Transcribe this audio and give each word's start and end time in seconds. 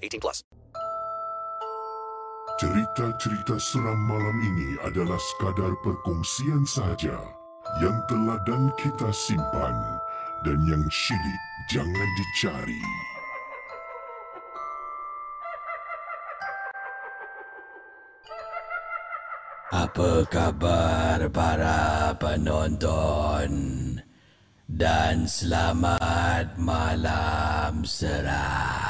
18 0.00 0.20
plus. 0.20 0.42
Cerita-cerita 2.58 3.54
seram 3.62 4.00
malam 4.10 4.34
ini 4.42 4.74
adalah 4.82 5.14
sekadar 5.14 5.78
perkongsian 5.78 6.66
sahaja 6.66 7.14
yang 7.78 7.94
teladan 8.10 8.66
kita 8.74 9.14
simpan 9.14 9.78
dan 10.42 10.58
yang 10.66 10.82
syilid 10.90 11.42
jangan 11.70 12.08
dicari. 12.18 12.82
Apa 19.68 20.26
khabar 20.26 21.30
para 21.30 22.10
penonton? 22.18 23.52
Dan 24.66 25.30
selamat 25.30 26.58
malam 26.58 27.86
seram. 27.86 28.87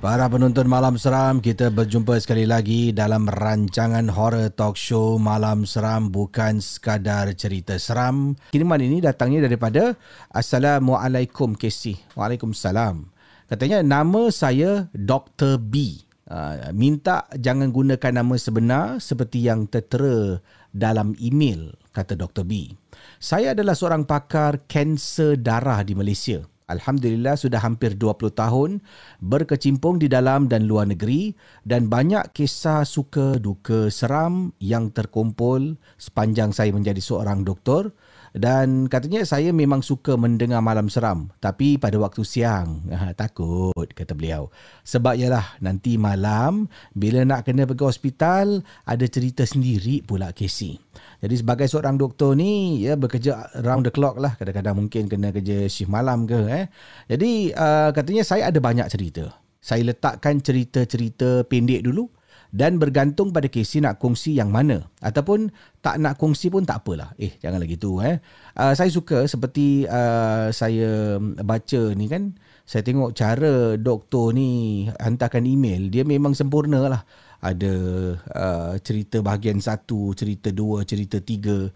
Para 0.00 0.24
penonton 0.32 0.64
malam 0.64 0.96
seram, 0.96 1.44
kita 1.44 1.68
berjumpa 1.68 2.16
sekali 2.24 2.48
lagi 2.48 2.88
dalam 2.88 3.28
rancangan 3.28 4.08
horror 4.08 4.48
talk 4.48 4.72
show 4.72 5.20
Malam 5.20 5.68
Seram 5.68 6.08
bukan 6.08 6.56
sekadar 6.56 7.28
cerita 7.36 7.76
seram. 7.76 8.32
Kiriman 8.48 8.80
ini 8.80 9.04
datangnya 9.04 9.44
daripada 9.44 10.00
Assalamualaikum 10.32 11.52
Casey. 11.52 12.00
Waalaikumsalam. 12.16 13.12
Katanya 13.44 13.84
nama 13.84 14.32
saya 14.32 14.88
Dr. 14.96 15.60
B. 15.60 16.00
Uh, 16.24 16.72
minta 16.72 17.28
jangan 17.36 17.68
gunakan 17.68 18.24
nama 18.24 18.40
sebenar 18.40 19.04
seperti 19.04 19.52
yang 19.52 19.68
tertera 19.68 20.40
dalam 20.72 21.12
email, 21.20 21.76
kata 21.92 22.16
Dr. 22.16 22.48
B. 22.48 22.72
Saya 23.20 23.52
adalah 23.52 23.76
seorang 23.76 24.08
pakar 24.08 24.64
kanser 24.64 25.36
darah 25.36 25.84
di 25.84 25.92
Malaysia. 25.92 26.40
Alhamdulillah 26.70 27.34
sudah 27.34 27.58
hampir 27.58 27.98
20 27.98 28.30
tahun 28.30 28.70
berkecimpung 29.18 29.98
di 29.98 30.06
dalam 30.06 30.46
dan 30.46 30.70
luar 30.70 30.86
negeri 30.86 31.34
dan 31.66 31.90
banyak 31.90 32.30
kisah 32.30 32.86
suka 32.86 33.42
duka 33.42 33.90
seram 33.90 34.54
yang 34.62 34.94
terkumpul 34.94 35.74
sepanjang 35.98 36.54
saya 36.54 36.70
menjadi 36.70 37.02
seorang 37.02 37.42
doktor. 37.42 37.90
Dan 38.30 38.86
katanya 38.86 39.26
saya 39.26 39.50
memang 39.50 39.82
suka 39.82 40.14
mendengar 40.14 40.62
malam 40.62 40.86
seram 40.86 41.34
tapi 41.42 41.82
pada 41.82 41.98
waktu 41.98 42.22
siang. 42.22 42.86
Takut 43.20 43.90
kata 43.90 44.14
beliau. 44.14 44.54
Sebab 44.86 45.18
ialah 45.18 45.58
nanti 45.58 45.98
malam 45.98 46.70
bila 46.94 47.26
nak 47.26 47.50
kena 47.50 47.66
pergi 47.66 47.82
hospital 47.90 48.62
ada 48.86 49.06
cerita 49.10 49.42
sendiri 49.42 50.06
pula 50.06 50.30
Casey 50.30 50.78
jadi 51.20 51.34
sebagai 51.36 51.68
seorang 51.68 52.00
doktor 52.00 52.32
ni 52.32 52.80
ya 52.80 52.96
bekerja 52.96 53.52
round 53.60 53.84
the 53.84 53.92
clock 53.92 54.16
lah. 54.16 54.40
Kadang-kadang 54.40 54.72
mungkin 54.72 55.04
kena 55.04 55.28
kerja 55.36 55.68
shift 55.68 55.92
malam 55.92 56.24
ke 56.24 56.40
eh. 56.48 56.64
Jadi 57.12 57.52
uh, 57.52 57.92
katanya 57.92 58.24
saya 58.24 58.48
ada 58.48 58.56
banyak 58.56 58.88
cerita. 58.88 59.36
Saya 59.60 59.84
letakkan 59.84 60.40
cerita-cerita 60.40 61.44
pendek 61.44 61.84
dulu 61.84 62.08
dan 62.50 62.80
bergantung 62.80 63.30
pada 63.30 63.46
Casey 63.52 63.84
nak 63.84 64.00
kongsi 64.00 64.40
yang 64.40 64.48
mana. 64.48 64.88
Ataupun 65.04 65.52
tak 65.84 66.00
nak 66.00 66.16
kongsi 66.16 66.48
pun 66.48 66.64
tak 66.64 66.80
apalah. 66.80 67.12
Eh 67.20 67.36
janganlah 67.36 67.68
gitu 67.68 68.00
eh. 68.00 68.24
Uh, 68.56 68.72
saya 68.72 68.88
suka 68.88 69.28
seperti 69.28 69.84
uh, 69.92 70.48
saya 70.48 71.20
baca 71.44 71.82
ni 71.92 72.08
kan. 72.08 72.32
Saya 72.64 72.80
tengok 72.80 73.12
cara 73.12 73.76
doktor 73.76 74.32
ni 74.32 74.88
hantarkan 74.96 75.44
email. 75.44 75.92
Dia 75.92 76.08
memang 76.08 76.32
sempurna 76.32 76.88
lah 76.88 77.02
ada 77.40 77.74
uh, 78.36 78.72
cerita 78.84 79.24
bahagian 79.24 79.58
satu 79.60 80.12
cerita 80.12 80.52
dua 80.52 80.84
cerita 80.84 81.18
tiga 81.20 81.72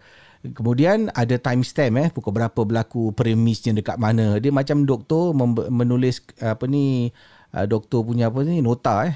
Kemudian 0.53 1.09
ada 1.17 1.41
timestamp 1.41 1.97
eh 1.97 2.09
pukul 2.13 2.37
berapa 2.37 2.61
berlaku 2.61 3.09
premisnya 3.17 3.73
dekat 3.73 3.97
mana. 3.97 4.37
Dia 4.37 4.53
macam 4.53 4.85
doktor 4.85 5.33
menulis 5.73 6.21
apa 6.37 6.69
ni 6.69 7.09
uh, 7.55 7.65
doktor 7.65 8.05
punya 8.05 8.29
apa 8.29 8.45
ni 8.45 8.61
nota 8.61 9.09
eh. 9.09 9.15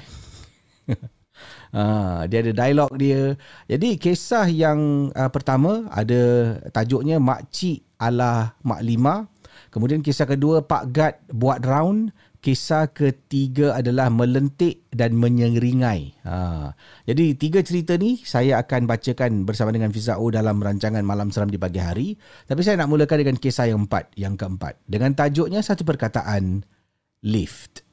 Ha, 1.70 1.82
dia 2.30 2.42
ada 2.42 2.50
dialog 2.50 2.90
dia. 2.98 3.38
Jadi 3.70 3.94
kisah 4.00 4.50
yang 4.50 5.12
uh, 5.14 5.30
pertama 5.30 5.86
ada 5.94 6.56
tajuknya 6.74 7.22
Makcik 7.22 7.86
ala 8.00 8.58
Mak 8.66 8.80
Lima. 8.82 9.30
Kemudian 9.70 10.02
kisah 10.02 10.26
kedua 10.26 10.66
Pak 10.66 10.84
Gad 10.90 11.14
buat 11.30 11.62
round. 11.62 12.10
Kisah 12.40 12.88
ketiga 12.96 13.76
adalah 13.76 14.08
melentik 14.08 14.88
dan 14.88 15.12
menyeringai. 15.12 16.24
Ha. 16.24 16.72
Jadi 17.04 17.36
tiga 17.36 17.60
cerita 17.60 18.00
ni 18.00 18.16
saya 18.24 18.56
akan 18.64 18.88
bacakan 18.88 19.44
bersama 19.44 19.76
dengan 19.76 19.92
Fizao 19.92 20.24
dalam 20.32 20.56
rancangan 20.56 21.04
Malam 21.04 21.28
Seram 21.28 21.52
di 21.52 21.60
pagi 21.60 21.84
hari. 21.84 22.08
Tapi 22.48 22.64
saya 22.64 22.80
nak 22.80 22.88
mulakan 22.88 23.20
dengan 23.20 23.36
kisah 23.36 23.68
yang 23.68 23.84
empat, 23.84 24.16
yang 24.16 24.40
keempat. 24.40 24.80
Dengan 24.88 25.12
tajuknya 25.12 25.60
satu 25.60 25.84
perkataan, 25.84 26.64
lift. 27.28 27.84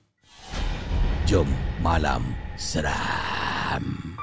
Jom 1.28 1.52
Malam 1.84 2.24
Seram. 2.56 4.16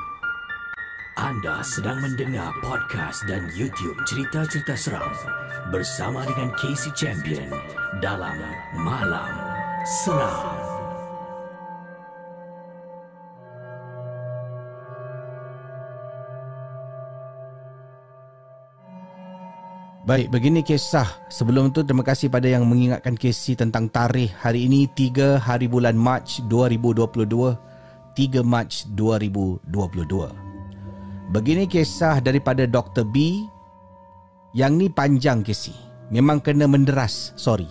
Anda 1.21 1.61
sedang 1.61 2.01
mendengar 2.01 2.49
podcast 2.65 3.29
dan 3.29 3.45
YouTube 3.53 4.01
cerita-cerita 4.09 4.73
seram 4.73 5.13
bersama 5.69 6.25
dengan 6.25 6.49
Casey 6.57 6.91
Champion 6.97 7.53
dalam 8.01 8.35
Malam 8.81 9.64
Baik, 20.09 20.33
begini 20.33 20.65
kisah. 20.65 21.05
Sebelum 21.29 21.69
itu 21.69 21.85
terima 21.85 22.01
kasih 22.01 22.33
pada 22.33 22.49
yang 22.49 22.65
mengingatkan 22.65 23.13
Casey 23.13 23.53
tentang 23.53 23.93
tarikh 23.93 24.33
hari 24.41 24.65
ini 24.65 24.89
3 24.89 25.37
hari 25.37 25.69
bulan 25.69 26.01
Mac 26.01 26.33
2022. 26.49 27.53
3 28.17 28.41
Mac 28.41 28.89
2022. 28.97 29.69
Begini 31.29 31.69
kisah 31.69 32.25
daripada 32.25 32.65
Dr. 32.65 33.05
B. 33.05 33.45
Yang 34.57 34.73
ni 34.81 34.89
panjang 34.89 35.45
kisah. 35.45 35.77
Memang 36.09 36.41
kena 36.41 36.65
menderas, 36.65 37.37
sorry. 37.37 37.69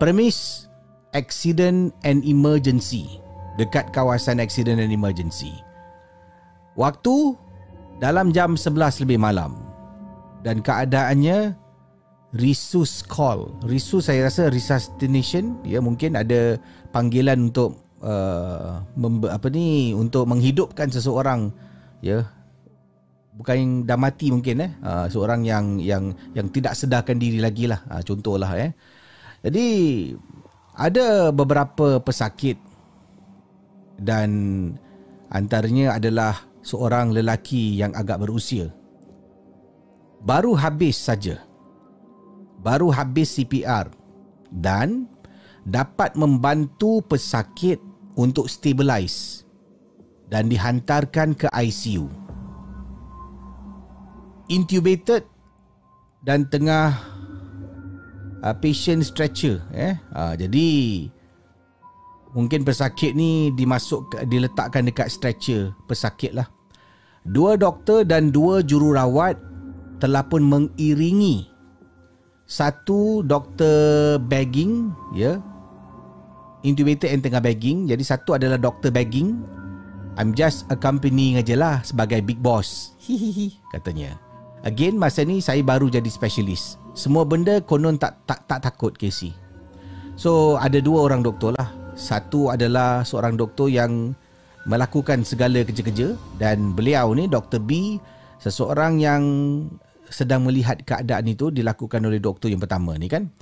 Premis 0.00 0.71
accident 1.12 1.92
and 2.02 2.24
emergency. 2.24 3.20
Dekat 3.60 3.92
kawasan 3.92 4.40
accident 4.40 4.80
and 4.80 4.92
emergency. 4.92 5.52
Waktu 6.72 7.36
dalam 8.00 8.32
jam 8.32 8.56
11 8.56 9.04
lebih 9.04 9.20
malam. 9.20 9.60
Dan 10.42 10.64
keadaannya 10.64 11.54
resus 12.34 13.04
call. 13.04 13.52
Resus 13.68 14.08
saya 14.08 14.26
rasa 14.26 14.48
resuscitation, 14.48 15.60
ya 15.62 15.78
mungkin 15.78 16.16
ada 16.16 16.56
panggilan 16.90 17.52
untuk 17.52 17.78
uh, 18.00 18.80
membe, 18.96 19.28
apa 19.28 19.46
ni 19.52 19.92
untuk 19.92 20.24
menghidupkan 20.26 20.88
seseorang. 20.88 21.52
Ya. 22.00 22.26
Bukan 23.32 23.54
yang 23.56 23.72
dah 23.88 23.96
mati 23.96 24.28
mungkin 24.28 24.60
eh. 24.60 24.72
Uh, 24.82 25.06
seorang 25.08 25.44
yang 25.46 25.80
yang 25.80 26.12
yang 26.36 26.52
tidak 26.52 26.76
sedarkan 26.76 27.16
diri 27.16 27.40
lagi 27.40 27.68
lah. 27.68 27.80
Uh, 27.88 28.02
contohlah 28.04 28.50
eh. 28.58 28.72
Jadi 29.42 29.66
ada 30.72 31.30
beberapa 31.32 32.00
pesakit 32.00 32.56
dan 34.00 34.30
antaranya 35.28 35.96
adalah 35.96 36.48
seorang 36.64 37.12
lelaki 37.12 37.76
yang 37.76 37.92
agak 37.92 38.22
berusia 38.24 38.72
baru 40.22 40.56
habis 40.56 40.96
saja 40.96 41.42
baru 42.62 42.94
habis 42.94 43.34
CPR 43.36 43.90
dan 44.54 45.10
dapat 45.66 46.14
membantu 46.18 47.02
pesakit 47.06 47.78
untuk 48.18 48.50
stabilize 48.50 49.42
dan 50.28 50.48
dihantarkan 50.48 51.36
ke 51.36 51.46
ICU. 51.52 52.08
Intubated 54.48 55.24
dan 56.24 56.48
tengah 56.48 56.96
uh, 58.42 58.54
patient 58.58 59.06
stretcher 59.06 59.62
eh. 59.72 59.96
Uh, 60.12 60.34
jadi 60.36 60.68
mungkin 62.36 62.66
pesakit 62.66 63.14
ni 63.14 63.54
dimasuk 63.54 64.18
diletakkan 64.26 64.84
dekat 64.84 65.08
stretcher 65.08 65.72
pesakit 65.86 66.34
lah. 66.34 66.50
Dua 67.22 67.54
doktor 67.54 68.02
dan 68.02 68.34
dua 68.34 68.66
jururawat 68.66 69.38
telah 70.02 70.26
pun 70.26 70.42
mengiringi 70.42 71.46
satu 72.52 73.22
doktor 73.22 74.18
bagging 74.26 74.90
ya 75.14 75.38
intubated 76.66 77.08
yang 77.08 77.22
tengah 77.22 77.38
bagging 77.38 77.86
jadi 77.86 78.02
satu 78.02 78.34
adalah 78.34 78.58
doktor 78.58 78.90
bagging 78.90 79.40
I'm 80.18 80.36
just 80.36 80.68
accompanying 80.68 81.40
aja 81.40 81.54
lah 81.54 81.76
sebagai 81.86 82.18
big 82.20 82.42
boss 82.42 82.98
katanya 83.72 84.18
again 84.62 84.98
masa 84.98 85.26
ni 85.26 85.42
saya 85.42 85.62
baru 85.62 85.90
jadi 85.90 86.08
specialist 86.08 86.78
semua 86.96 87.22
benda 87.22 87.62
konon 87.62 87.98
tak 87.98 88.18
tak 88.26 88.46
tak 88.46 88.62
takut 88.62 88.94
Casey 88.94 89.34
so 90.18 90.58
ada 90.58 90.82
dua 90.82 91.06
orang 91.06 91.22
doktor 91.22 91.54
lah 91.54 91.82
satu 91.92 92.48
adalah 92.52 93.04
seorang 93.04 93.36
doktor 93.36 93.68
yang 93.68 94.16
melakukan 94.64 95.26
segala 95.26 95.66
kerja-kerja 95.66 96.14
dan 96.38 96.72
beliau 96.72 97.12
ni 97.12 97.26
Dr. 97.26 97.58
B 97.58 97.98
seseorang 98.38 99.02
yang 99.02 99.22
sedang 100.12 100.44
melihat 100.44 100.82
keadaan 100.84 101.26
itu 101.30 101.48
dilakukan 101.48 102.04
oleh 102.04 102.20
doktor 102.20 102.52
yang 102.52 102.60
pertama 102.60 102.94
ni 103.00 103.08
kan. 103.08 103.32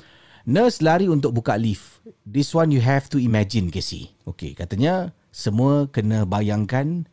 Nurse 0.49 0.81
lari 0.81 1.05
untuk 1.05 1.37
buka 1.37 1.61
lift. 1.61 2.01
This 2.25 2.57
one 2.57 2.73
you 2.73 2.81
have 2.81 3.13
to 3.13 3.21
imagine 3.21 3.69
Casey. 3.69 4.17
Okey, 4.25 4.57
katanya 4.57 5.13
semua 5.29 5.93
kena 5.93 6.25
bayangkan 6.25 7.05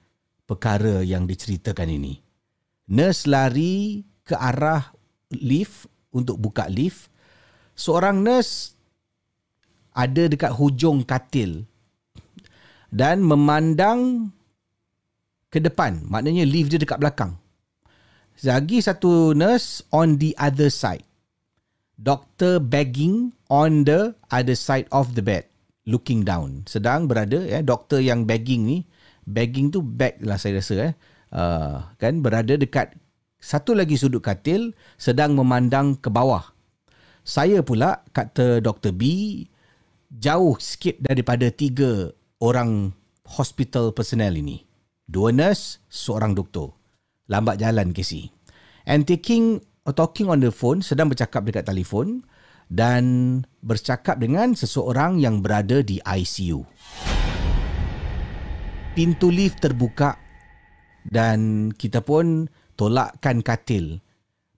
perkara 0.47 1.03
yang 1.03 1.27
diceritakan 1.27 1.91
ini. 1.91 2.26
Nurse 2.87 3.27
lari 3.27 4.07
ke 4.23 4.35
arah 4.35 4.95
lift 5.35 5.91
untuk 6.15 6.39
buka 6.39 6.71
lift. 6.71 7.11
Seorang 7.75 8.23
nurse 8.23 8.73
ada 9.91 10.31
dekat 10.31 10.55
hujung 10.55 11.03
katil 11.03 11.67
dan 12.87 13.19
memandang 13.21 14.31
ke 15.51 15.59
depan. 15.59 16.05
Maknanya 16.07 16.47
lift 16.47 16.71
dia 16.71 16.79
dekat 16.79 16.99
belakang. 17.01 17.35
Lagi 18.45 18.79
satu 18.79 19.33
nurse 19.33 19.81
on 19.89 20.21
the 20.21 20.31
other 20.37 20.69
side. 20.69 21.03
Doctor 21.97 22.61
begging 22.61 23.33
on 23.49 23.81
the 23.81 24.13
other 24.29 24.53
side 24.53 24.85
of 24.93 25.17
the 25.17 25.23
bed. 25.25 25.49
Looking 25.89 26.21
down. 26.21 26.67
Sedang 26.69 27.09
berada, 27.09 27.41
ya, 27.41 27.65
doktor 27.65 27.97
yang 28.03 28.29
begging 28.29 28.69
ni, 28.69 28.77
begging 29.25 29.73
tu 29.73 29.81
beg 29.81 30.21
lah 30.21 30.37
saya 30.37 30.61
rasa. 30.61 30.91
Eh. 30.91 30.93
Uh, 31.27 31.83
kan 31.99 32.23
berada 32.23 32.55
dekat 32.55 32.95
satu 33.37 33.77
lagi 33.77 33.99
sudut 33.99 34.23
katil 34.23 34.73
sedang 34.97 35.37
memandang 35.37 35.99
ke 35.99 36.09
bawah. 36.09 36.55
Saya 37.27 37.59
pula, 37.59 38.07
kata 38.15 38.63
Dr. 38.63 38.95
B, 38.95 39.03
jauh 40.07 40.55
sikit 40.57 40.95
daripada 41.03 41.51
tiga 41.51 42.07
orang 42.39 42.95
hospital 43.27 43.91
personnel 43.91 44.39
ini. 44.39 44.63
Dua 45.03 45.35
nurse, 45.35 45.83
seorang 45.91 46.31
doktor. 46.31 46.71
Lambat 47.27 47.59
jalan 47.59 47.91
Casey. 47.91 48.31
And 48.87 49.03
taking 49.03 49.59
or 49.83 49.91
talking 49.91 50.31
on 50.31 50.39
the 50.39 50.51
phone, 50.51 50.79
sedang 50.79 51.11
bercakap 51.11 51.43
dekat 51.43 51.67
telefon 51.67 52.23
dan 52.71 53.43
bercakap 53.63 54.19
dengan 54.19 54.55
seseorang 54.55 55.19
yang 55.19 55.43
berada 55.43 55.83
di 55.83 55.99
ICU. 56.03 56.63
Pintu 58.95 59.27
lift 59.29 59.59
terbuka 59.59 60.26
dan 61.07 61.69
kita 61.73 62.03
pun 62.03 62.51
tolakkan 62.75 63.41
katil 63.41 63.99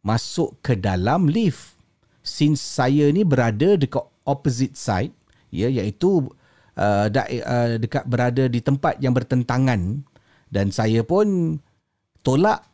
masuk 0.04 0.58
ke 0.66 0.76
dalam 0.76 1.30
lift. 1.30 1.78
Since 2.20 2.62
saya 2.62 3.10
ni 3.10 3.26
berada 3.26 3.80
dekat 3.80 4.06
opposite 4.28 4.76
side, 4.78 5.16
ya 5.50 5.72
iaitu 5.72 6.30
uh, 6.78 7.08
uh, 7.10 7.70
dekat 7.80 8.04
berada 8.06 8.46
di 8.46 8.60
tempat 8.62 9.02
yang 9.02 9.16
bertentangan 9.16 10.04
dan 10.50 10.70
saya 10.70 11.02
pun 11.02 11.58
tolak 12.22 12.70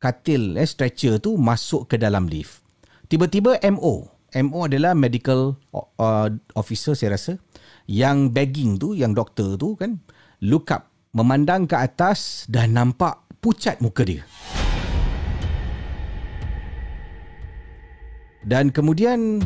katil 0.00 0.56
eh, 0.56 0.66
stretcher 0.66 1.20
tu 1.20 1.36
masuk 1.36 1.88
ke 1.88 1.96
dalam 2.00 2.26
lift. 2.26 2.64
Tiba-tiba 3.06 3.60
MO, 3.74 4.08
MO 4.46 4.58
adalah 4.66 4.94
medical 4.94 5.58
uh, 5.74 6.28
officer 6.54 6.94
saya 6.94 7.18
rasa 7.18 7.36
yang 7.90 8.30
begging 8.30 8.78
tu, 8.78 8.94
yang 8.94 9.12
doktor 9.12 9.58
tu 9.58 9.74
kan 9.74 9.98
look 10.40 10.70
up, 10.70 10.89
memandang 11.10 11.66
ke 11.66 11.74
atas 11.74 12.46
dan 12.46 12.74
nampak 12.74 13.18
pucat 13.42 13.78
muka 13.82 14.06
dia. 14.06 14.22
Dan 18.40 18.72
kemudian 18.72 19.44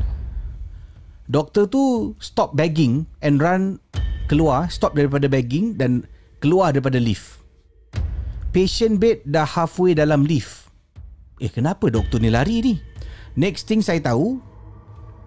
Doktor 1.24 1.64
tu 1.72 2.12
stop 2.20 2.52
begging 2.52 3.08
and 3.24 3.40
run 3.40 3.80
keluar, 4.28 4.68
stop 4.68 4.92
daripada 4.92 5.24
begging 5.24 5.72
dan 5.72 6.04
keluar 6.44 6.76
daripada 6.76 7.00
lift. 7.00 7.40
Patient 8.52 9.00
bed 9.00 9.24
dah 9.24 9.48
halfway 9.48 9.96
dalam 9.96 10.28
lift. 10.28 10.68
Eh 11.40 11.48
kenapa 11.48 11.88
doktor 11.88 12.20
ni 12.20 12.28
lari 12.28 12.60
ni? 12.60 12.74
Next 13.40 13.64
thing 13.64 13.80
saya 13.80 14.04
tahu, 14.04 14.36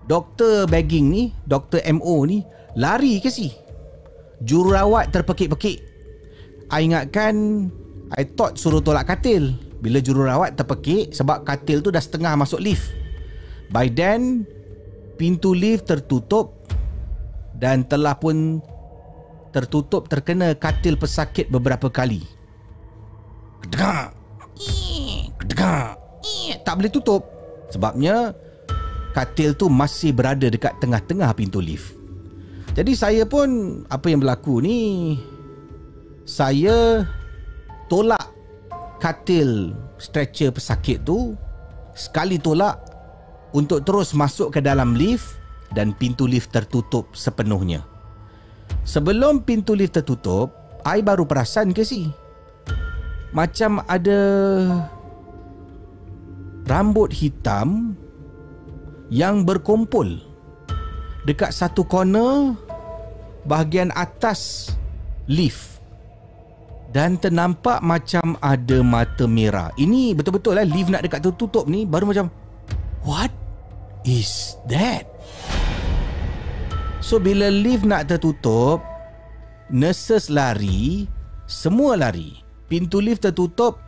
doktor 0.06 0.70
begging 0.70 1.10
ni, 1.10 1.24
doktor 1.50 1.82
MO 1.98 2.30
ni 2.30 2.46
lari 2.78 3.18
ke 3.18 3.34
si? 3.34 3.50
Jururawat 4.46 5.10
terpekik-pekik. 5.10 5.82
I 6.68 6.84
ingatkan 6.84 7.68
I 8.16 8.24
thought 8.24 8.60
suruh 8.60 8.84
tolak 8.84 9.08
katil. 9.08 9.56
Bila 9.78 10.02
jururawat 10.02 10.58
terpekik 10.58 11.14
sebab 11.14 11.46
katil 11.46 11.86
tu 11.86 11.94
dah 11.94 12.02
setengah 12.02 12.34
masuk 12.34 12.60
lift. 12.60 12.92
By 13.70 13.92
then, 13.92 14.48
pintu 15.20 15.54
lift 15.54 15.86
tertutup 15.86 16.66
dan 17.58 17.86
telah 17.86 18.18
pun 18.18 18.64
tertutup 19.54 20.10
terkena 20.10 20.58
katil 20.58 20.98
pesakit 20.98 21.50
beberapa 21.54 21.90
kali. 21.94 22.26
Kedegak. 23.66 24.14
Kedegak. 25.42 25.98
Tak 26.66 26.74
boleh 26.78 26.92
tutup. 26.92 27.22
Sebabnya 27.70 28.34
katil 29.12 29.58
tu 29.58 29.68
masih 29.68 30.14
berada 30.14 30.48
dekat 30.48 30.78
tengah-tengah 30.80 31.32
pintu 31.38 31.60
lift. 31.60 31.98
Jadi 32.78 32.94
saya 32.94 33.24
pun 33.26 33.82
apa 33.90 34.06
yang 34.10 34.22
berlaku 34.22 34.62
ni 34.62 34.78
saya 36.28 37.08
tolak 37.88 38.36
katil 39.00 39.72
stretcher 39.96 40.52
pesakit 40.52 41.00
tu 41.08 41.40
sekali 41.96 42.36
tolak 42.36 42.76
untuk 43.56 43.88
terus 43.88 44.12
masuk 44.12 44.52
ke 44.52 44.60
dalam 44.60 44.92
lift 44.92 45.40
dan 45.72 45.96
pintu 45.96 46.28
lift 46.28 46.52
tertutup 46.52 47.16
sepenuhnya. 47.16 47.88
Sebelum 48.84 49.48
pintu 49.48 49.72
lift 49.72 49.96
tertutup, 49.96 50.52
I 50.84 51.00
baru 51.00 51.24
perasan 51.24 51.72
ke 51.72 51.88
si? 51.88 52.12
Macam 53.32 53.80
ada 53.88 54.20
rambut 56.68 57.16
hitam 57.16 57.96
yang 59.08 59.48
berkumpul 59.48 60.20
dekat 61.24 61.56
satu 61.56 61.88
corner 61.88 62.56
bahagian 63.48 63.96
atas 63.96 64.72
lift 65.32 65.77
dan 66.92 67.20
ternampak 67.20 67.84
macam 67.84 68.40
ada 68.40 68.80
mata 68.84 69.28
merah. 69.28 69.72
Ini 69.76 70.16
betul-betul 70.16 70.56
lah 70.56 70.68
lift 70.68 70.92
nak 70.92 71.04
dekat 71.04 71.24
tertutup 71.24 71.68
ni 71.68 71.84
baru 71.84 72.08
macam 72.08 72.32
What 73.08 73.32
is 74.04 74.60
that? 74.68 75.08
So 77.00 77.24
bila 77.24 77.48
lift 77.48 77.88
nak 77.88 78.12
tertutup, 78.12 78.84
nurses 79.72 80.28
lari, 80.28 81.08
semua 81.48 81.96
lari. 81.96 82.44
Pintu 82.68 83.00
lift 83.00 83.24
tertutup 83.24 83.80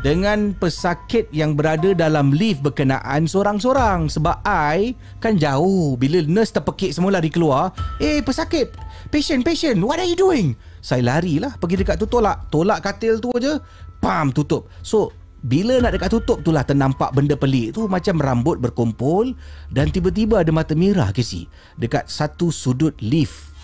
dengan 0.00 0.54
pesakit 0.56 1.28
yang 1.34 1.58
berada 1.58 1.92
dalam 1.92 2.32
lift 2.32 2.64
berkenaan 2.64 3.28
seorang-seorang 3.28 4.08
sebab 4.08 4.40
I 4.46 4.94
kan 5.20 5.36
jauh 5.36 5.98
bila 6.00 6.22
nurse 6.24 6.54
terpekik 6.54 6.94
semua 6.94 7.12
lari 7.12 7.28
keluar 7.28 7.74
eh 8.00 8.22
pesakit 8.22 8.70
patient 9.10 9.42
patient 9.42 9.82
what 9.82 9.98
are 9.98 10.08
you 10.08 10.16
doing 10.16 10.54
saya 10.86 11.02
larilah 11.02 11.58
pergi 11.58 11.82
dekat 11.82 11.98
tu 11.98 12.06
tolak 12.06 12.46
tolak 12.46 12.78
katil 12.78 13.18
tu 13.18 13.34
aja 13.34 13.58
pam 13.98 14.30
tutup 14.30 14.70
so 14.86 15.10
bila 15.46 15.78
nak 15.78 15.94
dekat 15.94 16.10
tutup 16.10 16.42
tu 16.42 16.50
lah 16.50 16.66
ternampak 16.66 17.14
benda 17.14 17.38
pelik 17.38 17.78
tu 17.78 17.86
macam 17.86 18.18
rambut 18.18 18.58
berkumpul 18.58 19.30
dan 19.70 19.94
tiba-tiba 19.94 20.42
ada 20.42 20.50
mata 20.50 20.74
merah 20.74 21.14
si 21.22 21.46
dekat 21.78 22.10
satu 22.10 22.50
sudut 22.50 22.98
lift. 22.98 23.54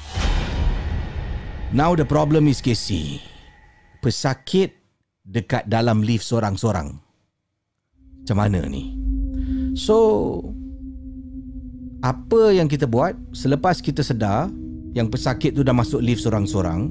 Now 1.74 1.98
the 1.98 2.06
problem 2.06 2.46
is 2.46 2.62
Casey. 2.62 3.18
Pesakit 3.98 4.78
dekat 5.26 5.66
dalam 5.66 6.06
lift 6.06 6.22
seorang-seorang. 6.22 6.94
Macam 8.22 8.36
mana 8.38 8.62
ni? 8.70 8.94
So 9.74 9.96
Apa 12.02 12.50
yang 12.50 12.66
kita 12.66 12.90
buat 12.90 13.14
selepas 13.30 13.78
kita 13.78 14.02
sedar 14.02 14.50
yang 14.90 15.06
pesakit 15.06 15.54
tu 15.54 15.62
dah 15.62 15.70
masuk 15.70 16.02
lift 16.02 16.26
seorang-seorang, 16.26 16.90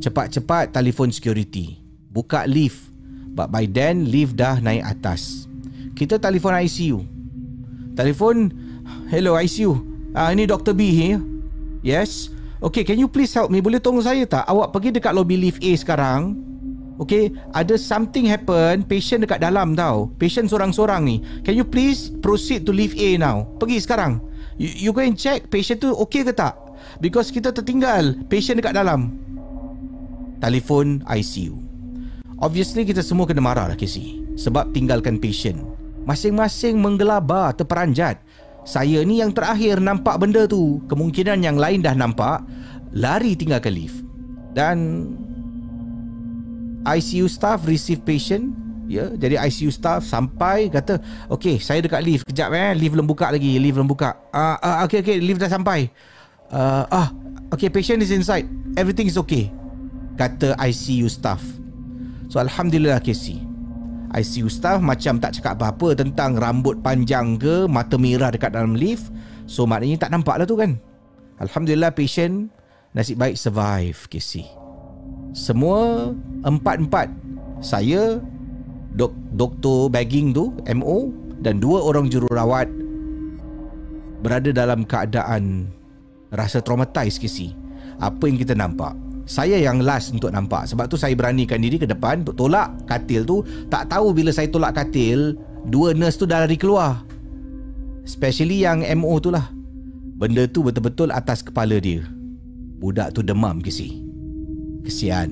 cepat-cepat 0.00 0.72
telefon 0.72 1.12
security. 1.12 1.78
Buka 2.10 2.48
lift. 2.48 2.90
But 3.30 3.54
by 3.54 3.68
then 3.70 4.10
lift 4.10 4.34
dah 4.34 4.58
naik 4.58 4.82
atas. 4.82 5.46
Kita 5.94 6.18
telefon 6.18 6.56
ICU. 6.56 6.98
Telefon, 7.94 8.50
hello 9.12 9.36
ICU. 9.38 9.76
Ah 10.16 10.28
uh, 10.28 10.28
ini 10.34 10.48
Dr. 10.48 10.74
B 10.74 10.90
here. 10.90 11.20
Yes. 11.84 12.32
Okay, 12.60 12.84
can 12.84 13.00
you 13.00 13.08
please 13.08 13.32
help 13.32 13.48
me? 13.48 13.62
Boleh 13.64 13.80
tolong 13.80 14.04
saya 14.04 14.26
tak? 14.28 14.44
Awak 14.44 14.74
pergi 14.74 14.90
dekat 14.92 15.12
lobby 15.16 15.38
lift 15.38 15.64
A 15.64 15.72
sekarang. 15.76 16.36
Okay, 17.00 17.32
ada 17.56 17.80
something 17.80 18.28
happen. 18.28 18.84
Patient 18.84 19.24
dekat 19.24 19.40
dalam 19.40 19.72
tau. 19.72 20.12
Patient 20.20 20.52
seorang-seorang 20.52 21.00
ni. 21.00 21.24
Can 21.40 21.56
you 21.56 21.64
please 21.64 22.12
proceed 22.20 22.68
to 22.68 22.76
lift 22.76 23.00
A 23.00 23.16
now? 23.16 23.48
Pergi 23.56 23.80
sekarang. 23.80 24.20
You, 24.60 24.68
you 24.68 24.90
go 24.92 25.00
and 25.00 25.16
check 25.16 25.48
patient 25.48 25.80
tu 25.80 25.88
okay 25.96 26.20
ke 26.20 26.36
tak? 26.36 26.52
Because 27.00 27.32
kita 27.32 27.56
tertinggal 27.56 28.12
patient 28.28 28.60
dekat 28.60 28.76
dalam. 28.76 29.16
Telefon 30.40 31.04
ICU. 31.04 31.60
Obviously 32.40 32.88
kita 32.88 33.04
semua 33.04 33.28
kena 33.28 33.44
marah 33.44 33.68
lah 33.68 33.76
Casey. 33.76 34.24
Sebab 34.40 34.72
tinggalkan 34.72 35.20
patient. 35.20 35.60
Masing-masing 36.08 36.80
menggelabah 36.80 37.52
terperanjat. 37.52 38.16
Saya 38.64 39.04
ni 39.04 39.20
yang 39.20 39.36
terakhir 39.36 39.76
nampak 39.76 40.16
benda 40.16 40.48
tu. 40.48 40.80
Kemungkinan 40.88 41.44
yang 41.44 41.60
lain 41.60 41.84
dah 41.84 41.92
nampak. 41.92 42.40
Lari 42.96 43.36
tinggalkan 43.36 43.76
lift. 43.76 44.00
Dan 44.56 45.06
ICU 46.88 47.28
staff 47.28 47.68
receive 47.68 48.00
patient 48.00 48.56
ya 48.90 49.06
jadi 49.14 49.38
ICU 49.46 49.70
staff 49.70 50.02
sampai 50.02 50.66
kata 50.66 50.98
okey 51.30 51.62
saya 51.62 51.78
dekat 51.78 52.02
lift 52.02 52.24
kejap 52.26 52.50
eh 52.50 52.74
lift 52.74 52.98
belum 52.98 53.06
buka 53.06 53.30
lagi 53.30 53.54
lift 53.62 53.78
belum 53.78 53.86
buka 53.86 54.18
ah 54.34 54.58
uh, 54.58 54.58
uh, 54.58 54.76
okey 54.90 54.98
okey 55.04 55.16
lift 55.22 55.38
dah 55.38 55.46
sampai 55.46 55.86
uh, 56.50 56.90
ah 56.90 57.14
okey 57.54 57.70
patient 57.70 58.02
is 58.02 58.10
inside 58.10 58.50
everything 58.74 59.06
is 59.06 59.14
okay 59.14 59.46
kata 60.20 60.52
ICU 60.60 61.08
staff. 61.08 61.40
So 62.28 62.36
alhamdulillah 62.44 63.00
Casey 63.00 63.40
ICU 64.12 64.52
staff 64.52 64.84
macam 64.84 65.16
tak 65.16 65.40
cakap 65.40 65.56
apa-apa 65.56 65.96
tentang 65.96 66.36
rambut 66.36 66.76
panjang 66.84 67.40
ke 67.40 67.64
mata 67.64 67.96
merah 67.96 68.28
dekat 68.28 68.52
dalam 68.52 68.76
lift. 68.76 69.08
So 69.48 69.64
maknanya 69.64 70.04
tak 70.04 70.12
nampak 70.12 70.36
lah 70.36 70.44
tu 70.44 70.60
kan. 70.60 70.76
Alhamdulillah 71.40 71.96
patient 71.96 72.52
nasib 72.92 73.16
baik 73.16 73.40
survive 73.40 73.96
Casey 74.12 74.44
semua 75.32 76.10
empat-empat. 76.42 77.08
Saya 77.60 78.18
dok, 78.96 79.12
doktor 79.36 79.92
bagging 79.92 80.32
tu 80.32 80.50
MO 80.74 81.12
dan 81.44 81.60
dua 81.60 81.84
orang 81.84 82.08
jururawat 82.08 82.66
berada 84.20 84.50
dalam 84.52 84.84
keadaan 84.84 85.68
rasa 86.32 86.60
traumatized 86.60 87.20
kisi 87.20 87.52
apa 88.00 88.28
yang 88.28 88.36
kita 88.40 88.56
nampak 88.56 88.96
saya 89.30 89.62
yang 89.62 89.78
last 89.78 90.10
untuk 90.10 90.34
nampak 90.34 90.66
sebab 90.66 90.90
tu 90.90 90.98
saya 90.98 91.14
beranikan 91.14 91.62
diri 91.62 91.78
ke 91.78 91.86
depan 91.86 92.26
untuk 92.26 92.34
tolak 92.34 92.74
katil 92.90 93.22
tu 93.22 93.46
tak 93.70 93.86
tahu 93.86 94.10
bila 94.10 94.34
saya 94.34 94.50
tolak 94.50 94.74
katil 94.74 95.38
dua 95.70 95.94
nurse 95.94 96.18
tu 96.18 96.26
dah 96.26 96.42
lari 96.42 96.58
keluar 96.58 97.06
especially 98.02 98.66
yang 98.66 98.82
MO 98.98 99.22
tu 99.22 99.30
lah 99.30 99.46
benda 100.18 100.50
tu 100.50 100.66
betul-betul 100.66 101.14
atas 101.14 101.46
kepala 101.46 101.78
dia 101.78 102.02
budak 102.82 103.14
tu 103.14 103.22
demam 103.22 103.62
kisi 103.62 104.10
Kesian. 104.80 105.30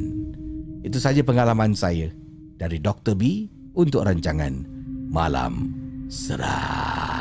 Itu 0.85 1.01
saja 1.01 1.25
pengalaman 1.25 1.73
saya 1.73 2.13
dari 2.61 2.79
Dr. 2.79 3.17
B 3.17 3.49
untuk 3.75 4.05
rancangan 4.05 4.65
Malam 5.09 5.73
Seram. 6.07 7.18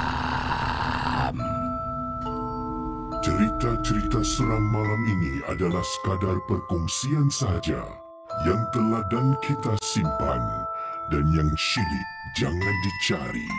Cerita-cerita 3.58 4.22
seram 4.22 4.70
malam 4.70 5.02
ini 5.18 5.42
adalah 5.50 5.82
sekadar 5.82 6.38
perkongsian 6.46 7.26
sahaja 7.26 7.90
yang 8.46 8.62
telah 8.70 9.02
dan 9.10 9.34
kita 9.42 9.74
simpan 9.82 10.38
dan 11.10 11.26
yang 11.34 11.50
syilid 11.58 12.08
jangan 12.38 12.76
dicari. 12.86 13.50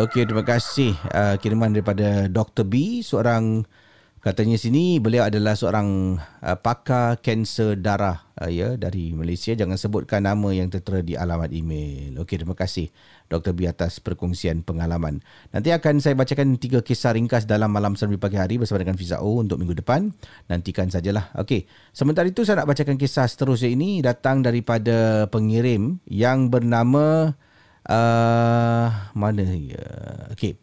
Okey, 0.00 0.24
terima 0.24 0.48
kasih 0.48 0.96
uh, 1.12 1.36
kiriman 1.36 1.76
daripada 1.76 2.32
Dr. 2.32 2.64
B, 2.64 3.04
seorang 3.04 3.68
katanya 4.22 4.54
sini 4.54 5.02
beliau 5.02 5.26
adalah 5.26 5.58
seorang 5.58 6.14
uh, 6.40 6.58
pakar 6.62 7.18
kanser 7.18 7.74
darah 7.74 8.22
uh, 8.38 8.46
ya 8.46 8.78
dari 8.78 9.10
Malaysia. 9.10 9.50
Jangan 9.52 9.74
sebutkan 9.74 10.22
nama 10.22 10.54
yang 10.54 10.70
tertera 10.70 11.02
di 11.02 11.18
alamat 11.18 11.50
email. 11.50 12.22
Okey, 12.22 12.38
terima 12.38 12.54
kasih 12.54 12.88
Dr. 13.26 13.50
B 13.50 13.66
atas 13.66 13.98
perkongsian 13.98 14.62
pengalaman. 14.62 15.20
Nanti 15.50 15.74
akan 15.74 15.98
saya 15.98 16.14
bacakan 16.14 16.54
tiga 16.56 16.80
kisah 16.80 17.18
ringkas 17.18 17.50
dalam 17.50 17.74
malam 17.74 17.98
serbi 17.98 18.16
pagi 18.16 18.38
hari 18.38 18.62
bersama 18.62 18.80
dengan 18.86 18.94
Fiza 18.94 19.18
O 19.18 19.42
untuk 19.42 19.58
minggu 19.58 19.82
depan. 19.82 20.14
Nantikan 20.46 20.86
sajalah. 20.86 21.34
Okey, 21.36 21.66
sementara 21.90 22.30
itu 22.30 22.46
saya 22.46 22.62
nak 22.62 22.70
bacakan 22.70 22.94
kisah 22.96 23.26
seterusnya 23.26 23.74
ini 23.74 24.00
datang 24.00 24.46
daripada 24.46 25.26
pengirim 25.26 25.98
yang 26.06 26.46
bernama 26.46 27.34
uh, 27.88 28.86
mana 29.14 29.42
ya 29.42 29.86
okey 30.34 30.58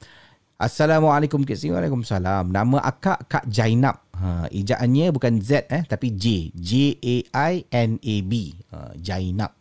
Assalamualaikum 0.59 1.47
Kak 1.47 1.55
Sing. 1.55 1.71
Waalaikumsalam. 1.71 2.51
Nama 2.51 2.83
akak 2.83 3.31
Kak 3.31 3.47
Jainab. 3.47 3.95
Ha, 4.11 4.51
ejaannya 4.51 5.07
bukan 5.15 5.39
Z 5.39 5.71
eh 5.71 5.87
tapi 5.87 6.11
J. 6.11 6.51
J 6.51 6.99
A 6.99 7.15
I 7.55 7.63
N 7.71 7.95
A 7.95 8.15
B. 8.27 8.59
Ha, 8.75 8.91
Jainab. 8.99 9.55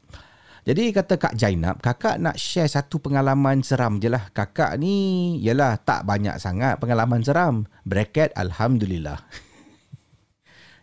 Jadi 0.66 0.90
kata 0.90 1.14
Kak 1.14 1.38
Jainab, 1.38 1.78
kakak 1.78 2.18
nak 2.18 2.34
share 2.34 2.66
satu 2.66 2.98
pengalaman 2.98 3.62
seram 3.62 4.02
je 4.02 4.10
lah. 4.10 4.26
Kakak 4.34 4.74
ni, 4.82 5.38
yalah 5.38 5.78
tak 5.78 6.02
banyak 6.02 6.34
sangat 6.42 6.82
pengalaman 6.82 7.22
seram. 7.22 7.70
Bracket 7.86 8.34
Alhamdulillah. 8.34 9.22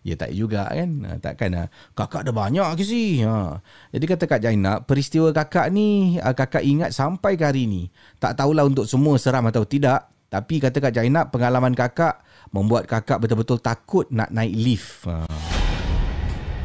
Ya 0.05 0.13
tak 0.13 0.37
juga 0.37 0.69
kan. 0.69 0.89
Ha, 1.01 1.17
takkan 1.17 1.51
ha. 1.57 1.63
kakak 1.97 2.29
ada 2.29 2.31
banyak 2.31 2.77
ke 2.77 2.85
si. 2.85 3.25
Ha. 3.25 3.57
Jadi 3.89 4.05
kata 4.05 4.29
Kak 4.29 4.41
Jainab, 4.45 4.85
peristiwa 4.85 5.33
kakak 5.33 5.73
ni 5.73 6.21
ha, 6.21 6.37
kakak 6.37 6.61
ingat 6.61 6.93
sampai 6.93 7.33
ke 7.33 7.41
hari 7.41 7.65
ni. 7.65 7.89
Tak 8.21 8.37
tahulah 8.37 8.69
untuk 8.69 8.85
semua 8.85 9.17
seram 9.17 9.49
atau 9.49 9.65
tidak. 9.65 10.05
Tapi 10.29 10.61
kata 10.61 10.77
Kak 10.77 10.93
Jainab, 10.93 11.33
pengalaman 11.33 11.73
kakak 11.73 12.21
membuat 12.53 12.85
kakak 12.85 13.17
betul-betul 13.17 13.57
takut 13.57 14.05
nak 14.13 14.29
naik 14.29 14.53
lift. 14.53 15.09
Ha. 15.09 15.25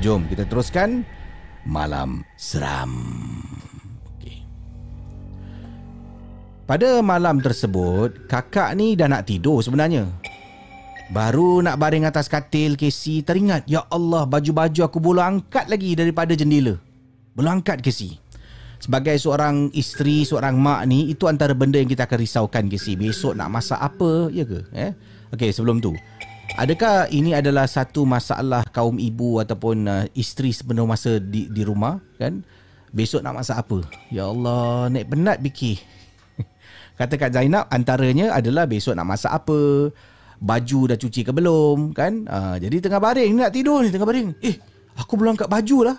Jom 0.05 0.29
kita 0.29 0.45
teruskan 0.45 1.01
malam 1.65 2.21
seram. 2.37 2.93
Pada 6.71 7.03
malam 7.03 7.43
tersebut, 7.43 8.31
kakak 8.31 8.79
ni 8.79 8.95
dah 8.95 9.11
nak 9.11 9.27
tidur 9.27 9.59
sebenarnya. 9.59 10.07
Baru 11.11 11.59
nak 11.59 11.75
baring 11.75 12.07
atas 12.07 12.31
katil 12.31 12.79
Casey 12.79 13.27
teringat 13.27 13.67
Ya 13.67 13.83
Allah 13.91 14.23
baju-baju 14.31 14.87
aku 14.87 15.03
boleh 15.03 15.27
angkat 15.27 15.67
lagi 15.67 15.99
daripada 15.99 16.39
jendela 16.39 16.79
Belum 17.35 17.59
angkat 17.59 17.83
Casey 17.83 18.15
Sebagai 18.79 19.19
seorang 19.19 19.75
isteri, 19.75 20.23
seorang 20.23 20.55
mak 20.55 20.87
ni 20.87 21.11
Itu 21.11 21.27
antara 21.27 21.51
benda 21.51 21.83
yang 21.83 21.91
kita 21.91 22.07
akan 22.07 22.15
risaukan 22.15 22.71
Casey 22.71 22.95
Besok 22.95 23.35
nak 23.35 23.51
masak 23.51 23.83
apa, 23.83 24.31
ya 24.31 24.47
ke? 24.47 24.63
Eh? 24.71 24.95
Okey 25.35 25.51
sebelum 25.51 25.83
tu 25.83 25.99
Adakah 26.55 27.11
ini 27.11 27.35
adalah 27.35 27.67
satu 27.67 28.07
masalah 28.07 28.63
kaum 28.71 28.95
ibu 28.95 29.43
Ataupun 29.43 29.91
uh, 29.91 30.07
isteri 30.15 30.55
sepenuh 30.55 30.87
masa 30.87 31.19
di, 31.19 31.51
di 31.51 31.67
rumah 31.67 31.99
kan? 32.23 32.47
Besok 32.95 33.27
nak 33.27 33.43
masak 33.43 33.59
apa? 33.59 33.83
Ya 34.15 34.31
Allah, 34.31 34.87
naik 34.87 35.11
penat 35.11 35.43
fikir 35.43 35.83
Kata 37.03 37.19
Kak 37.19 37.35
Zainab 37.35 37.67
antaranya 37.67 38.31
adalah 38.31 38.71
besok 38.71 38.95
nak 38.95 39.11
masak 39.11 39.35
apa 39.35 39.91
baju 40.41 40.81
dah 40.89 40.97
cuci 40.97 41.21
ke 41.23 41.31
belum 41.31 41.93
kan? 41.93 42.25
Uh, 42.25 42.57
jadi 42.57 42.81
tengah 42.81 43.01
baring 43.01 43.37
nak 43.37 43.53
tidur 43.53 43.85
ni 43.85 43.93
tengah 43.93 44.09
baring. 44.09 44.33
Eh 44.41 44.57
aku 44.97 45.21
belum 45.21 45.37
angkat 45.37 45.49
baju 45.53 45.79
lah. 45.93 45.97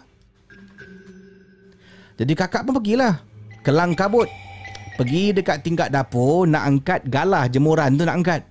Jadi 2.17 2.33
kakak 2.33 2.65
pun 2.65 2.81
pergilah 2.81 3.21
kelang 3.62 3.93
kabut. 3.93 4.27
Pergi 4.98 5.31
dekat 5.33 5.63
tingkat 5.65 5.89
dapur 5.93 6.45
nak 6.50 6.67
angkat 6.67 7.01
galah 7.07 7.48
jemuran 7.48 7.95
tu 7.98 8.03
nak 8.03 8.17
angkat. 8.17 8.41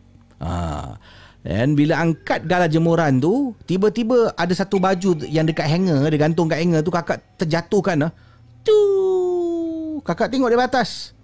Uh, 0.41 0.97
dan 1.41 1.73
bila 1.73 1.97
angkat 1.97 2.45
galah 2.45 2.69
jemuran 2.69 3.17
tu 3.17 3.57
tiba-tiba 3.65 4.33
ada 4.37 4.53
satu 4.53 4.77
baju 4.77 5.25
yang 5.25 5.49
dekat 5.49 5.73
hanger 5.73 6.13
dia 6.13 6.21
gantung 6.21 6.53
kat 6.53 6.61
hanger 6.61 6.85
tu 6.85 6.93
kakak 6.93 7.17
terjatuhkan 7.41 8.09
uh. 8.09 8.13
tu 8.61 8.81
kakak 10.05 10.29
tengok 10.29 10.53
di 10.53 10.61
atas 10.61 11.17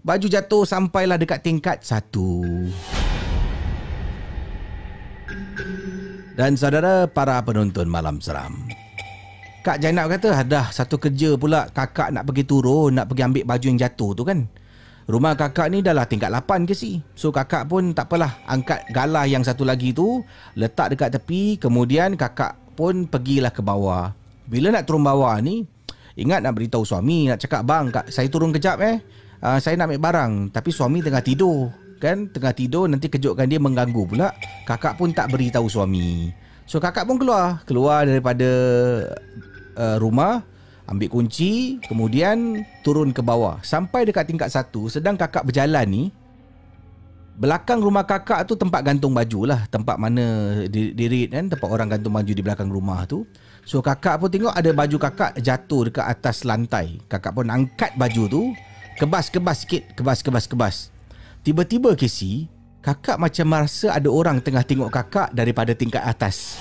baju 0.00 0.24
jatuh 0.24 0.64
sampailah 0.64 1.20
dekat 1.20 1.44
tingkat 1.44 1.84
satu 1.84 2.40
Dan 6.36 6.52
saudara 6.52 7.08
para 7.08 7.40
penonton 7.40 7.88
malam 7.88 8.20
seram. 8.20 8.68
Kak 9.64 9.80
Jainab 9.80 10.12
kata 10.12 10.44
ada 10.44 10.68
satu 10.68 11.00
kerja 11.00 11.32
pula 11.40 11.72
kakak 11.72 12.12
nak 12.12 12.28
pergi 12.28 12.44
turun, 12.44 12.92
nak 12.92 13.08
pergi 13.08 13.24
ambil 13.24 13.44
baju 13.48 13.66
yang 13.66 13.80
jatuh 13.80 14.12
tu 14.12 14.22
kan. 14.22 14.44
Rumah 15.08 15.32
kakak 15.32 15.72
ni 15.72 15.80
dah 15.80 15.96
lah 15.96 16.04
tingkat 16.04 16.28
8 16.28 16.68
ke 16.68 16.76
si. 16.76 17.00
So 17.16 17.32
kakak 17.32 17.72
pun 17.72 17.96
tak 17.96 18.12
apalah 18.12 18.36
angkat 18.44 18.84
galah 18.92 19.24
yang 19.24 19.40
satu 19.42 19.64
lagi 19.64 19.96
tu, 19.96 20.20
letak 20.60 20.92
dekat 20.92 21.16
tepi, 21.16 21.56
kemudian 21.56 22.20
kakak 22.20 22.54
pun 22.76 23.08
pergilah 23.08 23.50
ke 23.50 23.64
bawah. 23.64 24.12
Bila 24.44 24.76
nak 24.76 24.84
turun 24.84 25.02
bawah 25.02 25.34
ni, 25.40 25.64
Ingat 26.16 26.40
nak 26.40 26.56
beritahu 26.56 26.82
suami 26.82 27.28
Nak 27.28 27.38
cakap 27.44 27.62
bang 27.68 27.92
kak, 27.92 28.08
Saya 28.08 28.26
turun 28.32 28.48
kejap 28.48 28.80
eh 28.80 28.96
uh, 29.44 29.60
Saya 29.60 29.76
nak 29.76 29.92
ambil 29.92 30.00
barang 30.00 30.32
Tapi 30.48 30.70
suami 30.72 31.04
tengah 31.04 31.20
tidur 31.20 31.85
Kan 31.96 32.28
tengah 32.28 32.52
tidur 32.52 32.84
Nanti 32.88 33.08
kejutkan 33.08 33.48
dia 33.48 33.60
mengganggu 33.60 34.04
pula. 34.04 34.32
Kakak 34.68 35.00
pun 35.00 35.12
tak 35.16 35.32
beritahu 35.32 35.66
suami. 35.68 36.30
So 36.68 36.82
kakak 36.82 37.08
pun 37.08 37.16
keluar. 37.16 37.62
Keluar 37.64 38.04
daripada 38.04 38.50
uh, 39.78 39.96
Rumah 40.02 40.44
Ambil 40.86 41.08
kunci 41.10 41.82
Kemudian 41.86 42.62
Turun 42.84 43.14
ke 43.14 43.22
bawah. 43.22 43.62
Sampai 43.62 44.04
dekat 44.04 44.28
tingkat 44.28 44.52
satu 44.52 44.90
Sedang 44.92 45.14
kakak 45.14 45.46
berjalan 45.46 45.86
ni 45.86 46.04
Belakang 47.36 47.84
rumah 47.84 48.08
kakak 48.08 48.48
tu 48.48 48.56
tempat 48.56 48.80
gantung 48.80 49.12
baju 49.12 49.44
lah. 49.44 49.68
Tempat 49.68 50.00
mana 50.00 50.56
diri 50.72 51.28
kan 51.28 51.52
Tempat 51.52 51.68
orang 51.68 51.92
gantung 51.92 52.16
baju 52.16 52.32
di 52.32 52.40
belakang 52.40 52.72
rumah 52.72 53.04
tu. 53.04 53.28
So 53.60 53.84
kakak 53.84 54.24
pun 54.24 54.32
tengok 54.32 54.56
ada 54.56 54.72
baju 54.72 54.96
kakak 54.96 55.36
jatuh 55.44 55.92
dekat 55.92 56.06
atas 56.08 56.48
lantai. 56.48 56.96
Kakak 57.12 57.36
pun 57.36 57.52
angkat 57.52 57.92
baju 58.00 58.24
tu 58.24 58.42
Kebas-kebas 58.96 59.68
sikit. 59.68 59.92
Kebas-kebas-kebas 60.00 60.95
Tiba-tiba 61.46 61.94
Casey 61.94 62.50
Kakak 62.82 63.22
macam 63.22 63.46
merasa 63.46 63.94
ada 63.94 64.10
orang 64.10 64.42
tengah 64.42 64.66
tengok 64.66 64.90
kakak 64.90 65.30
daripada 65.30 65.74
tingkat 65.78 66.02
atas. 66.02 66.58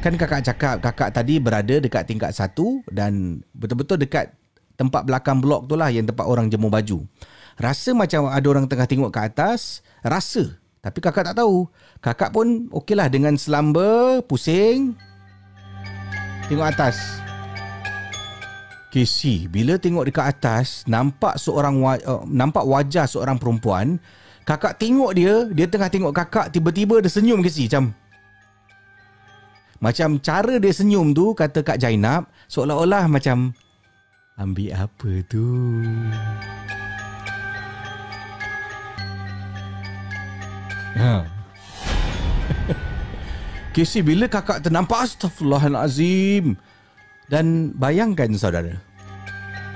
Kan 0.00 0.16
kakak 0.16 0.40
cakap 0.40 0.80
kakak 0.80 1.12
tadi 1.12 1.36
berada 1.36 1.80
dekat 1.80 2.08
tingkat 2.08 2.32
satu 2.32 2.80
Dan 2.88 3.44
betul-betul 3.52 4.00
dekat 4.00 4.32
tempat 4.76 5.04
belakang 5.04 5.40
blok 5.44 5.68
tu 5.68 5.76
lah 5.76 5.92
Yang 5.92 6.16
tempat 6.16 6.24
orang 6.24 6.48
jemur 6.48 6.72
baju. 6.72 7.04
Rasa 7.60 7.92
macam 7.92 8.32
ada 8.32 8.46
orang 8.48 8.64
tengah 8.64 8.88
tengok 8.88 9.12
ke 9.12 9.20
atas 9.20 9.84
Rasa. 10.00 10.56
Tapi 10.80 10.98
kakak 11.04 11.32
tak 11.32 11.36
tahu. 11.44 11.68
Kakak 12.00 12.32
pun 12.32 12.72
okey 12.72 12.96
lah 12.96 13.12
dengan 13.12 13.36
selamba 13.36 14.24
Pusing 14.24 14.96
Tengok 16.48 16.68
atas 16.72 17.20
Casey 18.90 19.46
Bila 19.46 19.78
tengok 19.78 20.10
dekat 20.10 20.36
atas 20.36 20.82
Nampak 20.90 21.38
seorang 21.38 21.78
uh, 21.80 22.26
Nampak 22.26 22.66
wajah 22.66 23.06
seorang 23.06 23.38
perempuan 23.38 24.02
Kakak 24.42 24.82
tengok 24.82 25.14
dia 25.14 25.46
Dia 25.54 25.70
tengah 25.70 25.86
tengok 25.86 26.10
kakak 26.10 26.50
Tiba-tiba 26.50 26.98
dia 26.98 27.08
senyum 27.08 27.38
Casey 27.40 27.70
Macam 27.70 27.94
Macam 29.78 30.18
cara 30.18 30.58
dia 30.58 30.72
senyum 30.74 31.14
tu 31.14 31.30
Kata 31.32 31.62
Kak 31.62 31.78
Jainab 31.78 32.26
Seolah-olah 32.50 33.06
macam 33.06 33.54
Ambil 34.34 34.74
apa 34.74 35.10
tu 35.30 35.46
Ha. 40.90 41.22
Casey 43.72 44.02
bila 44.02 44.26
kakak 44.26 44.66
ternampak 44.66 45.06
Astaghfirullahalazim 45.06 46.58
Dan 47.30 47.70
bayangkan 47.78 48.26
saudara 48.34 48.74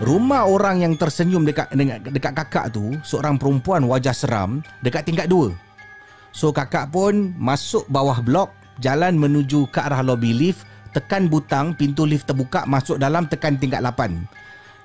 Rumah 0.02 0.50
orang 0.50 0.82
yang 0.82 0.98
tersenyum 0.98 1.46
dekat 1.46 1.70
dekat 2.02 2.34
kakak 2.34 2.74
tu 2.74 2.98
Seorang 3.06 3.38
perempuan 3.38 3.86
wajah 3.86 4.10
seram 4.10 4.58
Dekat 4.82 5.06
tingkat 5.06 5.30
dua 5.30 5.54
So 6.34 6.50
kakak 6.50 6.90
pun 6.90 7.30
masuk 7.38 7.86
bawah 7.86 8.18
blok 8.18 8.50
Jalan 8.82 9.14
menuju 9.14 9.70
ke 9.70 9.78
arah 9.78 10.02
lobby 10.02 10.34
lift 10.34 10.66
Tekan 10.90 11.30
butang 11.30 11.78
pintu 11.78 12.02
lift 12.02 12.26
terbuka 12.26 12.66
Masuk 12.66 12.98
dalam 12.98 13.30
tekan 13.30 13.54
tingkat 13.54 13.78
lapan 13.78 14.26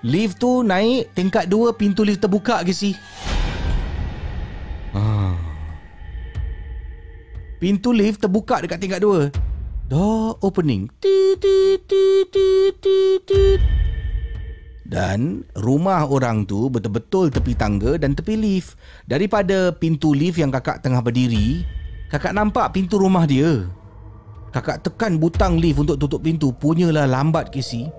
Lift 0.05 0.37
tu 0.37 0.61
naik 0.61 1.09
tingkat 1.17 1.49
dua 1.49 1.73
Pintu 1.73 2.05
lift 2.05 2.21
terbuka 2.21 2.61
ke 2.61 2.69
si 2.69 2.93
Ah. 4.93 5.37
Pintu 7.61 7.93
lift 7.93 8.23
terbuka 8.23 8.63
dekat 8.63 8.81
tingkat 8.81 9.01
dua. 9.03 9.29
Door 9.89 10.37
opening. 10.45 10.85
Dan 14.85 15.41
rumah 15.57 16.05
orang 16.05 16.45
tu 16.45 16.69
betul-betul 16.69 17.33
tepi 17.33 17.57
tangga 17.57 17.97
dan 17.97 18.13
tepi 18.13 18.37
lift. 18.37 18.77
Daripada 19.09 19.73
pintu 19.73 20.13
lift 20.13 20.37
yang 20.37 20.53
kakak 20.53 20.85
tengah 20.85 21.01
berdiri, 21.01 21.65
kakak 22.13 22.37
nampak 22.37 22.69
pintu 22.69 23.01
rumah 23.01 23.25
dia. 23.25 23.65
Kakak 24.53 24.85
tekan 24.85 25.17
butang 25.17 25.57
lift 25.57 25.81
untuk 25.81 25.97
tutup 25.97 26.21
pintu. 26.21 26.53
Punyalah 26.53 27.09
lambat 27.09 27.49
kisi. 27.49 27.89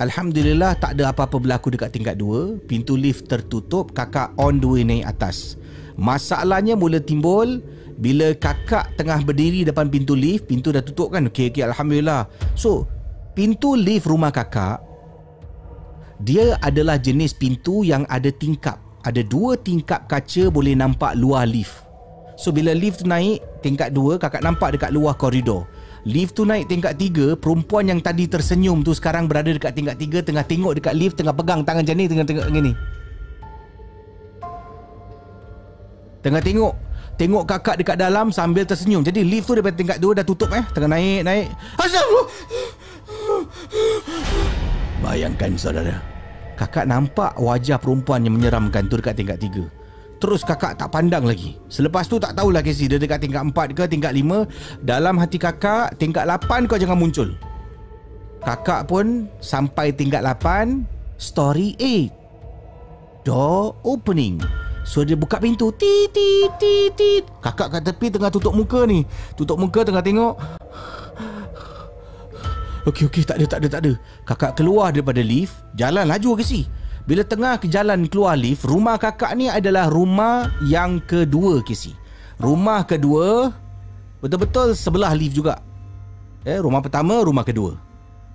Alhamdulillah 0.00 0.80
tak 0.80 0.96
ada 0.96 1.12
apa-apa 1.12 1.36
berlaku 1.36 1.76
dekat 1.76 1.92
tingkat 1.92 2.16
dua. 2.16 2.56
Pintu 2.64 2.96
lift 2.96 3.28
tertutup, 3.28 3.92
kakak 3.92 4.32
on 4.40 4.64
the 4.64 4.68
way 4.68 4.80
naik 4.80 5.04
atas. 5.04 5.60
Masalahnya 5.96 6.76
mula 6.76 7.00
timbul 7.00 7.64
bila 7.96 8.36
kakak 8.36 8.92
tengah 9.00 9.24
berdiri 9.24 9.64
depan 9.64 9.88
pintu 9.88 10.12
lift 10.12 10.44
Pintu 10.44 10.68
dah 10.68 10.84
tutup 10.84 11.16
kan? 11.16 11.32
Okey, 11.32 11.48
okey, 11.48 11.64
Alhamdulillah. 11.64 12.28
So, 12.52 12.84
pintu 13.32 13.72
lift 13.72 14.04
rumah 14.04 14.28
kakak 14.28 14.84
Dia 16.20 16.60
adalah 16.60 17.00
jenis 17.00 17.32
pintu 17.32 17.84
yang 17.84 18.04
ada 18.12 18.28
tingkap. 18.28 18.76
Ada 19.08 19.24
dua 19.24 19.56
tingkap 19.56 20.04
kaca 20.08 20.52
boleh 20.52 20.76
nampak 20.76 21.16
luar 21.16 21.48
lift. 21.48 21.88
So, 22.36 22.52
bila 22.52 22.76
lift 22.76 23.08
naik 23.08 23.40
tingkat 23.64 23.96
dua 23.96 24.20
Kakak 24.20 24.44
nampak 24.44 24.76
dekat 24.76 24.92
luar 24.92 25.16
koridor. 25.16 25.64
Lift 26.06 26.38
tu 26.38 26.46
naik 26.46 26.70
tingkat 26.70 26.94
tiga 27.02 27.34
Perempuan 27.34 27.90
yang 27.90 27.98
tadi 27.98 28.30
tersenyum 28.30 28.86
tu 28.86 28.94
Sekarang 28.94 29.26
berada 29.26 29.50
dekat 29.50 29.74
tingkat 29.74 29.98
tiga 29.98 30.22
Tengah 30.22 30.46
tengok 30.46 30.78
dekat 30.78 30.94
lift 30.94 31.18
Tengah 31.18 31.34
pegang 31.34 31.66
tangan 31.66 31.82
macam 31.82 31.98
ni 31.98 32.06
Tengah 32.06 32.22
tengok 32.22 32.46
macam 32.46 32.62
ni 32.62 32.72
Tengah 36.26 36.42
tengok. 36.42 36.74
Tengok 37.14 37.46
kakak 37.46 37.78
dekat 37.78 38.02
dalam 38.02 38.34
sambil 38.34 38.66
tersenyum. 38.66 39.06
Jadi 39.06 39.22
lift 39.22 39.46
tu 39.46 39.54
daripada 39.54 39.78
tingkat 39.78 40.02
2 40.02 40.18
dah 40.18 40.26
tutup 40.26 40.50
eh. 40.50 40.66
Tengah 40.74 40.90
naik 40.90 41.22
naik. 41.22 41.46
Astagfirullah 41.78 42.26
Bayangkan 45.06 45.54
saudara. 45.54 46.02
Kakak 46.58 46.90
nampak 46.90 47.38
wajah 47.38 47.78
perempuan 47.78 48.26
yang 48.26 48.34
menyeramkan 48.34 48.90
tu 48.90 48.98
dekat 48.98 49.14
tingkat 49.14 49.38
3 49.38 50.18
Terus 50.18 50.42
kakak 50.42 50.74
tak 50.74 50.90
pandang 50.90 51.22
lagi. 51.22 51.54
Selepas 51.70 52.10
tu 52.10 52.18
tak 52.18 52.34
tahulah 52.34 52.58
Casey 52.64 52.90
Dia 52.90 52.98
dekat 52.98 53.22
tingkat 53.22 53.46
4 53.46 53.76
ke 53.76 53.86
tingkat 53.86 54.10
5 54.10 54.82
Dalam 54.82 55.22
hati 55.22 55.38
kakak 55.38 55.94
Tingkat 55.94 56.26
8 56.26 56.66
kau 56.66 56.74
jangan 56.74 56.98
muncul. 56.98 57.38
Kakak 58.42 58.90
pun 58.90 59.30
sampai 59.38 59.94
tingkat 59.94 60.26
8 60.26 60.82
Story 61.22 61.78
8 61.78 62.10
Door 63.22 63.78
opening 63.86 64.65
So 64.86 65.02
dia 65.02 65.18
buka 65.18 65.42
pintu. 65.42 65.74
Tit 65.74 66.14
tit 66.14 66.46
tit 66.62 66.94
tit 66.94 67.24
Kakak 67.42 67.74
kat 67.74 67.82
tepi 67.82 68.06
tengah 68.08 68.30
tutup 68.30 68.54
muka 68.54 68.86
ni. 68.86 69.02
Tutup 69.34 69.58
muka 69.58 69.82
tengah 69.82 70.00
tengok. 70.00 70.38
Okey 72.86 73.10
okey. 73.10 73.26
Tak 73.26 73.42
ada 73.42 73.46
tak 73.50 73.58
ada 73.60 73.68
tak 73.68 73.80
ada. 73.82 73.92
Kakak 74.22 74.52
keluar 74.62 74.94
daripada 74.94 75.18
lift 75.18 75.58
Jalan 75.74 76.06
laju 76.06 76.38
ke 76.38 76.46
si? 76.46 76.70
Bila 77.02 77.26
tengah 77.26 77.58
ke 77.58 77.70
jalan 77.70 78.10
keluar 78.10 78.34
lift 78.34 78.66
Rumah 78.66 78.98
kakak 78.98 79.34
ni 79.38 79.46
adalah 79.46 79.86
rumah 79.90 80.50
yang 80.62 81.02
kedua 81.02 81.62
ke 81.66 81.74
si? 81.74 81.94
Rumah 82.38 82.86
kedua 82.86 83.50
Betul-betul 84.22 84.72
sebelah 84.72 85.12
lift 85.12 85.36
juga. 85.36 85.60
Eh, 86.46 86.58
rumah 86.62 86.80
pertama, 86.80 87.20
rumah 87.22 87.42
kedua. 87.42 87.85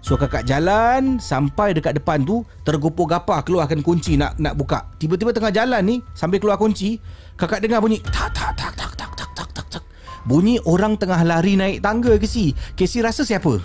So 0.01 0.17
kakak 0.17 0.49
jalan 0.49 1.21
sampai 1.21 1.77
dekat 1.77 2.01
depan 2.01 2.25
tu 2.25 2.41
tergopoh 2.65 3.05
gapah 3.05 3.45
keluarkan 3.45 3.85
kunci 3.85 4.17
nak 4.17 4.33
nak 4.41 4.57
buka. 4.57 4.89
Tiba-tiba 4.97 5.29
tengah 5.29 5.53
jalan 5.53 5.81
ni 5.85 5.95
sambil 6.17 6.41
keluar 6.41 6.57
kunci, 6.57 6.97
kakak 7.37 7.61
dengar 7.61 7.77
bunyi 7.85 8.01
tak 8.01 8.33
tak 8.33 8.49
tak 8.57 8.73
tak 8.73 8.91
tak 8.97 9.11
tak 9.13 9.29
tak 9.37 9.49
tak 9.53 9.65
tak. 9.77 9.83
Bunyi 10.25 10.57
orang 10.65 10.97
tengah 10.97 11.21
lari 11.21 11.53
naik 11.53 11.85
tangga 11.85 12.17
ke 12.17 12.25
si. 12.25 12.49
Casey 12.73 13.05
rasa 13.05 13.21
siapa? 13.21 13.61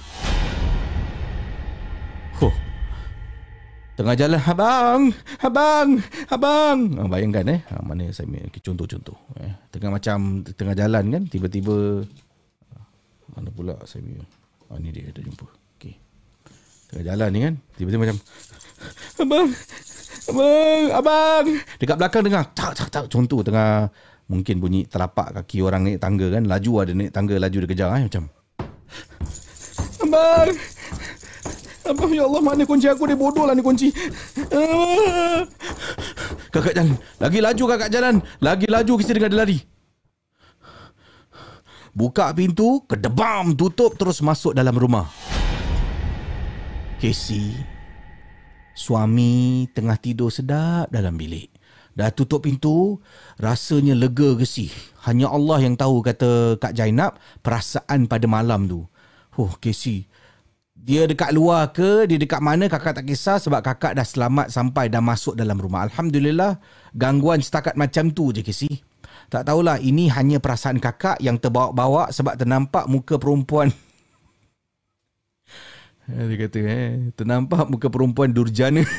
Huh. 2.37 2.55
Tengah 3.97 4.13
jalan 4.13 4.37
Abang 4.45 5.09
Abang 5.41 6.05
Abang 6.29 6.79
ha, 7.01 7.09
Bayangkan 7.09 7.49
eh 7.49 7.65
ha, 7.65 7.81
Mana 7.81 8.13
saya 8.13 8.29
ambil 8.29 8.53
contoh-contoh 8.53 9.17
eh. 9.41 9.57
Tengah 9.73 9.89
macam 9.89 10.45
Tengah 10.45 10.77
jalan 10.77 11.05
kan 11.09 11.23
Tiba-tiba 11.25 12.05
Mana 13.33 13.49
pula 13.49 13.73
saya 13.89 14.05
ambil 14.05 14.29
ha, 14.69 14.77
Ni 14.77 14.93
dia 14.93 15.09
dah 15.09 15.25
jumpa 15.25 15.49
jalan 16.95 17.29
ni 17.35 17.41
kan? 17.43 17.55
Tiba-tiba 17.75 18.03
macam 18.07 18.19
Abang 19.19 19.49
Abang 20.27 20.85
Abang. 20.95 21.47
Dekat 21.79 21.97
belakang 21.99 22.23
dengar 22.27 22.45
Tak 22.55 22.73
tak 22.79 22.89
tak. 22.91 23.05
Contoh 23.11 23.43
tengah 23.43 23.91
Mungkin 24.27 24.59
bunyi 24.59 24.91
telapak 24.91 25.39
kaki 25.39 25.63
orang 25.63 25.87
naik 25.87 26.03
tangga 26.03 26.27
kan? 26.31 26.47
Laju 26.47 26.71
ada 26.83 26.93
naik 26.95 27.11
tangga 27.15 27.35
Laju 27.39 27.57
dia 27.63 27.69
kejar 27.71 27.89
eh, 27.95 28.05
Macam. 28.07 28.25
Abang 30.03 30.51
Abang 31.87 32.11
ya 32.11 32.27
Allah 32.27 32.43
mana 32.43 32.63
kunci 32.67 32.87
aku? 32.91 33.07
Dia 33.07 33.15
bodoh 33.15 33.47
lah 33.47 33.55
ni 33.55 33.63
kunci. 33.63 33.95
Kakak 36.51 36.75
jalan 36.75 36.99
Lagi 37.23 37.39
laju 37.39 37.65
kakak 37.71 37.91
jalan. 37.95 38.15
Lagi 38.43 38.67
laju 38.67 38.93
kita 38.99 39.15
dengar 39.15 39.31
dia 39.31 39.39
lari. 39.39 39.59
Buka 41.97 42.35
pintu 42.35 42.83
Kedebam 42.85 43.55
Tutup 43.57 43.95
terus 43.97 44.21
masuk 44.21 44.53
dalam 44.53 44.75
rumah 44.75 45.07
Casey. 47.07 47.55
Suami 48.75 49.63
tengah 49.71 49.95
tidur 49.95 50.27
sedap 50.27 50.91
dalam 50.91 51.15
bilik. 51.15 51.55
Dah 51.95 52.11
tutup 52.11 52.43
pintu 52.43 52.99
Rasanya 53.39 53.95
lega 53.95 54.35
ke 54.35 54.43
si 54.43 54.75
Hanya 55.07 55.31
Allah 55.31 55.65
yang 55.65 55.79
tahu 55.79 56.05
kata 56.05 56.61
Kak 56.61 56.77
Jainab 56.77 57.17
Perasaan 57.47 58.11
pada 58.11 58.27
malam 58.27 58.67
tu. 58.67 58.83
Oh 59.39 59.55
Casey. 59.63 60.11
Dia 60.75 61.07
dekat 61.07 61.31
luar 61.31 61.71
ke, 61.71 62.11
dia 62.11 62.19
dekat 62.19 62.43
mana? 62.43 62.67
Kakak 62.67 62.99
tak 62.99 63.07
kisah 63.07 63.39
sebab 63.39 63.63
kakak 63.63 63.95
dah 63.95 64.03
selamat 64.03 64.51
sampai 64.51 64.91
dah 64.91 64.99
masuk 64.99 65.39
dalam 65.39 65.63
rumah. 65.63 65.87
Alhamdulillah, 65.87 66.59
gangguan 66.91 67.39
setakat 67.39 67.79
macam 67.79 68.11
tu 68.11 68.35
je 68.35 68.43
Casey. 68.43 68.83
Tak 69.31 69.47
tahulah 69.47 69.79
ini 69.79 70.11
hanya 70.11 70.43
perasaan 70.43 70.83
kakak 70.83 71.23
yang 71.23 71.39
terbawa-bawa 71.39 72.11
sebab 72.11 72.35
ternampak 72.35 72.91
muka 72.91 73.15
perempuan 73.15 73.71
dia 76.07 76.37
kata 76.47 76.59
eh 76.63 77.11
ternampak 77.19 77.67
muka 77.67 77.91
perempuan 77.91 78.31
durjana. 78.31 78.87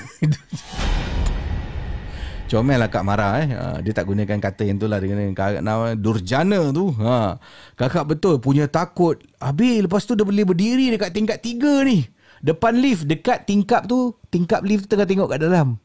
Comel 2.48 2.80
lah 2.80 2.88
Kak 2.88 3.04
marah 3.04 3.44
eh. 3.44 3.52
Ha, 3.52 3.84
dia 3.84 3.92
tak 3.92 4.08
gunakan 4.08 4.40
kata 4.40 4.64
yang 4.64 4.80
tu 4.80 4.88
lah. 4.88 5.04
Dia 5.04 5.12
kata 5.36 5.96
durjana 6.00 6.72
tu. 6.72 6.96
Ha, 7.00 7.36
kakak 7.76 8.08
betul 8.08 8.40
punya 8.40 8.72
takut. 8.72 9.20
Habis 9.40 9.84
lepas 9.84 10.08
tu 10.08 10.16
dia 10.16 10.24
boleh 10.24 10.48
berdiri 10.48 10.92
dekat 10.96 11.12
tingkat 11.12 11.44
tiga 11.44 11.84
ni. 11.84 12.08
Depan 12.40 12.80
lift 12.80 13.04
dekat 13.08 13.44
tingkap 13.48 13.88
tu. 13.88 14.16
Tingkap 14.32 14.64
lift 14.64 14.88
tu 14.88 14.96
tengah 14.96 15.08
tengok 15.08 15.28
kat 15.36 15.44
dalam. 15.44 15.80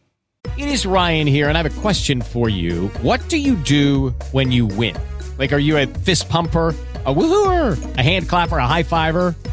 It 0.59 0.67
is 0.67 0.83
Ryan 0.83 1.31
here, 1.31 1.47
and 1.47 1.55
I 1.55 1.63
have 1.63 1.71
a 1.71 1.79
question 1.83 2.19
for 2.19 2.51
you. 2.51 2.91
What 2.99 3.23
do 3.31 3.39
you 3.39 3.55
do 3.63 4.11
when 4.35 4.51
you 4.51 4.67
win? 4.67 4.99
Like, 5.39 5.55
are 5.55 5.63
you 5.63 5.79
a 5.79 5.87
fist 6.03 6.27
pumper? 6.27 6.75
a 7.05 7.15
woohooer, 7.15 7.99
a 7.99 8.03
hand 8.03 8.29
clapper, 8.29 8.59
a 8.59 8.67
high 8.67 8.83
fiver. 8.83 9.35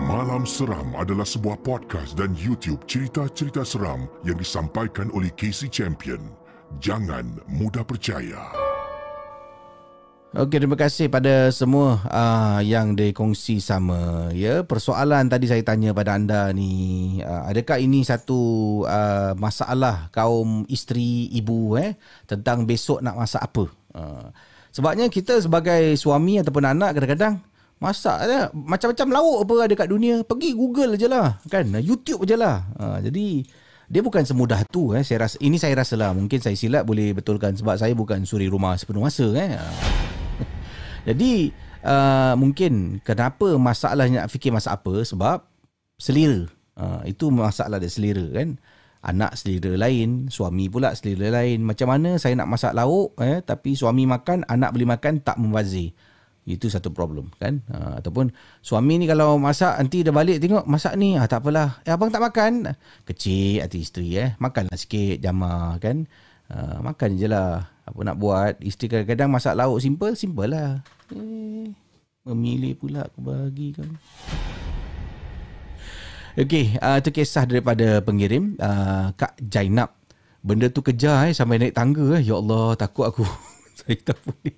Malam 0.00 0.48
Seram 0.48 0.96
adalah 0.96 1.28
sebuah 1.28 1.60
podcast 1.60 2.16
dan 2.16 2.32
YouTube 2.32 2.80
cerita-cerita 2.88 3.60
seram 3.68 4.08
yang 4.24 4.40
disampaikan 4.40 5.12
oleh 5.12 5.28
Casey 5.36 5.68
Champion. 5.68 6.32
Jangan 6.80 7.36
mudah 7.44 7.84
percaya. 7.84 8.48
Okey, 10.32 10.62
terima 10.62 10.78
kasih 10.80 11.12
pada 11.12 11.52
semua 11.52 12.00
uh, 12.08 12.64
yang 12.64 12.96
dikongsi 12.96 13.60
sama. 13.60 14.32
Ya, 14.32 14.64
persoalan 14.64 15.28
tadi 15.28 15.52
saya 15.52 15.60
tanya 15.60 15.92
pada 15.92 16.16
anda 16.16 16.48
ni, 16.56 17.18
uh, 17.20 17.50
adakah 17.52 17.76
ini 17.76 18.00
satu 18.00 18.40
uh, 18.88 19.36
masalah 19.36 20.08
kaum 20.16 20.64
isteri 20.72 21.28
ibu 21.34 21.76
eh 21.76 21.92
tentang 22.24 22.64
besok 22.64 23.04
nak 23.04 23.20
masak 23.20 23.42
apa? 23.44 23.68
Uh, 23.92 24.32
sebabnya 24.72 25.12
kita 25.12 25.44
sebagai 25.44 25.92
suami 26.00 26.40
ataupun 26.40 26.64
anak 26.72 26.96
kadang-kadang 26.96 27.49
masak 27.80 28.28
je 28.28 28.38
macam-macam 28.52 29.08
lauk 29.08 29.38
apa 29.48 29.54
ada 29.64 29.74
kat 29.74 29.88
dunia, 29.88 30.20
pergi 30.20 30.52
Google 30.52 31.00
je 31.00 31.08
lah, 31.08 31.40
kan? 31.48 31.64
YouTube 31.80 32.28
je 32.28 32.36
lah. 32.36 32.68
Uh, 32.76 33.00
jadi 33.00 33.42
dia 33.90 34.00
bukan 34.06 34.22
semudah 34.22 34.62
tu 34.70 34.94
eh. 34.94 35.02
Saya 35.02 35.26
rasa 35.26 35.40
ini 35.42 35.58
saya 35.58 35.74
rasa 35.74 35.98
lah 35.98 36.14
mungkin 36.14 36.38
saya 36.38 36.54
silap 36.54 36.86
boleh 36.86 37.10
betulkan 37.10 37.56
sebab 37.58 37.74
saya 37.74 37.90
bukan 37.96 38.22
suri 38.22 38.46
rumah 38.46 38.78
sepenuh 38.78 39.02
masa 39.02 39.26
eh. 39.34 39.58
Jadi 41.10 41.50
uh, 41.82 42.38
mungkin 42.38 43.02
kenapa 43.02 43.56
masalah 43.58 44.06
nak 44.06 44.30
fikir 44.30 44.54
masak 44.54 44.78
apa? 44.78 45.02
Sebab 45.02 45.42
selera. 45.98 46.46
Uh, 46.78 47.02
itu 47.02 47.32
masalah 47.34 47.82
dia 47.82 47.90
selera 47.90 48.28
kan? 48.30 48.62
Anak 49.00 49.34
selera 49.40 49.74
lain 49.74 50.30
suami 50.30 50.70
pula 50.70 50.94
selera 50.94 51.42
lain. 51.42 51.66
Macam 51.66 51.90
mana 51.90 52.14
saya 52.20 52.38
nak 52.38 52.46
masak 52.46 52.76
lauk 52.78 53.18
eh 53.18 53.42
tapi 53.42 53.74
suami 53.74 54.06
makan 54.06 54.46
anak 54.46 54.70
boleh 54.70 54.86
makan 54.86 55.18
tak 55.24 55.34
membazir 55.40 55.96
itu 56.56 56.66
satu 56.72 56.90
problem 56.90 57.28
kan? 57.38 57.60
Ha, 57.70 58.02
ataupun 58.02 58.32
suami 58.64 58.98
ni 58.98 59.06
kalau 59.06 59.36
masak 59.36 59.76
nanti 59.78 60.02
dia 60.02 60.10
balik 60.10 60.40
tengok 60.40 60.64
masak 60.66 60.96
ni 60.96 61.14
ah 61.14 61.28
tak 61.28 61.44
apalah. 61.44 61.78
Eh 61.84 61.92
abang 61.94 62.10
tak 62.10 62.24
makan? 62.24 62.74
Kecil 63.04 63.62
hati 63.62 63.84
isteri 63.84 64.18
eh. 64.18 64.30
Makanlah 64.40 64.74
sikit 64.74 65.20
jama 65.20 65.78
kan? 65.78 66.06
Ha, 66.50 66.82
makan 66.82 67.10
je 67.20 67.26
lah. 67.30 67.66
Apa 67.86 68.00
nak 68.06 68.18
buat? 68.18 68.58
Isteri 68.62 68.86
kadang-kadang 68.90 69.30
masak 69.30 69.54
lauk 69.58 69.78
simple 69.78 70.14
simple 70.18 70.50
lah. 70.50 70.82
Eh, 71.14 71.70
memilih 72.26 72.78
pula 72.78 73.08
aku 73.08 73.18
bagi 73.24 73.74
kan 73.74 73.90
Okey, 76.38 76.78
uh, 76.78 77.02
itu 77.02 77.10
kisah 77.10 77.42
daripada 77.42 77.98
pengirim 78.06 78.54
uh, 78.62 79.10
Kak 79.18 79.34
Jainab. 79.42 79.90
Benda 80.40 80.70
tu 80.70 80.78
kejar 80.78 81.26
eh 81.26 81.34
sampai 81.34 81.58
naik 81.58 81.74
tangga 81.74 82.16
eh. 82.16 82.22
Ya 82.22 82.38
Allah, 82.38 82.78
takut 82.78 83.10
aku. 83.10 83.26
Saya 83.82 83.98
tak 83.98 84.16
boleh. 84.22 84.54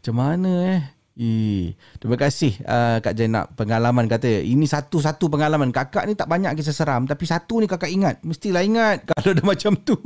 Macam 0.00 0.16
mana 0.16 0.52
eh? 0.64 0.80
Eh, 1.20 1.76
terima 2.00 2.16
kasih 2.16 2.56
uh, 2.64 3.04
Kak 3.04 3.12
Jainab 3.12 3.52
pengalaman. 3.52 4.08
Kata 4.08 4.24
ini 4.24 4.64
satu-satu 4.64 5.28
pengalaman. 5.28 5.68
Kakak 5.68 6.08
ni 6.08 6.16
tak 6.16 6.32
banyak 6.32 6.56
kisah 6.56 6.72
seram 6.72 7.04
tapi 7.04 7.28
satu 7.28 7.60
ni 7.60 7.68
kakak 7.68 7.92
ingat. 7.92 8.24
Mestilah 8.24 8.64
ingat 8.64 9.04
kalau 9.12 9.36
ada 9.36 9.44
macam 9.44 9.76
tu. 9.76 10.00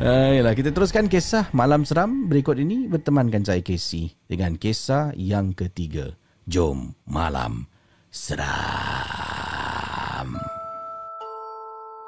Ayolah, 0.00 0.56
kita 0.56 0.72
teruskan 0.72 1.12
kisah 1.12 1.52
malam 1.52 1.84
seram 1.84 2.32
berikut 2.32 2.56
ini. 2.56 2.88
Bertemankan 2.88 3.44
saya 3.44 3.60
Casey 3.60 4.16
dengan 4.24 4.56
kisah 4.56 5.12
yang 5.20 5.52
ketiga. 5.52 6.16
Jom 6.48 6.96
malam 7.04 7.68
seram. 8.08 8.40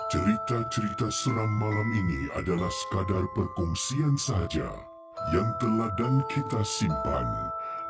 Cerita-cerita 0.09 1.12
seram 1.12 1.53
malam 1.61 1.92
ini 1.92 2.33
adalah 2.33 2.72
sekadar 2.72 3.29
perkongsian 3.37 4.16
sahaja 4.16 4.93
yang 5.33 5.49
telah 5.57 5.89
dan 5.97 6.21
kita 6.29 6.61
simpan 6.67 7.29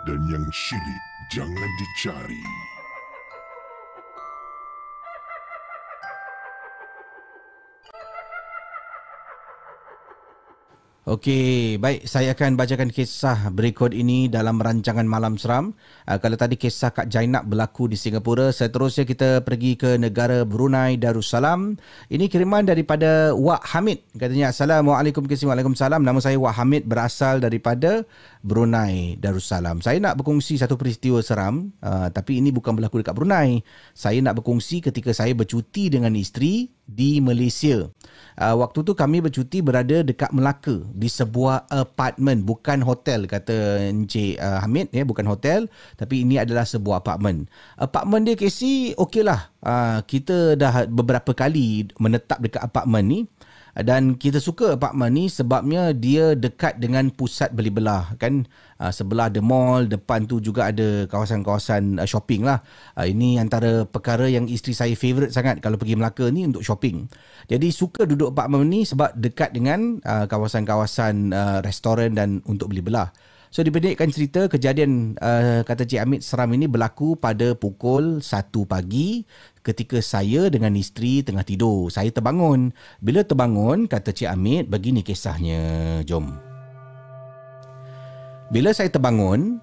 dan 0.07 0.20
yang 0.29 0.44
syilid 0.53 1.03
jangan 1.33 1.70
dicari. 1.81 2.73
Okey, 11.04 11.76
baik. 11.76 12.08
Saya 12.08 12.32
akan 12.32 12.56
bacakan 12.56 12.88
kisah 12.88 13.52
berikut 13.52 13.92
ini 13.92 14.24
dalam 14.32 14.56
rancangan 14.56 15.04
Malam 15.04 15.36
Seram. 15.36 15.76
Uh, 16.08 16.16
kalau 16.16 16.32
tadi 16.40 16.56
kisah 16.56 16.96
Kak 16.96 17.12
Jainab 17.12 17.44
berlaku 17.44 17.92
di 17.92 17.96
Singapura, 18.00 18.48
seterusnya 18.48 19.04
kita 19.04 19.44
pergi 19.44 19.76
ke 19.76 20.00
negara 20.00 20.48
Brunei 20.48 20.96
Darussalam. 20.96 21.76
Ini 22.08 22.24
kiriman 22.24 22.64
daripada 22.64 23.36
Wak 23.36 23.76
Hamid. 23.76 24.00
Katanya, 24.16 24.48
Assalamualaikum 24.48 25.28
Waalaikumsalam. 25.28 26.00
Nama 26.00 26.18
saya 26.24 26.40
Wak 26.40 26.56
Hamid 26.56 26.88
berasal 26.88 27.36
daripada 27.36 28.08
Brunei 28.44 29.16
Darussalam. 29.16 29.80
Saya 29.80 29.96
nak 30.04 30.20
berkongsi 30.20 30.61
satu 30.61 30.76
peristiwa 30.76 31.24
seram, 31.24 31.72
uh, 31.80 32.12
tapi 32.12 32.44
ini 32.44 32.52
bukan 32.52 32.76
berlaku 32.76 33.00
dekat 33.00 33.16
Brunei. 33.16 33.64
Saya 33.96 34.20
nak 34.20 34.44
berkongsi 34.44 34.85
ketika 34.85 35.16
saya 35.16 35.33
bercuti 35.33 35.88
dengan 35.88 36.12
isteri 36.12 36.68
di 36.85 37.24
Malaysia. 37.24 37.88
Uh, 38.37 38.54
waktu 38.61 38.85
tu 38.85 38.92
kami 38.92 39.24
bercuti 39.24 39.64
berada 39.64 40.04
dekat 40.04 40.28
Melaka 40.37 40.85
di 40.92 41.09
sebuah 41.09 41.72
apartmen 41.72 42.44
bukan 42.44 42.85
hotel 42.85 43.24
kata 43.24 43.88
Encik 43.88 44.37
uh, 44.37 44.61
Hamid 44.61 44.92
ya 44.92 45.09
bukan 45.09 45.24
hotel 45.24 45.64
tapi 45.96 46.28
ini 46.28 46.37
adalah 46.37 46.68
sebuah 46.68 47.00
apartmen. 47.00 47.48
Apartmen 47.80 48.28
dia 48.28 48.37
Casey 48.37 48.92
okeylah. 49.00 49.48
Uh, 49.64 50.04
kita 50.04 50.61
dah 50.61 50.85
beberapa 50.85 51.33
kali 51.33 51.88
menetap 51.96 52.44
dekat 52.44 52.61
apartmen 52.61 53.04
ni 53.09 53.20
dan 53.82 54.14
kita 54.14 54.38
suka 54.38 54.78
apartmen 54.78 55.10
ni 55.10 55.26
sebabnya 55.26 55.90
dia 55.90 56.38
dekat 56.38 56.78
dengan 56.78 57.10
pusat 57.10 57.50
beli 57.50 57.74
belah 57.74 58.14
kan? 58.22 58.46
Uh, 58.78 58.94
sebelah 58.94 59.26
ada 59.30 59.42
mall 59.42 59.87
depan 59.90 60.26
tu 60.30 60.38
juga 60.38 60.70
ada 60.70 61.10
kawasan-kawasan 61.10 61.98
uh, 61.98 62.06
shopping 62.06 62.46
lah. 62.46 62.62
Uh, 62.94 63.10
ini 63.10 63.42
antara 63.42 63.82
perkara 63.82 64.30
yang 64.30 64.46
isteri 64.46 64.78
saya 64.78 64.94
favourite 64.94 65.34
sangat 65.34 65.58
kalau 65.58 65.74
pergi 65.74 65.98
Melaka 65.98 66.30
ni 66.30 66.46
untuk 66.46 66.62
shopping. 66.62 67.10
Jadi 67.50 67.74
suka 67.74 68.06
duduk 68.06 68.30
apartmen 68.30 68.62
ni 68.70 68.87
sebab 68.87 69.10
dekat 69.18 69.50
dengan 69.50 69.98
uh, 70.06 70.30
kawasan-kawasan 70.30 71.34
uh, 71.34 71.58
restoran 71.66 72.14
dan 72.14 72.38
untuk 72.46 72.70
beli 72.70 72.82
belah 72.82 73.10
So 73.54 73.62
dipendekkan 73.62 74.10
cerita 74.10 74.50
kejadian 74.50 75.14
uh, 75.22 75.62
kata 75.62 75.86
Cik 75.86 76.02
Amit 76.02 76.26
seram 76.26 76.50
ini 76.58 76.66
berlaku 76.66 77.14
pada 77.14 77.54
pukul 77.54 78.18
1 78.18 78.50
pagi 78.66 79.22
ketika 79.62 80.02
saya 80.02 80.50
dengan 80.50 80.74
isteri 80.74 81.22
tengah 81.22 81.46
tidur. 81.46 81.86
Saya 81.86 82.10
terbangun. 82.10 82.74
Bila 82.98 83.22
terbangun 83.22 83.86
kata 83.86 84.10
Cik 84.10 84.26
Amit 84.26 84.66
begini 84.66 85.06
kisahnya. 85.06 86.02
Jom. 86.02 86.34
Bila 88.50 88.74
saya 88.74 88.90
terbangun, 88.90 89.62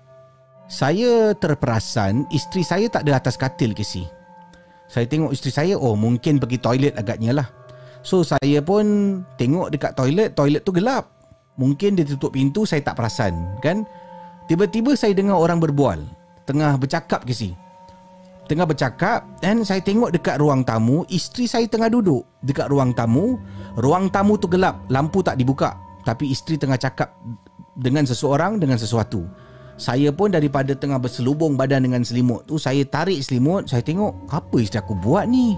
saya 0.71 1.35
terperasan 1.35 2.31
isteri 2.31 2.63
saya 2.63 2.87
tak 2.87 3.03
ada 3.03 3.19
atas 3.19 3.35
katil 3.35 3.75
ke 3.75 3.83
si. 3.83 4.07
Saya 4.87 5.03
tengok 5.03 5.35
isteri 5.35 5.51
saya, 5.51 5.75
oh 5.75 5.99
mungkin 5.99 6.39
pergi 6.39 6.63
toilet 6.63 6.95
agaknya 6.95 7.43
lah. 7.43 7.47
So 8.07 8.23
saya 8.23 8.63
pun 8.63 9.19
tengok 9.35 9.67
dekat 9.75 9.99
toilet, 9.99 10.31
toilet 10.31 10.63
tu 10.63 10.71
gelap. 10.71 11.20
Mungkin 11.61 11.93
dia 11.93 12.09
tutup 12.09 12.33
pintu, 12.33 12.65
saya 12.65 12.81
tak 12.81 12.97
perasan 12.97 13.61
kan. 13.61 13.85
Tiba-tiba 14.49 14.97
saya 14.97 15.13
dengar 15.13 15.37
orang 15.37 15.61
berbual. 15.61 16.01
Tengah 16.49 16.81
bercakap 16.81 17.21
ke 17.21 17.37
si. 17.37 17.53
Tengah 18.49 18.65
bercakap 18.65 19.23
dan 19.45 19.61
saya 19.61 19.79
tengok 19.85 20.09
dekat 20.09 20.41
ruang 20.41 20.65
tamu, 20.65 21.05
isteri 21.13 21.45
saya 21.45 21.69
tengah 21.69 21.93
duduk 21.93 22.25
dekat 22.41 22.65
ruang 22.73 22.97
tamu. 22.97 23.37
Ruang 23.77 24.09
tamu 24.09 24.41
tu 24.41 24.49
gelap, 24.49 24.81
lampu 24.89 25.21
tak 25.21 25.37
dibuka. 25.37 25.77
Tapi 26.01 26.33
isteri 26.33 26.57
tengah 26.57 26.81
cakap 26.81 27.13
dengan 27.77 28.09
seseorang, 28.09 28.57
dengan 28.57 28.81
sesuatu. 28.81 29.23
Saya 29.79 30.09
pun 30.13 30.33
daripada 30.33 30.77
tengah 30.77 31.01
berselubung 31.01 31.57
badan 31.57 31.81
dengan 31.81 32.05
selimut 32.05 32.45
tu 32.45 32.61
Saya 32.61 32.85
tarik 32.85 33.17
selimut 33.25 33.65
Saya 33.65 33.81
tengok 33.81 34.29
Apa 34.29 34.61
isteri 34.61 34.77
aku 34.77 34.93
buat 34.93 35.25
ni 35.25 35.57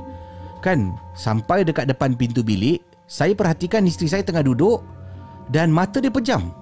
Kan 0.64 0.96
Sampai 1.12 1.68
dekat 1.68 1.92
depan 1.92 2.16
pintu 2.16 2.40
bilik 2.40 2.80
Saya 3.04 3.36
perhatikan 3.36 3.84
isteri 3.84 4.08
saya 4.08 4.24
tengah 4.24 4.48
duduk 4.48 4.80
Dan 5.52 5.74
mata 5.74 6.00
dia 6.00 6.14
pejam 6.14 6.54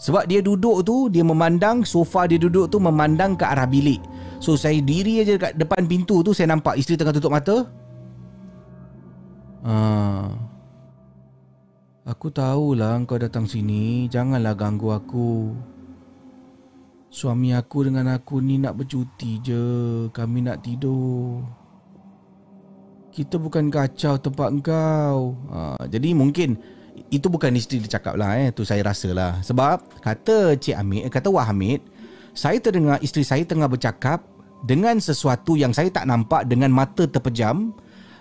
Sebab 0.00 0.26
dia 0.26 0.42
duduk 0.42 0.82
tu 0.82 1.06
Dia 1.12 1.22
memandang 1.22 1.86
Sofa 1.86 2.26
dia 2.26 2.40
duduk 2.40 2.70
tu 2.72 2.82
Memandang 2.82 3.38
ke 3.38 3.44
arah 3.46 3.68
bilik 3.68 4.02
So 4.42 4.58
saya 4.58 4.82
diri 4.82 5.22
aja 5.22 5.38
dekat 5.38 5.54
depan 5.54 5.86
pintu 5.86 6.24
tu 6.26 6.34
Saya 6.34 6.50
nampak 6.50 6.74
isteri 6.78 6.98
tengah 6.98 7.14
tutup 7.14 7.30
mata 7.30 7.66
Ah, 9.64 10.28
Aku 12.04 12.28
tahulah 12.28 13.00
kau 13.08 13.16
datang 13.16 13.48
sini 13.48 14.10
Janganlah 14.12 14.52
ganggu 14.52 14.92
aku 14.92 15.56
Suami 17.14 17.54
aku 17.54 17.86
dengan 17.86 18.10
aku 18.10 18.42
ni 18.42 18.58
nak 18.58 18.74
bercuti 18.74 19.38
je. 19.38 19.64
Kami 20.10 20.50
nak 20.50 20.66
tidur. 20.66 21.46
Kita 23.14 23.38
bukan 23.38 23.70
kacau 23.70 24.18
tempat 24.18 24.50
engkau. 24.50 25.38
Ha, 25.54 25.86
jadi 25.86 26.10
mungkin 26.10 26.58
itu 27.14 27.30
bukan 27.30 27.54
isteri 27.54 27.78
dia 27.78 27.96
cakap 27.98 28.18
lah 28.18 28.34
eh. 28.36 28.50
Tu 28.50 28.66
saya 28.66 28.82
rasa 28.82 29.14
lah. 29.14 29.38
Sebab 29.46 30.02
kata 30.02 30.58
Cik 30.58 30.74
Hamid, 30.74 31.06
kata 31.08 31.30
Wah 31.30 31.46
Hamid, 31.46 31.80
saya 32.34 32.58
terdengar 32.58 32.98
isteri 32.98 33.22
saya 33.22 33.46
tengah 33.46 33.70
bercakap 33.70 34.26
dengan 34.66 34.98
sesuatu 34.98 35.54
yang 35.54 35.70
saya 35.70 35.92
tak 35.94 36.10
nampak 36.10 36.50
dengan 36.50 36.74
mata 36.74 37.06
terpejam 37.06 37.70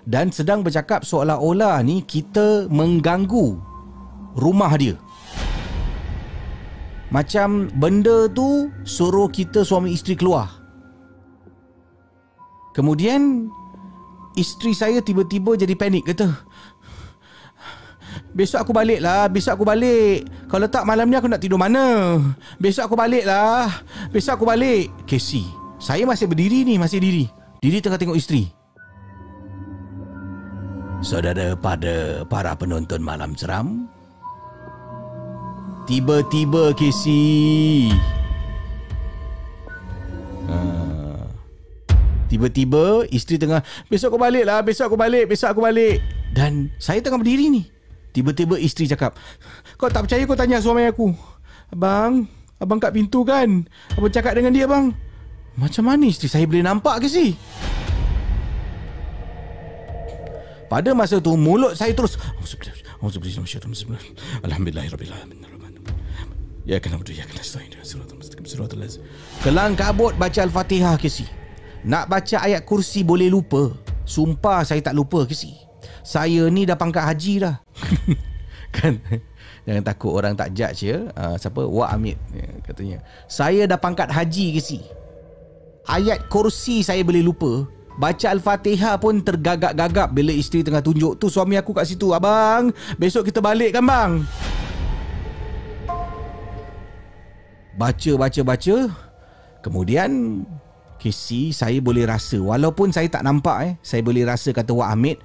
dan 0.05 0.29
sedang 0.29 0.61
bercakap 0.61 1.01
seolah-olah 1.07 1.79
ni 1.81 2.03
kita 2.05 2.69
mengganggu 2.69 3.57
rumah 4.37 4.73
dia. 4.77 4.99
Macam 7.09 7.69
benda 7.77 8.25
tu 8.29 8.73
suruh 8.83 9.29
kita 9.29 9.61
suami 9.61 9.93
isteri 9.93 10.17
keluar. 10.17 10.49
Kemudian 12.73 13.49
isteri 14.33 14.73
saya 14.73 14.97
tiba-tiba 14.97 15.53
jadi 15.53 15.77
panik 15.77 16.09
kata, 16.09 16.33
Besok 18.33 18.65
aku 18.65 18.73
balik 18.73 18.99
lah 18.99 19.29
Besok 19.29 19.61
aku 19.61 19.65
balik. 19.65 20.25
Kalau 20.49 20.65
tak 20.65 20.89
malam 20.89 21.05
ni 21.05 21.15
aku 21.15 21.29
nak 21.29 21.37
tidur 21.37 21.61
mana? 21.61 22.17
Besok 22.57 22.89
aku 22.89 22.97
balik 22.97 23.29
lah 23.29 23.69
Besok 24.09 24.41
aku 24.41 24.45
balik. 24.49 24.89
Casey 25.05 25.45
Saya 25.77 26.03
masih 26.09 26.25
berdiri 26.25 26.65
ni 26.65 26.81
Masih 26.81 26.97
diri. 26.97 27.29
Diri 27.61 27.79
tengah 27.79 27.95
tengok 28.01 28.17
isteri. 28.17 28.49
Saudara 31.05 31.53
pada 31.53 32.25
para 32.25 32.57
penonton 32.57 33.05
malam 33.05 33.37
seram 33.37 33.85
Tiba-tiba 35.85 36.73
Casey. 36.73 37.91
Ha. 40.49 40.57
Tiba-tiba 42.33 43.05
isteri 43.13 43.37
tengah 43.37 43.61
Besok 43.93 44.17
aku 44.17 44.19
balik 44.19 44.49
lah 44.49 44.65
Besok 44.65 44.89
aku 44.89 44.97
balik 44.97 45.29
Besok 45.29 45.53
aku 45.53 45.61
balik. 45.61 46.01
Dan 46.33 46.73
saya 46.81 46.97
tengah 46.97 47.21
berdiri 47.21 47.53
ni 47.53 47.72
Tiba-tiba 48.13 48.61
isteri 48.61 48.85
cakap 48.87 49.17
Kau 49.75 49.89
tak 49.89 50.05
percaya 50.05 50.23
kau 50.29 50.37
tanya 50.37 50.61
suami 50.61 50.85
aku 50.85 51.11
Abang 51.73 52.29
Abang 52.61 52.79
kat 52.79 52.93
pintu 52.93 53.25
kan 53.25 53.65
Abang 53.97 54.13
cakap 54.13 54.37
dengan 54.37 54.53
dia 54.53 54.69
bang 54.69 54.93
Macam 55.57 55.83
mana 55.89 56.05
isteri 56.05 56.29
saya 56.29 56.45
boleh 56.45 56.61
nampak 56.61 57.01
ke 57.01 57.07
si 57.09 57.33
Pada 60.69 60.89
masa 60.97 61.21
tu 61.21 61.37
mulut 61.37 61.77
saya 61.77 61.93
terus 61.93 62.17
laz. 68.79 68.97
Kelang 69.43 69.75
kabut 69.75 70.15
baca 70.15 70.39
al-Fatihah 70.39 70.95
ke 70.95 71.11
si. 71.11 71.27
Nak 71.83 72.07
baca 72.07 72.37
ayat 72.39 72.63
kursi 72.63 73.03
boleh 73.03 73.27
lupa. 73.27 73.75
Sumpah 74.07 74.63
saya 74.63 74.79
tak 74.79 74.95
lupa 74.95 75.27
ke 75.27 75.35
si. 75.35 75.62
Saya 76.03 76.51
ni 76.51 76.67
dah 76.67 76.75
pangkat 76.75 77.03
haji 77.03 77.33
dah. 77.47 77.55
kan 78.75 78.99
Jangan 79.63 79.83
takut 79.87 80.11
orang 80.11 80.35
tak 80.35 80.51
judge 80.51 80.91
ya. 80.91 81.07
Uh, 81.15 81.39
siapa? 81.39 81.63
Wak 81.63 81.89
Amit 81.95 82.19
ya, 82.35 82.47
katanya. 82.67 82.97
Saya 83.31 83.63
dah 83.63 83.79
pangkat 83.79 84.11
haji 84.11 84.59
ke 84.59 84.61
si. 84.61 84.83
Ayat 85.87 86.27
kursi 86.27 86.83
saya 86.83 86.99
boleh 87.07 87.23
lupa. 87.23 87.63
Baca 87.95 88.27
Al-Fatihah 88.33 88.97
pun 88.99 89.21
tergagap-gagap 89.21 90.11
bila 90.11 90.33
isteri 90.33 90.65
tengah 90.65 90.81
tunjuk 90.81 91.15
tu 91.15 91.31
suami 91.31 91.55
aku 91.55 91.71
kat 91.71 91.87
situ. 91.87 92.11
Abang, 92.11 92.75
besok 92.99 93.31
kita 93.31 93.39
balik 93.39 93.79
kan 93.79 93.85
bang? 93.85 94.11
baca 97.73 98.11
baca 98.17 98.41
baca 98.45 98.75
kemudian 99.65 100.41
Casey 101.01 101.49
saya 101.51 101.81
boleh 101.81 102.05
rasa 102.05 102.37
walaupun 102.37 102.93
saya 102.93 103.09
tak 103.09 103.25
nampak 103.25 103.57
eh 103.65 103.73
saya 103.81 104.05
boleh 104.05 104.23
rasa 104.23 104.53
kata 104.53 104.71
Wak 104.71 104.89
Hamid 104.93 105.17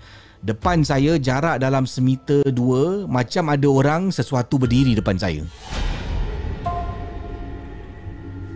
depan 0.43 0.87
saya 0.87 1.19
jarak 1.19 1.59
dalam 1.59 1.85
semeter 1.85 2.47
dua 2.55 3.07
macam 3.11 3.51
ada 3.51 3.69
orang 3.69 4.03
sesuatu 4.15 4.59
berdiri 4.59 4.95
depan 4.95 5.19
saya 5.19 5.43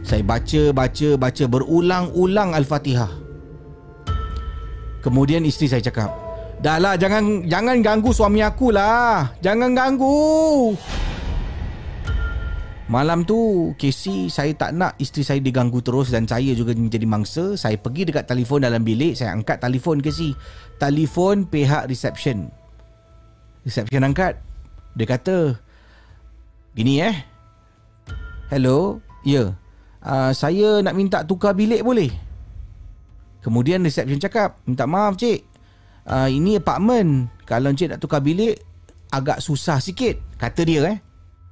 saya 0.07 0.23
baca 0.23 0.63
baca 0.71 1.09
baca 1.19 1.45
berulang-ulang 1.51 2.55
al-Fatihah 2.55 3.11
kemudian 5.03 5.43
isteri 5.43 5.71
saya 5.71 5.83
cakap 5.83 6.33
Dah 6.63 6.79
lah 6.79 6.95
jangan 6.95 7.43
jangan 7.51 7.83
ganggu 7.83 8.15
suami 8.15 8.39
aku 8.39 8.71
lah. 8.71 9.35
Jangan 9.43 9.75
ganggu. 9.75 10.79
Malam 12.93 13.25
tu 13.25 13.73
Casey 13.81 14.29
saya 14.29 14.53
tak 14.53 14.77
nak 14.77 14.93
isteri 15.01 15.25
saya 15.25 15.41
diganggu 15.41 15.81
terus 15.81 16.13
dan 16.13 16.29
saya 16.29 16.53
juga 16.53 16.77
menjadi 16.77 17.09
mangsa. 17.09 17.57
Saya 17.57 17.81
pergi 17.81 18.05
dekat 18.05 18.29
telefon 18.29 18.69
dalam 18.69 18.85
bilik, 18.85 19.17
saya 19.17 19.33
angkat 19.33 19.65
telefon 19.65 20.05
Casey. 20.05 20.37
Telefon 20.77 21.49
pihak 21.49 21.89
reception. 21.89 22.53
Reception 23.65 24.05
angkat. 24.05 24.37
Dia 24.93 25.09
kata, 25.09 25.57
"Gini 26.77 27.01
eh. 27.01 27.17
Hello, 28.53 29.01
ya. 29.25 29.33
Yeah. 29.33 29.49
Uh, 30.05 30.33
saya 30.37 30.85
nak 30.85 30.93
minta 30.93 31.25
tukar 31.25 31.57
bilik 31.57 31.81
boleh?" 31.81 32.13
Kemudian 33.41 33.81
reception 33.89 34.21
cakap, 34.21 34.61
"Minta 34.69 34.85
maaf 34.85 35.17
cik. 35.17 35.41
Uh, 36.05 36.29
ini 36.29 36.61
apartment. 36.61 37.33
Kalau 37.49 37.73
cik 37.73 37.97
nak 37.97 38.05
tukar 38.05 38.21
bilik 38.21 38.61
agak 39.09 39.41
susah 39.41 39.81
sikit." 39.81 40.21
Kata 40.37 40.61
dia 40.61 40.93
eh. 40.93 41.01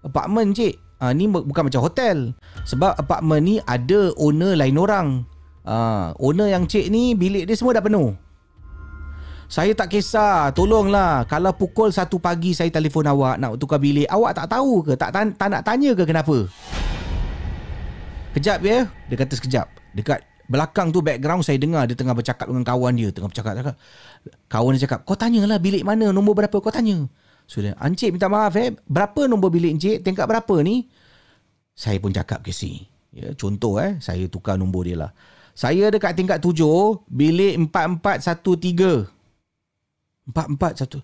Apartment 0.04 0.52
cik 0.52 0.89
uh, 1.00 1.12
ni 1.16 1.26
bukan 1.26 1.66
macam 1.66 1.80
hotel. 1.82 2.36
Sebab 2.68 3.00
apartment 3.00 3.42
ni 3.42 3.56
ada 3.64 4.12
owner 4.20 4.54
lain 4.54 4.76
orang. 4.76 5.08
Uh, 5.64 6.12
owner 6.20 6.48
yang 6.48 6.64
cik 6.64 6.88
ni 6.88 7.12
bilik 7.12 7.44
dia 7.48 7.56
semua 7.56 7.76
dah 7.76 7.84
penuh. 7.84 8.16
Saya 9.50 9.74
tak 9.74 9.90
kisah. 9.90 10.54
Tolonglah. 10.54 11.26
Kalau 11.26 11.50
pukul 11.50 11.90
1 11.90 12.06
pagi 12.22 12.54
Saya 12.54 12.70
telefon 12.70 13.02
awak 13.10 13.34
Nak 13.34 13.58
tukar 13.58 13.82
bilik 13.82 14.06
Awak 14.06 14.38
tak 14.38 14.46
tahu 14.46 14.86
ke? 14.86 14.94
Tak, 14.94 15.10
tak, 15.10 15.34
tak 15.34 15.48
nak 15.50 15.66
tanya 15.66 15.90
ke 15.90 16.06
kenapa? 16.06 16.46
Kejap 18.38 18.62
ya. 18.62 18.86
Dia 19.10 19.16
kata 19.18 19.34
sekejap. 19.34 19.66
Dekat 19.90 20.22
belakang 20.46 20.94
tu 20.94 21.02
background 21.02 21.42
Saya 21.42 21.58
dengar 21.58 21.82
Dia 21.90 21.98
tengah 21.98 22.14
bercakap 22.14 22.46
dengan 22.46 22.62
kawan 22.62 22.94
dia. 22.94 23.10
Tengah 23.10 23.26
bercakap, 23.26 23.58
cakap. 23.58 23.74
Kawan 24.46 24.78
dia 24.78 24.86
cakap 24.86 25.02
Kau 25.02 25.18
tanyalah 25.18 25.58
bilik 25.58 25.82
mana? 25.82 26.14
Nombor 26.14 26.38
berapa? 26.38 26.54
Kau 26.54 26.70
tanya 26.70 27.10
Sudah. 27.50 27.74
Encik 27.82 28.14
minta 28.14 28.30
maaf 28.30 28.54
eh. 28.54 28.70
Berapa 28.86 29.26
nombor 29.26 29.50
bilik 29.50 29.74
encik? 29.74 30.06
Tingkat 30.06 30.30
berapa 30.30 30.54
ni? 30.62 30.86
Saya 31.74 31.98
pun 31.98 32.14
cakap 32.14 32.46
ke 32.46 32.54
si. 32.54 32.86
Ya, 33.10 33.34
contoh 33.34 33.82
eh. 33.82 33.98
Saya 33.98 34.30
tukar 34.30 34.54
nombor 34.54 34.86
dia 34.86 34.94
lah. 34.94 35.10
Saya 35.58 35.90
dekat 35.90 36.14
tingkat 36.14 36.38
tujuh. 36.38 37.02
Bilik 37.10 37.58
4413. 37.74 39.10
4413. 40.30 41.02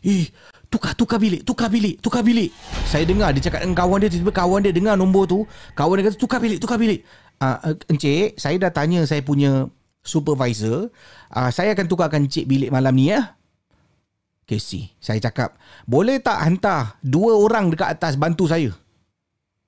Eh, 0.00 0.30
tukar, 0.70 0.96
tukar 0.96 1.18
bilik, 1.20 1.44
tukar 1.44 1.68
bilik, 1.68 2.00
tukar 2.00 2.22
bilik. 2.24 2.54
Saya 2.88 3.04
dengar 3.04 3.34
dia 3.36 3.50
cakap 3.50 3.66
dengan 3.66 3.76
kawan 3.76 3.98
dia, 4.00 4.08
tiba-tiba 4.08 4.32
kawan 4.32 4.64
dia 4.64 4.72
dengar 4.72 4.94
nombor 4.94 5.28
tu. 5.28 5.44
Kawan 5.74 6.00
dia 6.00 6.04
kata, 6.08 6.16
tukar 6.16 6.38
bilik, 6.40 6.62
tukar 6.62 6.78
bilik. 6.80 7.04
Uh, 7.42 7.76
Encik, 7.90 8.38
saya 8.40 8.56
dah 8.56 8.72
tanya 8.72 9.04
saya 9.04 9.20
punya 9.20 9.68
supervisor. 10.00 10.88
Uh, 11.28 11.50
saya 11.52 11.76
akan 11.76 11.84
tukarkan 11.90 12.24
Encik 12.30 12.48
bilik 12.48 12.70
malam 12.72 12.94
ni 12.96 13.12
ya. 13.12 13.37
Casey, 14.48 14.96
saya 14.96 15.20
cakap, 15.20 15.60
boleh 15.84 16.24
tak 16.24 16.40
hantar 16.40 16.96
dua 17.04 17.36
orang 17.36 17.68
dekat 17.68 18.00
atas 18.00 18.16
bantu 18.16 18.48
saya? 18.48 18.72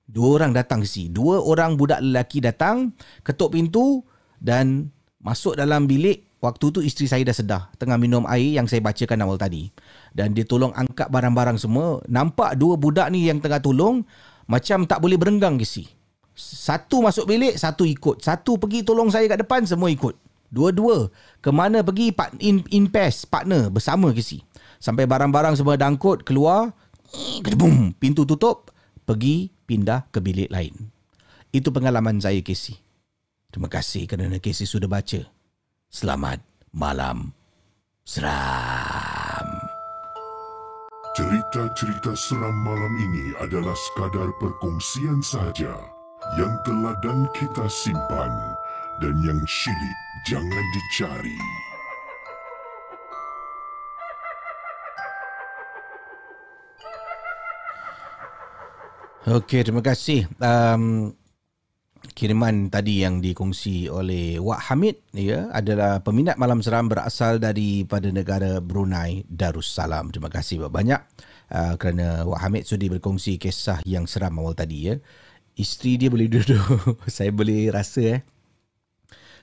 Dua 0.08 0.40
orang 0.40 0.56
datang 0.56 0.88
si. 0.88 1.12
Dua 1.12 1.36
orang 1.44 1.76
budak 1.76 2.00
lelaki 2.00 2.40
datang, 2.40 2.96
ketuk 3.20 3.52
pintu 3.52 4.00
dan 4.40 4.88
masuk 5.20 5.60
dalam 5.60 5.84
bilik 5.84 6.30
Waktu 6.40 6.72
tu 6.72 6.80
isteri 6.80 7.04
saya 7.04 7.20
dah 7.20 7.36
sedah 7.36 7.62
tengah 7.76 8.00
minum 8.00 8.24
air 8.24 8.56
yang 8.56 8.64
saya 8.64 8.80
bacakan 8.80 9.20
awal 9.20 9.36
tadi. 9.36 9.68
Dan 10.16 10.32
dia 10.32 10.48
tolong 10.48 10.72
angkat 10.72 11.12
barang-barang 11.12 11.60
semua. 11.60 12.00
Nampak 12.08 12.56
dua 12.56 12.80
budak 12.80 13.12
ni 13.12 13.28
yang 13.28 13.44
tengah 13.44 13.60
tolong 13.60 14.00
macam 14.48 14.88
tak 14.88 15.04
boleh 15.04 15.20
berenggang 15.20 15.60
si. 15.60 15.84
Satu 16.32 17.04
masuk 17.04 17.28
bilik, 17.28 17.60
satu 17.60 17.84
ikut. 17.84 18.24
Satu 18.24 18.56
pergi 18.56 18.80
tolong 18.80 19.12
saya 19.12 19.28
kat 19.28 19.44
depan, 19.44 19.68
semua 19.68 19.92
ikut. 19.92 20.16
Dua-dua. 20.48 21.12
Kemana 21.44 21.84
pergi 21.84 22.08
part, 22.08 22.32
in, 22.40 22.64
in 22.72 22.88
partner 22.88 23.68
bersama 23.68 24.08
si. 24.16 24.40
Sampai 24.80 25.04
barang-barang 25.04 25.60
semua 25.60 25.76
dangkut, 25.76 26.24
keluar. 26.24 26.72
Boom, 27.52 27.92
pintu 28.00 28.24
tutup. 28.24 28.72
Pergi 29.04 29.52
pindah 29.68 30.08
ke 30.08 30.24
bilik 30.24 30.48
lain. 30.48 30.72
Itu 31.52 31.68
pengalaman 31.68 32.16
saya 32.16 32.40
Casey. 32.40 32.80
Terima 33.52 33.68
kasih 33.68 34.08
kerana 34.08 34.40
Casey 34.40 34.64
sudah 34.64 34.88
baca. 34.88 35.20
Selamat 35.92 36.40
malam 36.72 37.34
seram. 38.06 39.48
Cerita-cerita 41.18 42.14
seram 42.14 42.54
malam 42.62 42.94
ini 42.96 43.34
adalah 43.42 43.74
sekadar 43.74 44.30
perkongsian 44.38 45.20
sahaja 45.20 45.74
yang 46.38 46.54
telah 46.62 46.94
dan 47.02 47.26
kita 47.34 47.66
simpan 47.66 48.32
dan 49.02 49.18
yang 49.26 49.42
syilid 49.44 49.98
jangan 50.30 50.64
dicari. 50.70 51.69
Okey, 59.30 59.62
terima 59.62 59.78
kasih. 59.78 60.26
Um, 60.42 61.14
kiriman 62.18 62.66
tadi 62.66 63.06
yang 63.06 63.22
dikongsi 63.22 63.86
oleh 63.86 64.42
Wak 64.42 64.58
Hamid 64.66 65.06
ya 65.14 65.46
adalah 65.54 66.02
peminat 66.02 66.34
malam 66.34 66.58
seram 66.58 66.90
berasal 66.90 67.38
daripada 67.38 68.10
negara 68.10 68.58
Brunei 68.58 69.22
Darussalam. 69.30 70.10
Terima 70.10 70.34
kasih 70.34 70.66
banyak 70.66 70.98
uh, 71.46 71.78
kerana 71.78 72.26
Wak 72.26 72.42
Hamid 72.42 72.66
sudi 72.66 72.90
berkongsi 72.90 73.38
kisah 73.38 73.78
yang 73.86 74.10
seram 74.10 74.34
awal 74.42 74.58
tadi 74.58 74.90
ya. 74.90 74.98
Isteri 75.54 75.94
dia 75.94 76.10
boleh 76.10 76.26
duduk. 76.26 76.98
Saya 77.06 77.30
boleh 77.30 77.70
rasa 77.70 78.02
eh. 78.02 78.20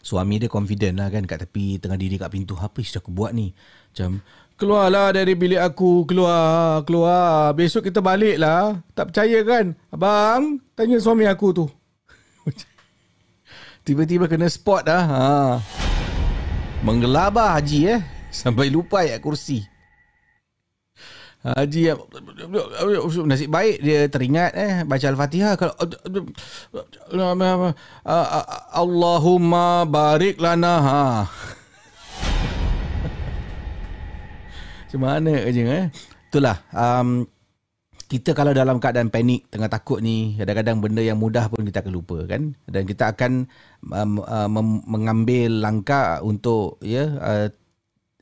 Suami 0.04 0.36
dia 0.36 0.52
confident 0.52 1.00
lah 1.00 1.08
kan 1.08 1.24
kat 1.24 1.48
tepi 1.48 1.80
tengah 1.80 1.96
diri 1.96 2.20
kat 2.20 2.28
pintu. 2.28 2.60
Apa 2.60 2.84
yang 2.84 2.92
aku 3.00 3.12
buat 3.16 3.32
ni? 3.32 3.56
Macam 3.96 4.20
Keluarlah 4.58 5.14
dari 5.14 5.38
bilik 5.38 5.62
aku. 5.62 6.10
Keluar, 6.10 6.82
keluar. 6.82 7.54
Besok 7.54 7.94
kita 7.94 8.02
balik 8.02 8.42
lah. 8.42 8.82
Tak 8.98 9.14
percaya 9.14 9.46
kan? 9.46 9.78
Abang, 9.94 10.58
tanya 10.74 10.98
suami 10.98 11.30
aku 11.30 11.54
tu. 11.54 11.66
Tiba-tiba 13.86 14.26
kena 14.26 14.50
spot 14.50 14.90
dah. 14.90 15.04
Ha. 15.06 15.24
Menggelabah 16.82 17.62
Haji 17.62 17.80
eh. 17.86 18.02
Sampai 18.34 18.74
lupa 18.74 19.06
ayat 19.06 19.22
kursi. 19.22 19.62
Haji 21.46 21.96
nasib 23.24 23.48
baik 23.48 23.80
dia 23.80 24.10
teringat 24.12 24.52
eh 24.58 24.74
baca 24.84 25.06
al-Fatihah 25.08 25.54
kalau 25.56 25.72
Allahumma 28.74 29.88
barik 29.88 30.42
lana 30.44 30.76
ha. 30.82 31.00
Macam 34.88 35.04
mana 35.04 35.36
je 35.52 35.68
eh? 35.68 35.92
Itulah 36.32 36.64
um, 36.72 37.28
kita 38.08 38.32
kalau 38.32 38.56
dalam 38.56 38.80
keadaan 38.80 39.12
panik, 39.12 39.52
tengah 39.52 39.68
takut 39.68 40.00
ni, 40.00 40.40
kadang-kadang 40.40 40.80
benda 40.80 41.04
yang 41.04 41.20
mudah 41.20 41.52
pun 41.52 41.68
kita 41.68 41.84
akan 41.84 41.92
lupa 41.92 42.24
kan. 42.24 42.56
Dan 42.64 42.88
kita 42.88 43.12
akan 43.12 43.52
um, 43.84 44.24
uh, 44.24 44.48
mengambil 44.88 45.52
langkah 45.60 46.24
untuk 46.24 46.80
ya 46.80 47.04
uh, 47.20 47.48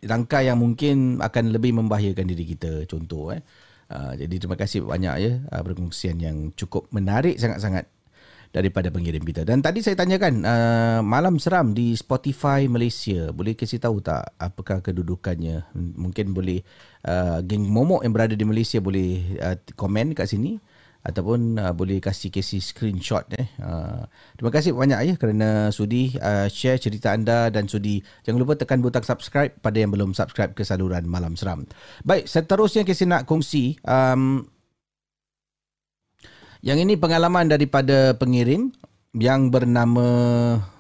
langkah 0.02 0.42
yang 0.42 0.58
mungkin 0.58 1.22
akan 1.22 1.54
lebih 1.54 1.78
membahayakan 1.78 2.26
diri 2.26 2.50
kita. 2.58 2.90
Contoh 2.90 3.30
eh. 3.30 3.46
Uh, 3.86 4.18
jadi 4.18 4.42
terima 4.42 4.58
kasih 4.58 4.82
banyak 4.82 5.16
ya 5.22 5.32
uh, 5.54 5.62
perkongsian 5.62 6.18
yang 6.18 6.50
cukup 6.58 6.90
menarik 6.90 7.38
sangat-sangat 7.38 7.86
daripada 8.56 8.88
pengirim 8.88 9.20
kita. 9.20 9.44
Dan 9.44 9.60
tadi 9.60 9.84
saya 9.84 10.00
tanyakan 10.00 10.48
uh, 10.48 11.00
malam 11.04 11.36
seram 11.36 11.76
di 11.76 11.92
Spotify 12.00 12.72
Malaysia. 12.72 13.36
Boleh 13.36 13.52
kasih 13.52 13.84
tahu 13.84 14.00
tak 14.00 14.32
apakah 14.40 14.80
kedudukannya? 14.80 15.76
Mungkin 15.76 16.32
boleh 16.32 16.64
uh, 17.04 17.44
geng 17.44 17.68
momok 17.68 18.08
yang 18.08 18.16
berada 18.16 18.32
di 18.32 18.48
Malaysia 18.48 18.80
boleh 18.80 19.36
uh, 19.44 19.60
komen 19.76 20.16
kat 20.16 20.32
sini 20.32 20.56
ataupun 21.06 21.62
uh, 21.62 21.74
boleh 21.76 22.02
kasih 22.02 22.34
kasih 22.34 22.58
screenshot 22.64 23.28
eh. 23.38 23.46
Uh, 23.62 24.10
terima 24.40 24.50
kasih 24.50 24.74
banyak 24.74 25.00
ya 25.04 25.14
kerana 25.22 25.70
sudi 25.70 26.18
uh, 26.18 26.50
share 26.50 26.82
cerita 26.82 27.14
anda 27.14 27.54
dan 27.54 27.70
sudi 27.70 28.02
jangan 28.26 28.42
lupa 28.42 28.58
tekan 28.58 28.82
butang 28.82 29.06
subscribe 29.06 29.54
pada 29.62 29.78
yang 29.78 29.94
belum 29.94 30.18
subscribe 30.18 30.58
ke 30.58 30.66
saluran 30.66 31.06
Malam 31.06 31.38
Seram. 31.38 31.70
Baik, 32.02 32.26
seterusnya 32.26 32.82
kita 32.82 33.06
nak 33.06 33.30
kongsi 33.30 33.78
um, 33.86 34.50
yang 36.66 36.82
ini 36.82 36.98
pengalaman 36.98 37.46
daripada 37.46 38.18
pengirim 38.18 38.74
yang 39.14 39.54
bernama 39.54 40.08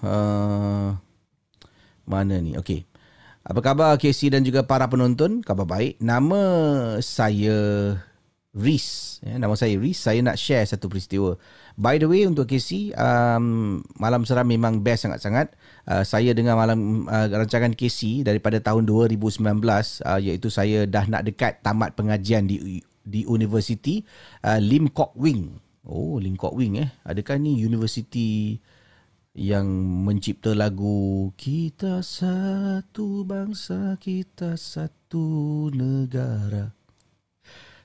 uh, 0.01 0.97
mana 2.09 2.41
ni? 2.41 2.57
Okey. 2.57 2.89
Apa 3.45 3.61
khabar 3.61 3.93
Casey 4.01 4.33
dan 4.33 4.41
juga 4.41 4.65
para 4.65 4.89
penonton? 4.89 5.45
Khabar 5.45 5.69
baik. 5.69 6.01
Nama 6.01 6.41
saya 7.05 7.57
Riz. 8.57 9.21
Ya, 9.21 9.37
nama 9.37 9.53
saya 9.53 9.77
Riz. 9.77 10.01
Saya 10.01 10.25
nak 10.25 10.41
share 10.41 10.65
satu 10.65 10.89
peristiwa. 10.89 11.37
By 11.77 12.01
the 12.01 12.09
way 12.09 12.25
untuk 12.25 12.49
Casey, 12.49 12.89
um, 12.97 13.85
malam 14.01 14.25
seram 14.25 14.49
memang 14.49 14.81
best 14.81 15.05
sangat-sangat. 15.05 15.53
Uh, 15.85 16.01
saya 16.01 16.33
dengar 16.33 16.57
malam 16.57 17.05
uh, 17.05 17.29
rancangan 17.29 17.77
Casey 17.77 18.25
daripada 18.25 18.57
tahun 18.57 18.89
2019 18.89 19.37
uh, 20.01 20.17
iaitu 20.17 20.49
saya 20.49 20.89
dah 20.89 21.05
nak 21.05 21.29
dekat 21.29 21.61
tamat 21.61 21.93
pengajian 21.93 22.49
di 22.49 22.81
di 23.05 23.21
University 23.29 24.01
uh, 24.41 24.57
Lim 24.57 24.89
Kok 24.89 25.13
Wing 25.21 25.64
Oh, 25.85 26.17
Lim 26.19 26.35
Kok 26.35 26.57
Wing 26.57 26.81
eh. 26.81 26.89
Adakah 27.05 27.39
ni 27.39 27.61
universiti 27.61 28.57
yang 29.35 29.67
mencipta 30.03 30.51
lagu 30.57 31.29
Kita 31.37 32.01
satu 32.01 33.23
bangsa, 33.23 33.95
kita 34.01 34.57
satu 34.59 35.69
negara 35.71 36.74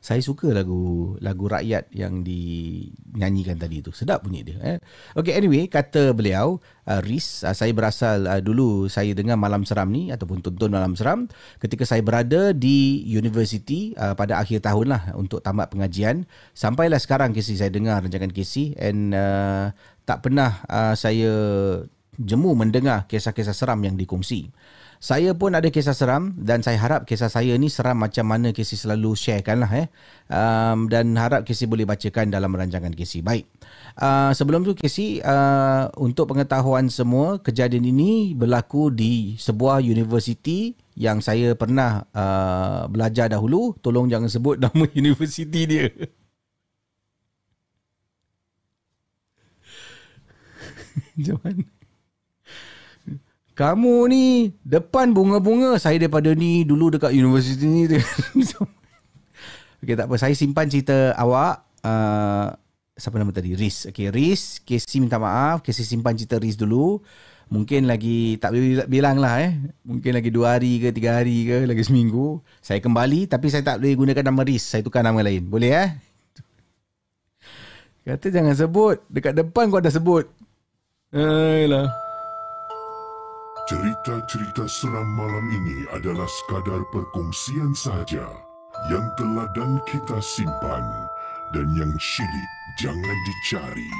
saya 0.00 0.24
suka 0.24 0.48
lagu 0.48 1.14
lagu 1.20 1.44
rakyat 1.44 1.92
yang 1.92 2.24
dinyanyikan 2.24 3.60
tadi 3.60 3.84
tu. 3.84 3.92
Sedap 3.92 4.24
bunyi 4.24 4.48
dia. 4.48 4.56
Eh? 4.64 4.78
Okay, 5.12 5.36
anyway, 5.36 5.68
kata 5.68 6.16
beliau, 6.16 6.56
uh, 6.88 7.00
Riz, 7.04 7.44
uh, 7.44 7.52
saya 7.52 7.68
berasal 7.76 8.24
uh, 8.24 8.40
dulu 8.40 8.88
saya 8.88 9.12
dengar 9.12 9.36
Malam 9.36 9.68
Seram 9.68 9.92
ni 9.92 10.08
ataupun 10.08 10.40
tonton 10.40 10.72
Malam 10.72 10.96
Seram 10.96 11.28
ketika 11.60 11.84
saya 11.84 12.00
berada 12.00 12.56
di 12.56 13.04
universiti 13.12 13.92
uh, 14.00 14.16
pada 14.16 14.40
akhir 14.40 14.64
tahun 14.64 14.88
lah 14.88 15.02
untuk 15.20 15.44
tamat 15.44 15.68
pengajian. 15.68 16.24
Sampailah 16.56 16.96
sekarang 16.96 17.36
kisi 17.36 17.60
saya 17.60 17.68
dengar 17.68 18.00
rancangan 18.00 18.32
kisi 18.32 18.72
and 18.80 19.12
uh, 19.12 19.68
tak 20.08 20.24
pernah 20.24 20.64
uh, 20.64 20.96
saya 20.96 21.28
jemu 22.16 22.56
mendengar 22.56 23.04
kisah-kisah 23.04 23.52
seram 23.52 23.84
yang 23.84 24.00
dikongsi. 24.00 24.48
Saya 25.00 25.32
pun 25.32 25.56
ada 25.56 25.64
kisah 25.72 25.96
seram 25.96 26.36
dan 26.36 26.60
saya 26.60 26.76
harap 26.76 27.08
kisah 27.08 27.32
saya 27.32 27.56
ni 27.56 27.72
seram 27.72 27.96
macam 27.96 28.20
mana 28.20 28.52
Casey 28.52 28.76
selalu 28.76 29.16
sharekan 29.16 29.64
lah 29.64 29.72
eh. 29.72 29.88
Um, 30.28 30.92
dan 30.92 31.16
harap 31.16 31.48
Casey 31.48 31.64
boleh 31.64 31.88
bacakan 31.88 32.28
dalam 32.28 32.52
rancangan 32.52 32.92
Casey. 32.92 33.24
Baik. 33.24 33.48
Uh, 33.96 34.28
sebelum 34.36 34.60
tu 34.60 34.76
Casey, 34.76 35.24
uh, 35.24 35.88
untuk 35.96 36.28
pengetahuan 36.28 36.92
semua, 36.92 37.40
kejadian 37.40 37.88
ini 37.88 38.36
berlaku 38.36 38.92
di 38.92 39.40
sebuah 39.40 39.80
universiti 39.80 40.76
yang 41.00 41.24
saya 41.24 41.56
pernah 41.56 42.04
uh, 42.12 42.84
belajar 42.92 43.32
dahulu. 43.32 43.80
Tolong 43.80 44.04
jangan 44.04 44.28
sebut 44.28 44.60
nama 44.68 44.84
universiti 44.92 45.64
dia. 45.64 45.88
Mana? 51.40 51.79
Kamu 53.60 54.08
ni 54.08 54.56
depan 54.64 55.12
bunga-bunga 55.12 55.76
saya 55.76 56.00
daripada 56.00 56.32
ni 56.32 56.64
dulu 56.64 56.96
dekat 56.96 57.12
universiti 57.12 57.68
ni. 57.68 57.84
Okey 59.84 59.94
tak 60.00 60.08
apa 60.08 60.16
saya 60.16 60.32
simpan 60.32 60.64
cerita 60.64 61.12
awak 61.12 61.60
uh, 61.84 62.56
siapa 62.96 63.20
nama 63.20 63.28
tadi 63.36 63.52
Riz. 63.52 63.84
Okey 63.92 64.08
Riz, 64.08 64.64
Casey 64.64 65.04
minta 65.04 65.20
maaf, 65.20 65.60
Casey 65.60 65.84
simpan 65.84 66.16
cerita 66.16 66.40
Riz 66.40 66.56
dulu. 66.56 67.04
Mungkin 67.52 67.84
lagi 67.84 68.40
tak 68.40 68.56
boleh 68.56 68.88
bilang 68.88 69.20
lah 69.20 69.44
eh. 69.44 69.52
Mungkin 69.84 70.16
lagi 70.16 70.32
dua 70.32 70.56
hari 70.56 70.80
ke 70.80 70.88
tiga 70.96 71.20
hari 71.20 71.44
ke 71.44 71.68
lagi 71.68 71.84
seminggu. 71.84 72.40
Saya 72.64 72.80
kembali 72.80 73.28
tapi 73.28 73.52
saya 73.52 73.60
tak 73.60 73.84
boleh 73.84 73.92
gunakan 73.92 74.24
nama 74.24 74.40
Riz. 74.40 74.72
Saya 74.72 74.80
tukar 74.80 75.04
nama 75.04 75.20
lain. 75.20 75.44
Boleh 75.44 75.72
eh? 75.76 75.88
Kata 78.08 78.32
jangan 78.32 78.56
sebut. 78.56 79.04
Dekat 79.12 79.36
depan 79.36 79.68
kau 79.68 79.84
dah 79.84 79.92
sebut. 79.92 80.32
Ayolah. 81.12 82.08
Cerita-cerita 83.70 84.66
seram 84.66 85.06
malam 85.14 85.46
ini 85.46 85.86
adalah 85.94 86.26
sekadar 86.26 86.82
perkongsian 86.90 87.70
sahaja 87.70 88.26
yang 88.90 89.06
telah 89.14 89.46
dan 89.54 89.78
kita 89.86 90.18
simpan 90.18 90.82
dan 91.54 91.70
yang 91.78 91.94
syilid 92.02 92.50
jangan 92.82 93.18
dicari. 93.22 93.94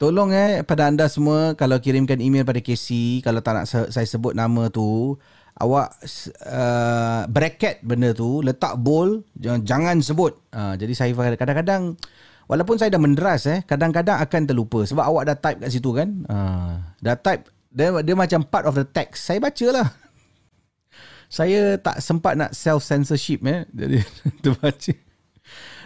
Tolong 0.00 0.32
eh 0.32 0.64
pada 0.64 0.88
anda 0.88 1.04
semua 1.04 1.52
kalau 1.52 1.76
kirimkan 1.76 2.16
email 2.24 2.48
pada 2.48 2.64
KC 2.64 3.20
kalau 3.20 3.44
tak 3.44 3.52
nak 3.60 3.68
saya 3.68 4.06
sebut 4.08 4.32
nama 4.32 4.72
tu 4.72 5.20
awak 5.58 5.98
uh, 6.46 7.26
bracket 7.26 7.82
benda 7.82 8.14
tu 8.14 8.40
letak 8.40 8.78
bold 8.78 9.26
jangan, 9.34 9.60
jangan 9.66 9.96
sebut. 9.98 10.32
Uh, 10.54 10.74
jadi 10.78 10.92
saya 10.94 11.12
kadang-kadang 11.34 11.98
walaupun 12.46 12.78
saya 12.78 12.94
dah 12.94 13.02
menderas 13.02 13.44
eh 13.50 13.60
kadang-kadang 13.66 14.18
akan 14.22 14.42
terlupa. 14.46 14.86
Sebab 14.86 15.04
awak 15.04 15.22
dah 15.34 15.36
type 15.38 15.58
kat 15.62 15.70
situ 15.70 15.90
kan? 15.90 16.08
Uh, 16.30 16.78
dah 17.02 17.18
type 17.18 17.50
dia, 17.68 17.92
dia 18.00 18.14
macam 18.16 18.40
part 18.46 18.64
of 18.64 18.74
the 18.78 18.86
text. 18.86 19.28
Saya 19.28 19.42
bacalah. 19.42 19.88
Saya 21.36 21.76
tak 21.76 22.00
sempat 22.00 22.40
nak 22.40 22.56
self 22.56 22.80
censorship 22.80 23.44
eh. 23.44 23.68
Jadi 23.78 24.00
terbaca. 24.40 24.94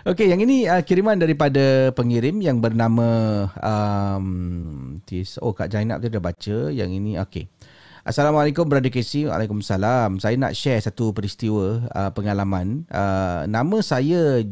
Okey, 0.03 0.35
yang 0.35 0.43
ini 0.43 0.67
uh, 0.67 0.83
kiriman 0.83 1.15
daripada 1.15 1.95
pengirim 1.95 2.43
yang 2.43 2.59
bernama 2.59 3.47
um, 3.55 4.99
tis, 5.07 5.39
oh 5.39 5.55
Kak 5.55 5.71
Jainab 5.71 6.03
tu 6.03 6.11
dah 6.11 6.19
baca. 6.19 6.57
Yang 6.75 6.91
ini 6.99 7.13
okey. 7.23 7.47
Assalamualaikum 8.03 8.67
Brother 8.67 8.91
Casey. 8.91 9.31
Waalaikumsalam. 9.31 10.19
Saya 10.19 10.35
nak 10.35 10.59
share 10.59 10.83
satu 10.83 11.15
peristiwa 11.15 11.87
uh, 11.87 12.11
pengalaman. 12.11 12.83
Uh, 12.91 13.47
nama 13.47 13.79
saya 13.79 14.43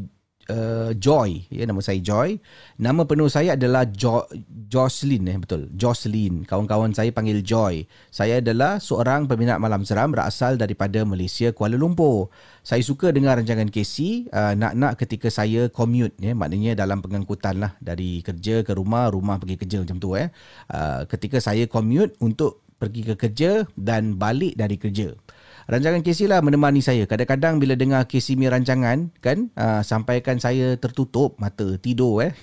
uh, 0.47 0.95
Joy. 0.95 1.51
Ya 1.51 1.67
nama 1.67 1.83
saya 1.83 1.99
Joy. 1.99 2.39
Nama 2.79 3.03
penuh 3.03 3.27
saya 3.27 3.59
adalah 3.59 3.91
jo- 3.91 4.31
Jocelyn 4.71 5.27
eh 5.27 5.35
betul. 5.35 5.67
Jocelyn. 5.75 6.47
Kawan-kawan 6.47 6.95
saya 6.95 7.11
panggil 7.11 7.43
Joy. 7.43 7.91
Saya 8.15 8.39
adalah 8.39 8.79
seorang 8.79 9.27
peminat 9.27 9.59
malam 9.59 9.83
seram 9.83 10.15
berasal 10.15 10.55
daripada 10.55 11.03
Malaysia 11.03 11.51
Kuala 11.51 11.75
Lumpur. 11.75 12.31
Saya 12.63 12.87
suka 12.87 13.11
dengar 13.11 13.35
rancangan 13.35 13.67
KC 13.67 14.31
uh, 14.31 14.55
nak-nak 14.55 14.95
ketika 14.95 15.27
saya 15.27 15.67
commute 15.67 16.15
ya 16.23 16.39
maknanya 16.39 16.79
dalam 16.79 17.03
pengangkutan 17.03 17.59
lah. 17.59 17.75
Dari 17.83 18.23
kerja 18.23 18.63
ke 18.63 18.79
rumah 18.79 19.11
rumah 19.11 19.43
pergi 19.43 19.59
kerja 19.59 19.83
macam 19.83 19.99
tu 19.99 20.15
eh. 20.15 20.31
Uh, 20.71 21.03
ketika 21.11 21.43
saya 21.43 21.67
commute 21.67 22.15
untuk 22.23 22.70
pergi 22.81 23.13
ke 23.13 23.15
kerja 23.21 23.69
dan 23.77 24.17
balik 24.17 24.57
dari 24.57 24.81
kerja 24.81 25.13
rancangan 25.71 26.03
Casey 26.03 26.27
lah 26.27 26.43
menemani 26.43 26.83
saya. 26.83 27.07
Kadang-kadang 27.07 27.63
bila 27.63 27.79
dengar 27.79 28.03
Casey 28.11 28.35
punya 28.35 28.51
rancangan, 28.51 29.15
kan, 29.23 29.55
uh, 29.55 29.87
sampaikan 29.87 30.43
saya 30.43 30.75
tertutup 30.75 31.39
mata, 31.39 31.79
tidur 31.79 32.27
eh. 32.27 32.35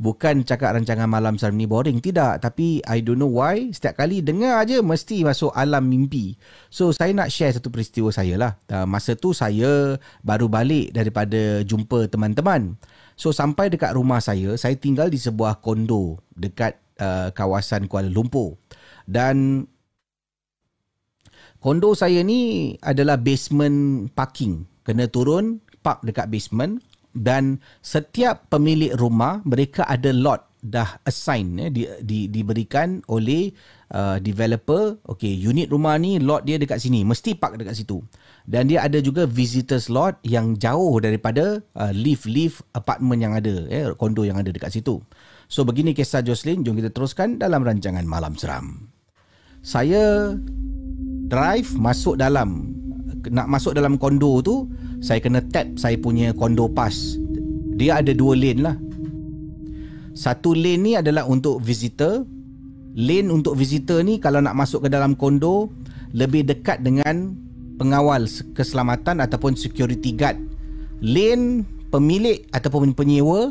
Bukan 0.00 0.48
cakap 0.48 0.72
rancangan 0.72 1.04
malam 1.04 1.36
seram 1.36 1.60
ni 1.60 1.68
boring. 1.68 2.00
Tidak. 2.00 2.40
Tapi 2.40 2.80
I 2.88 3.04
don't 3.04 3.20
know 3.20 3.28
why. 3.28 3.68
Setiap 3.68 4.00
kali 4.00 4.24
dengar 4.24 4.56
aja 4.56 4.80
mesti 4.80 5.20
masuk 5.20 5.52
alam 5.52 5.84
mimpi. 5.84 6.40
So 6.72 6.88
saya 6.96 7.12
nak 7.12 7.28
share 7.28 7.52
satu 7.52 7.68
peristiwa 7.68 8.08
saya 8.08 8.40
lah. 8.40 8.52
Uh, 8.72 8.88
masa 8.88 9.12
tu 9.12 9.36
saya 9.36 10.00
baru 10.24 10.48
balik 10.48 10.96
daripada 10.96 11.60
jumpa 11.60 12.08
teman-teman. 12.08 12.80
So 13.12 13.36
sampai 13.36 13.68
dekat 13.68 13.92
rumah 13.92 14.24
saya, 14.24 14.56
saya 14.56 14.72
tinggal 14.72 15.12
di 15.12 15.20
sebuah 15.20 15.60
kondo 15.60 16.24
dekat 16.32 16.80
uh, 16.96 17.28
kawasan 17.36 17.84
Kuala 17.84 18.08
Lumpur. 18.08 18.56
Dan 19.10 19.66
Kondo 21.60 21.92
saya 21.92 22.24
ni 22.24 22.72
adalah 22.80 23.20
basement 23.20 24.08
parking. 24.16 24.64
Kena 24.80 25.12
turun, 25.12 25.60
park 25.84 26.08
dekat 26.08 26.32
basement 26.32 26.80
dan 27.12 27.58
setiap 27.84 28.48
pemilik 28.48 28.96
rumah 28.96 29.44
mereka 29.44 29.84
ada 29.84 30.08
lot 30.14 30.46
dah 30.60 31.00
assign 31.08 31.56
eh, 31.56 31.70
di, 31.72 31.88
di, 32.04 32.28
diberikan 32.28 33.00
oleh 33.08 33.48
uh, 33.96 34.20
developer 34.20 35.00
okey 35.08 35.32
unit 35.40 35.72
rumah 35.72 35.96
ni 35.96 36.20
lot 36.20 36.44
dia 36.44 36.60
dekat 36.60 36.76
sini 36.76 37.00
mesti 37.04 37.36
park 37.36 37.60
dekat 37.60 37.76
situ. 37.76 38.00
Dan 38.48 38.72
dia 38.72 38.84
ada 38.84 38.96
juga 39.04 39.28
visitors 39.28 39.92
lot 39.92 40.16
yang 40.24 40.56
jauh 40.56 40.96
daripada 40.96 41.60
uh, 41.76 41.92
lift 41.92 42.24
lift 42.24 42.64
apartment 42.72 43.20
yang 43.20 43.36
ada 43.36 43.68
eh 43.68 43.92
kondo 44.00 44.24
yang 44.24 44.40
ada 44.40 44.48
dekat 44.48 44.72
situ. 44.72 44.96
So 45.44 45.68
begini 45.68 45.92
kisah 45.92 46.24
Jocelyn 46.24 46.64
jom 46.64 46.76
kita 46.76 46.88
teruskan 46.88 47.36
dalam 47.36 47.60
rancangan 47.64 48.04
malam 48.08 48.36
seram 48.36 48.99
saya 49.60 50.34
drive 51.30 51.68
masuk 51.76 52.16
dalam 52.16 52.74
nak 53.28 53.46
masuk 53.52 53.76
dalam 53.76 54.00
kondo 54.00 54.40
tu 54.40 54.68
saya 55.04 55.20
kena 55.20 55.44
tap 55.52 55.68
saya 55.76 56.00
punya 56.00 56.32
kondo 56.32 56.66
pass 56.68 57.20
dia 57.80 58.04
ada 58.04 58.12
dua 58.12 58.36
lane 58.36 58.60
lah. 58.60 58.76
Satu 60.12 60.52
lane 60.52 60.84
ni 60.84 60.92
adalah 61.00 61.24
untuk 61.24 61.64
visitor. 61.64 62.28
Lane 62.92 63.32
untuk 63.32 63.56
visitor 63.56 64.04
ni 64.04 64.20
kalau 64.20 64.44
nak 64.44 64.52
masuk 64.52 64.84
ke 64.84 64.88
dalam 64.92 65.16
kondo 65.16 65.72
lebih 66.12 66.44
dekat 66.44 66.84
dengan 66.84 67.32
pengawal 67.80 68.28
keselamatan 68.52 69.24
ataupun 69.24 69.56
security 69.56 70.12
guard. 70.12 70.36
Lane 71.00 71.64
pemilik 71.88 72.44
ataupun 72.52 72.92
penyewa 72.92 73.48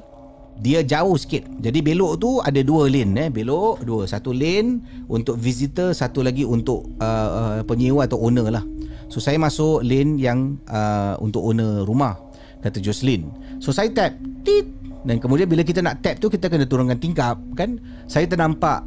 dia 0.60 0.84
jauh 0.84 1.16
sikit. 1.16 1.48
Jadi 1.64 1.80
belok 1.80 2.20
tu 2.20 2.30
ada 2.44 2.60
dua 2.60 2.92
lane 2.92 3.16
eh, 3.16 3.30
belok 3.32 3.88
dua, 3.88 4.04
satu 4.04 4.36
lane 4.36 4.84
untuk 5.08 5.40
visitor, 5.40 5.96
satu 5.96 6.20
lagi 6.20 6.44
untuk 6.44 6.84
uh, 7.00 7.30
uh, 7.32 7.60
penyewa 7.64 8.04
atau 8.04 8.20
owner 8.20 8.52
lah. 8.52 8.64
So 9.08 9.24
saya 9.24 9.40
masuk 9.40 9.82
lane 9.88 10.20
yang 10.20 10.60
uh, 10.68 11.16
untuk 11.24 11.42
owner 11.42 11.88
rumah 11.88 12.20
kata 12.60 12.84
Jocelyn. 12.84 13.32
So 13.64 13.72
saya 13.72 13.88
tap 13.96 14.20
tit 14.44 14.68
dan 15.08 15.24
kemudian 15.24 15.48
bila 15.48 15.64
kita 15.64 15.80
nak 15.80 16.04
tap 16.04 16.20
tu 16.20 16.28
kita 16.28 16.52
kena 16.52 16.68
turunkan 16.68 17.00
tingkap 17.00 17.40
kan. 17.56 17.80
Saya 18.12 18.28
ternampak 18.28 18.84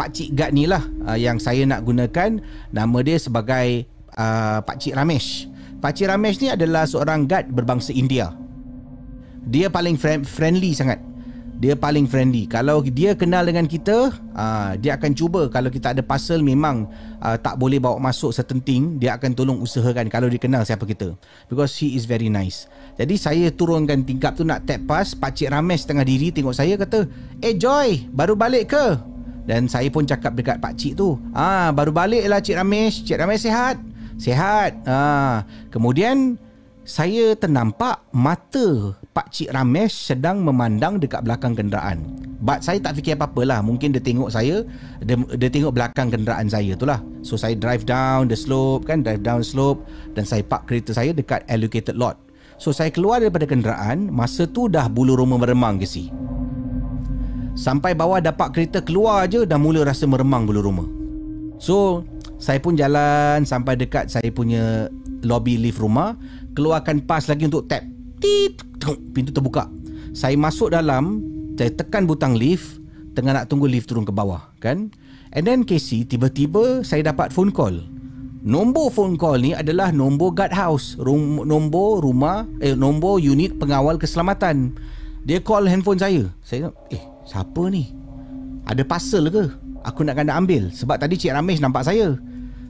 pak 0.00 0.16
cik 0.16 0.32
guard 0.32 0.56
ni 0.56 0.64
lah 0.64 0.80
uh, 1.04 1.20
yang 1.20 1.36
saya 1.36 1.68
nak 1.68 1.84
gunakan 1.84 2.40
nama 2.72 2.98
dia 3.04 3.20
sebagai 3.20 3.84
uh, 4.16 4.64
pak 4.64 4.80
cik 4.80 4.96
Ramesh. 4.96 5.52
Pak 5.84 6.00
cik 6.00 6.08
Ramesh 6.08 6.40
ni 6.40 6.48
adalah 6.48 6.88
seorang 6.88 7.28
guard 7.28 7.52
berbangsa 7.52 7.92
India. 7.92 8.32
Dia 9.44 9.68
paling 9.72 9.96
friendly 10.24 10.72
sangat 10.76 11.09
dia 11.60 11.76
paling 11.76 12.08
friendly. 12.08 12.48
Kalau 12.48 12.80
dia 12.80 13.12
kenal 13.12 13.44
dengan 13.44 13.68
kita, 13.68 14.16
uh, 14.32 14.72
dia 14.80 14.96
akan 14.96 15.12
cuba 15.12 15.44
kalau 15.52 15.68
kita 15.68 15.92
ada 15.92 16.00
parcel 16.00 16.40
memang 16.40 16.88
uh, 17.20 17.36
tak 17.36 17.60
boleh 17.60 17.76
bawa 17.76 18.00
masuk 18.00 18.32
certain 18.32 18.64
thing, 18.64 18.96
dia 18.96 19.12
akan 19.20 19.36
tolong 19.36 19.60
usahakan 19.60 20.08
kalau 20.08 20.32
dia 20.32 20.40
kenal 20.40 20.64
siapa 20.64 20.88
kita. 20.88 21.12
Because 21.52 21.76
he 21.76 22.00
is 22.00 22.08
very 22.08 22.32
nice. 22.32 22.64
Jadi 22.96 23.20
saya 23.20 23.46
turunkan 23.52 24.08
tingkap 24.08 24.40
tu 24.40 24.42
nak 24.48 24.64
tap 24.64 24.80
pass, 24.88 25.12
Pakcik 25.12 25.52
Ramesh 25.52 25.84
tengah 25.84 26.02
diri 26.02 26.32
tengok 26.32 26.56
saya 26.56 26.80
kata, 26.80 27.04
"Eh 27.44 27.52
Joy, 27.52 28.08
baru 28.08 28.32
balik 28.32 28.72
ke?" 28.72 28.86
Dan 29.44 29.68
saya 29.68 29.92
pun 29.92 30.08
cakap 30.08 30.32
dekat 30.32 30.64
pakcik 30.64 30.96
tu, 30.96 31.20
"Ah, 31.36 31.68
baru 31.76 31.92
balik 31.92 32.24
lah 32.24 32.40
Cik 32.40 32.56
Ramesh. 32.56 33.04
Cik 33.04 33.20
Ramesh 33.20 33.44
sihat?" 33.44 33.76
"Sihat." 34.16 34.80
Ah, 34.88 35.44
kemudian 35.68 36.40
saya 36.84 37.36
ternampak 37.36 38.00
mata 38.16 38.96
Pak 39.12 39.28
Cik 39.36 39.52
Ramesh 39.52 40.12
sedang 40.12 40.40
memandang 40.40 40.96
dekat 40.96 41.20
belakang 41.20 41.52
kenderaan. 41.52 42.00
But 42.40 42.64
saya 42.64 42.80
tak 42.80 42.96
fikir 42.96 43.20
apa-apa 43.20 43.44
lah. 43.44 43.60
Mungkin 43.60 43.92
dia 43.92 44.00
tengok 44.00 44.32
saya, 44.32 44.64
dia, 45.04 45.16
dia 45.36 45.50
tengok 45.52 45.76
belakang 45.76 46.08
kenderaan 46.08 46.48
saya 46.48 46.72
tu 46.72 46.88
lah. 46.88 47.04
So 47.20 47.36
saya 47.36 47.52
drive 47.52 47.84
down 47.84 48.32
the 48.32 48.36
slope 48.38 48.88
kan, 48.88 49.04
drive 49.04 49.20
down 49.20 49.44
slope 49.44 49.84
dan 50.16 50.24
saya 50.24 50.40
park 50.40 50.64
kereta 50.64 50.96
saya 50.96 51.12
dekat 51.12 51.44
allocated 51.52 52.00
lot. 52.00 52.16
So 52.56 52.72
saya 52.72 52.88
keluar 52.88 53.20
daripada 53.20 53.44
kenderaan, 53.44 54.08
masa 54.08 54.48
tu 54.48 54.72
dah 54.72 54.88
bulu 54.88 55.20
roma 55.20 55.36
meremang 55.36 55.76
ke 55.76 55.84
si. 55.84 56.08
Sampai 57.52 57.92
bawah 57.92 58.24
dapat 58.24 58.56
kereta 58.56 58.80
keluar 58.80 59.28
aje 59.28 59.44
dah 59.44 59.60
mula 59.60 59.84
rasa 59.84 60.08
meremang 60.08 60.48
bulu 60.48 60.64
roma. 60.64 60.84
So 61.60 62.08
saya 62.40 62.56
pun 62.56 62.72
jalan 62.72 63.44
sampai 63.44 63.76
dekat 63.76 64.08
saya 64.08 64.32
punya 64.32 64.88
lobby 65.20 65.60
lift 65.60 65.80
rumah 65.80 66.16
keluarkan 66.54 67.04
pas 67.04 67.24
lagi 67.26 67.46
untuk 67.46 67.66
tap. 67.70 67.84
Pintu 69.14 69.30
terbuka. 69.32 69.68
Saya 70.12 70.34
masuk 70.36 70.74
dalam, 70.74 71.22
saya 71.56 71.70
tekan 71.72 72.04
butang 72.08 72.34
lift, 72.36 72.80
tengah 73.14 73.36
nak 73.36 73.46
tunggu 73.48 73.68
lift 73.68 73.88
turun 73.88 74.04
ke 74.04 74.12
bawah, 74.12 74.50
kan? 74.58 74.90
And 75.30 75.46
then 75.46 75.62
Casey, 75.62 76.02
tiba-tiba 76.02 76.82
saya 76.82 77.06
dapat 77.06 77.30
phone 77.30 77.54
call. 77.54 77.80
Nombor 78.40 78.88
phone 78.88 79.20
call 79.20 79.44
ni 79.44 79.52
adalah 79.52 79.92
nombor 79.92 80.32
guard 80.32 80.50
house, 80.50 80.96
rum, 80.96 81.44
nombor 81.44 82.00
rumah, 82.00 82.48
eh 82.64 82.72
nombor 82.72 83.20
unit 83.20 83.60
pengawal 83.60 84.00
keselamatan. 84.00 84.72
Dia 85.28 85.44
call 85.44 85.68
handphone 85.68 86.00
saya. 86.00 86.24
Saya 86.40 86.72
eh 86.88 87.04
siapa 87.28 87.68
ni? 87.68 87.92
Ada 88.64 88.80
parcel 88.80 89.28
ke? 89.28 89.44
Aku 89.84 90.04
nak 90.08 90.16
kena 90.16 90.40
ambil 90.40 90.72
sebab 90.72 90.96
tadi 90.96 91.20
Cik 91.20 91.36
Ramesh 91.36 91.60
nampak 91.60 91.84
saya. 91.84 92.16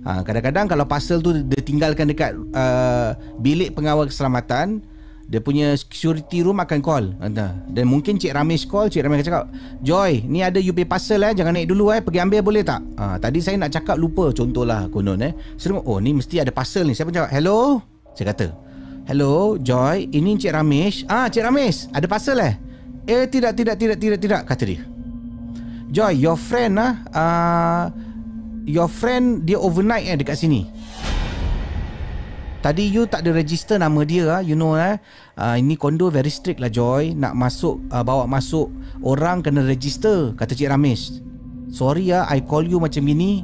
Ha, 0.01 0.25
kadang-kadang 0.25 0.65
kalau 0.65 0.85
parcel 0.89 1.21
tu 1.21 1.37
dia 1.45 1.61
tinggalkan 1.61 2.09
dekat 2.09 2.33
uh, 2.57 3.13
bilik 3.37 3.77
pengawal 3.77 4.09
keselamatan, 4.09 4.81
dia 5.31 5.39
punya 5.39 5.77
security 5.79 6.43
room 6.43 6.59
akan 6.59 6.79
call. 6.83 7.15
Dan 7.71 7.85
mungkin 7.87 8.19
Cik 8.19 8.35
Ramesh 8.35 8.67
call, 8.67 8.91
Cik 8.91 9.07
Ramesh 9.07 9.23
cakap, 9.23 9.47
Joy, 9.79 10.27
ni 10.27 10.43
ada 10.43 10.59
you 10.59 10.75
pay 10.75 10.83
parcel 10.83 11.23
eh, 11.23 11.37
jangan 11.37 11.55
naik 11.55 11.71
dulu 11.71 11.95
eh, 11.95 12.03
pergi 12.03 12.19
ambil 12.19 12.43
boleh 12.43 12.67
tak? 12.67 12.83
Ha, 12.99 13.21
tadi 13.23 13.39
saya 13.39 13.55
nak 13.61 13.71
cakap 13.71 13.95
lupa, 14.01 14.35
contohlah 14.35 14.91
konon 14.91 15.23
eh. 15.23 15.31
Saya 15.55 15.79
oh 15.79 16.03
ni 16.03 16.17
mesti 16.17 16.43
ada 16.43 16.51
parcel 16.51 16.91
ni. 16.91 16.99
Siapa 16.99 17.15
cakap, 17.15 17.31
hello? 17.31 17.79
Saya 18.17 18.35
kata, 18.35 18.51
hello 19.07 19.55
Joy, 19.61 20.11
ini 20.11 20.35
Cik 20.35 20.51
Ramesh. 20.51 21.07
Ah, 21.07 21.31
Cik 21.31 21.47
Ramesh, 21.47 21.87
ada 21.95 22.11
parcel 22.11 22.41
eh? 22.43 22.55
Eh, 23.07 23.31
tidak, 23.31 23.55
tidak, 23.55 23.79
tidak, 23.79 23.97
tidak, 24.03 24.19
tidak, 24.19 24.41
kata 24.49 24.65
dia. 24.67 24.83
Joy, 25.95 26.23
your 26.23 26.39
friend 26.39 26.75
ah, 26.79 26.95
uh, 27.15 27.85
your 28.71 28.87
friend 28.87 29.43
dia 29.43 29.59
overnight 29.59 30.07
eh 30.07 30.17
dekat 30.17 30.39
sini. 30.39 30.71
Tadi 32.61 32.93
you 32.93 33.09
tak 33.09 33.25
ada 33.25 33.33
register 33.33 33.81
nama 33.81 34.05
dia 34.05 34.29
ah, 34.29 34.43
you 34.45 34.53
know 34.53 34.77
eh. 34.77 35.01
Uh, 35.33 35.57
ini 35.57 35.81
kondo 35.81 36.13
very 36.13 36.29
strict 36.29 36.61
lah 36.61 36.69
Joy, 36.69 37.17
nak 37.17 37.33
masuk 37.33 37.81
uh, 37.89 38.05
bawa 38.05 38.29
masuk 38.29 38.69
orang 39.01 39.41
kena 39.41 39.65
register 39.65 40.37
kata 40.37 40.53
Cik 40.53 40.69
Ramesh. 40.69 41.25
Sorry 41.73 42.13
ah, 42.13 42.29
I 42.29 42.45
call 42.45 42.69
you 42.69 42.77
macam 42.77 43.09
ini. 43.09 43.43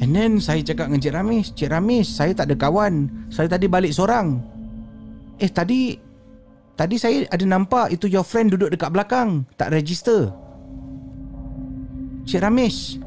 And 0.00 0.12
then 0.16 0.40
saya 0.40 0.64
cakap 0.64 0.88
dengan 0.88 1.04
Cik 1.04 1.12
Ramesh, 1.12 1.48
Cik 1.52 1.68
Ramesh, 1.68 2.16
saya 2.16 2.32
tak 2.32 2.48
ada 2.48 2.56
kawan. 2.56 3.12
Saya 3.28 3.48
tadi 3.52 3.68
balik 3.68 3.92
seorang. 3.92 4.40
Eh 5.36 5.52
tadi 5.52 6.00
tadi 6.80 6.96
saya 6.96 7.28
ada 7.28 7.44
nampak 7.44 7.92
itu 7.92 8.08
your 8.08 8.24
friend 8.24 8.56
duduk 8.56 8.72
dekat 8.72 8.88
belakang, 8.88 9.44
tak 9.60 9.68
register. 9.68 10.32
Cik 12.24 12.40
Ramesh, 12.40 13.04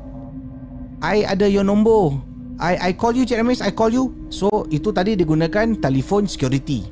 I 0.99 1.23
ada 1.23 1.47
your 1.47 1.63
nombor. 1.63 2.19
I 2.59 2.91
I 2.91 2.91
call 2.91 3.15
you 3.15 3.23
Cik 3.23 3.39
Ramesh, 3.39 3.63
I 3.63 3.71
call 3.71 3.91
you. 3.91 4.11
So 4.27 4.67
itu 4.67 4.91
tadi 4.91 5.15
digunakan 5.15 5.79
telefon 5.79 6.27
security. 6.27 6.83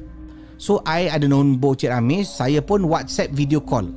So 0.58 0.80
I 0.88 1.12
ada 1.12 1.28
nombor 1.28 1.76
Cik 1.76 1.92
Ramesh, 1.92 2.40
saya 2.40 2.64
pun 2.64 2.88
WhatsApp 2.88 3.36
video 3.36 3.60
call. 3.60 3.92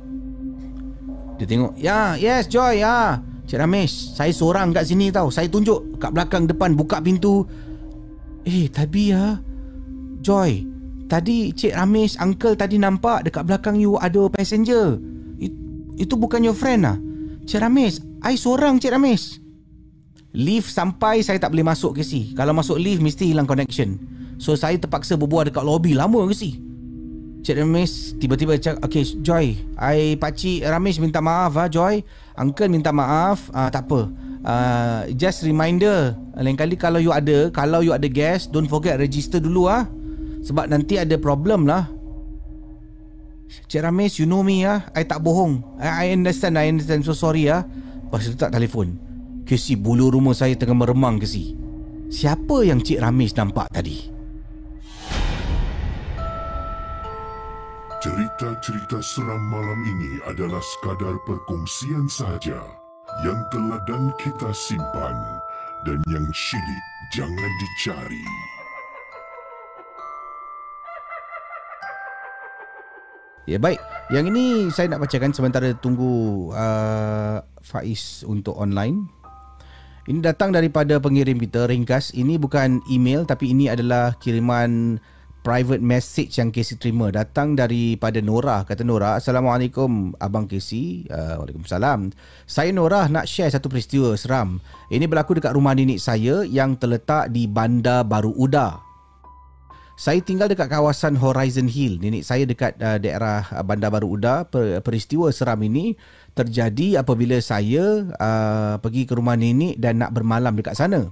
Dia 1.39 1.49
tengok, 1.49 1.73
ya, 1.79 2.13
yes 2.19 2.45
Joy, 2.51 2.85
ya. 2.85 3.17
Cik 3.49 3.57
Ramesh, 3.57 4.13
saya 4.13 4.29
seorang 4.29 4.75
kat 4.75 4.85
sini 4.85 5.09
tau. 5.09 5.33
Saya 5.33 5.49
tunjuk 5.49 5.97
kat 5.97 6.13
belakang 6.13 6.45
depan 6.45 6.77
buka 6.77 7.01
pintu. 7.01 7.47
Eh, 8.45 8.69
tapi 8.69 9.15
ya. 9.15 9.41
Joy, 10.21 10.69
tadi 11.09 11.49
Cik 11.49 11.73
Ramesh, 11.73 12.19
uncle 12.21 12.53
tadi 12.53 12.77
nampak 12.77 13.25
dekat 13.25 13.47
belakang 13.47 13.81
you 13.81 13.97
ada 13.97 14.29
passenger. 14.29 15.01
It, 15.41 15.55
itu 15.97 16.13
bukan 16.13 16.45
your 16.45 16.53
friend 16.53 16.85
ah. 16.85 16.99
Cik 17.49 17.63
Ramesh, 17.63 17.97
I 18.21 18.37
seorang 18.37 18.77
Cik 18.77 18.93
Ramesh. 18.93 19.40
Lift 20.31 20.71
sampai 20.71 21.19
saya 21.19 21.35
tak 21.39 21.51
boleh 21.51 21.67
masuk 21.67 21.99
ke 21.99 22.03
si. 22.07 22.31
Kalau 22.31 22.55
masuk 22.55 22.79
lift 22.79 23.03
mesti 23.03 23.35
hilang 23.35 23.43
connection. 23.43 23.99
So 24.39 24.55
saya 24.55 24.79
terpaksa 24.79 25.19
berbual 25.19 25.51
dekat 25.51 25.61
lobby 25.61 25.91
lama 25.91 26.23
ke 26.31 26.35
si. 26.35 26.71
Cik 27.41 27.57
Ramesh 27.57 28.21
tiba-tiba 28.21 28.53
cakap, 28.61 28.85
okay 28.85 29.01
Joy, 29.01 29.57
I 29.73 30.13
pakcik 30.21 30.61
Ramesh 30.61 31.01
minta 31.01 31.25
maaf 31.25 31.57
ah 31.57 31.65
Joy. 31.65 32.05
Uncle 32.37 32.69
minta 32.69 32.93
maaf, 32.93 33.49
ah, 33.49 33.67
tak 33.73 33.89
apa. 33.89 34.13
Uh, 34.41 35.01
just 35.17 35.41
reminder, 35.45 36.13
lain 36.37 36.53
kali 36.53 36.77
kalau 36.77 37.01
you 37.01 37.09
ada, 37.09 37.49
kalau 37.49 37.81
you 37.81 37.93
ada 37.93 38.05
gas, 38.05 38.45
don't 38.45 38.69
forget 38.69 39.01
register 39.01 39.41
dulu 39.41 39.65
ah. 39.65 39.89
Sebab 40.45 40.69
nanti 40.69 41.01
ada 41.01 41.17
problem 41.17 41.65
lah. 41.65 41.89
Cik 43.67 43.83
Ramesh, 43.83 44.21
you 44.21 44.29
know 44.29 44.45
me 44.45 44.61
ah. 44.61 44.85
I 44.93 45.01
tak 45.01 45.25
bohong. 45.25 45.65
I, 45.81 46.07
I 46.07 46.13
understand, 46.13 46.61
I 46.61 46.69
understand. 46.69 47.09
So 47.09 47.17
sorry 47.17 47.49
ah. 47.49 47.65
Lepas 48.05 48.29
tu 48.29 48.37
tak 48.37 48.53
telefon. 48.53 49.10
Kesi 49.51 49.75
bulu 49.75 50.15
rumah 50.15 50.31
saya 50.31 50.55
tengah 50.55 50.79
meremang 50.79 51.19
kesi. 51.19 51.59
Siapa 52.07 52.63
yang 52.63 52.79
Cik 52.79 53.03
Ramesh 53.03 53.35
nampak 53.35 53.67
tadi? 53.75 54.07
Cerita-cerita 57.99 59.03
seram 59.03 59.43
malam 59.51 59.75
ini 59.83 60.23
adalah 60.23 60.63
sekadar 60.63 61.19
perkongsian 61.27 62.07
sahaja 62.07 62.63
yang 63.27 63.35
teladan 63.51 64.15
kita 64.23 64.55
simpan 64.55 65.19
dan 65.83 65.99
yang 66.07 66.23
syilid 66.31 66.83
jangan 67.11 67.51
dicari. 67.59 68.23
Ya 73.51 73.59
baik, 73.59 73.83
yang 74.15 74.31
ini 74.31 74.71
saya 74.71 74.95
nak 74.95 75.03
bacakan 75.03 75.35
sementara 75.35 75.75
tunggu 75.75 76.55
uh, 76.55 77.43
Faiz 77.59 78.23
untuk 78.23 78.55
online. 78.55 79.19
Ini 80.01 80.17
datang 80.17 80.49
daripada 80.49 80.97
pengirim 80.97 81.37
kita 81.37 81.69
ringkas. 81.69 82.09
Ini 82.17 82.41
bukan 82.41 82.81
email 82.89 83.21
tapi 83.21 83.53
ini 83.53 83.69
adalah 83.69 84.17
kiriman 84.17 84.97
private 85.45 85.77
message 85.77 86.41
yang 86.41 86.49
Casey 86.49 86.73
terima. 86.81 87.13
Datang 87.13 87.53
daripada 87.53 88.17
Nora. 88.17 88.65
Kata 88.65 88.81
Nora, 88.81 89.21
Assalamualaikum 89.21 90.17
Abang 90.17 90.49
Casey. 90.49 91.05
Uh, 91.05 91.45
Waalaikumsalam. 91.45 92.09
Saya 92.49 92.73
Nora 92.73 93.05
nak 93.13 93.29
share 93.29 93.53
satu 93.53 93.69
peristiwa 93.69 94.17
seram. 94.17 94.57
Ini 94.89 95.05
berlaku 95.05 95.37
dekat 95.37 95.53
rumah 95.53 95.77
nenek 95.77 96.01
saya 96.01 96.41
yang 96.49 96.81
terletak 96.81 97.29
di 97.29 97.45
Bandar 97.45 98.01
Baru 98.01 98.33
Uda. 98.33 98.81
Saya 100.01 100.17
tinggal 100.17 100.49
dekat 100.49 100.65
kawasan 100.65 101.13
Horizon 101.13 101.69
Hill. 101.69 102.01
Nenek 102.01 102.25
saya 102.25 102.41
dekat 102.49 102.73
uh, 102.81 102.97
daerah 102.97 103.45
Bandar 103.61 103.93
Baru 103.93 104.17
Uda. 104.17 104.49
Peristiwa 104.81 105.29
seram 105.29 105.61
ini 105.61 105.93
terjadi 106.31 107.03
apabila 107.03 107.37
saya 107.43 108.07
uh, 108.15 108.75
pergi 108.79 109.03
ke 109.03 109.13
rumah 109.15 109.35
nenek 109.35 109.77
dan 109.77 109.99
nak 109.99 110.15
bermalam 110.15 110.55
dekat 110.55 110.79
sana. 110.79 111.11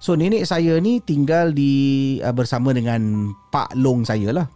So 0.00 0.16
nenek 0.16 0.48
saya 0.48 0.80
ni 0.80 1.02
tinggal 1.02 1.52
di 1.52 2.16
uh, 2.22 2.32
bersama 2.32 2.72
dengan 2.72 3.32
pak 3.52 3.74
long 3.76 4.06
saya 4.06 4.32
lah. 4.32 4.46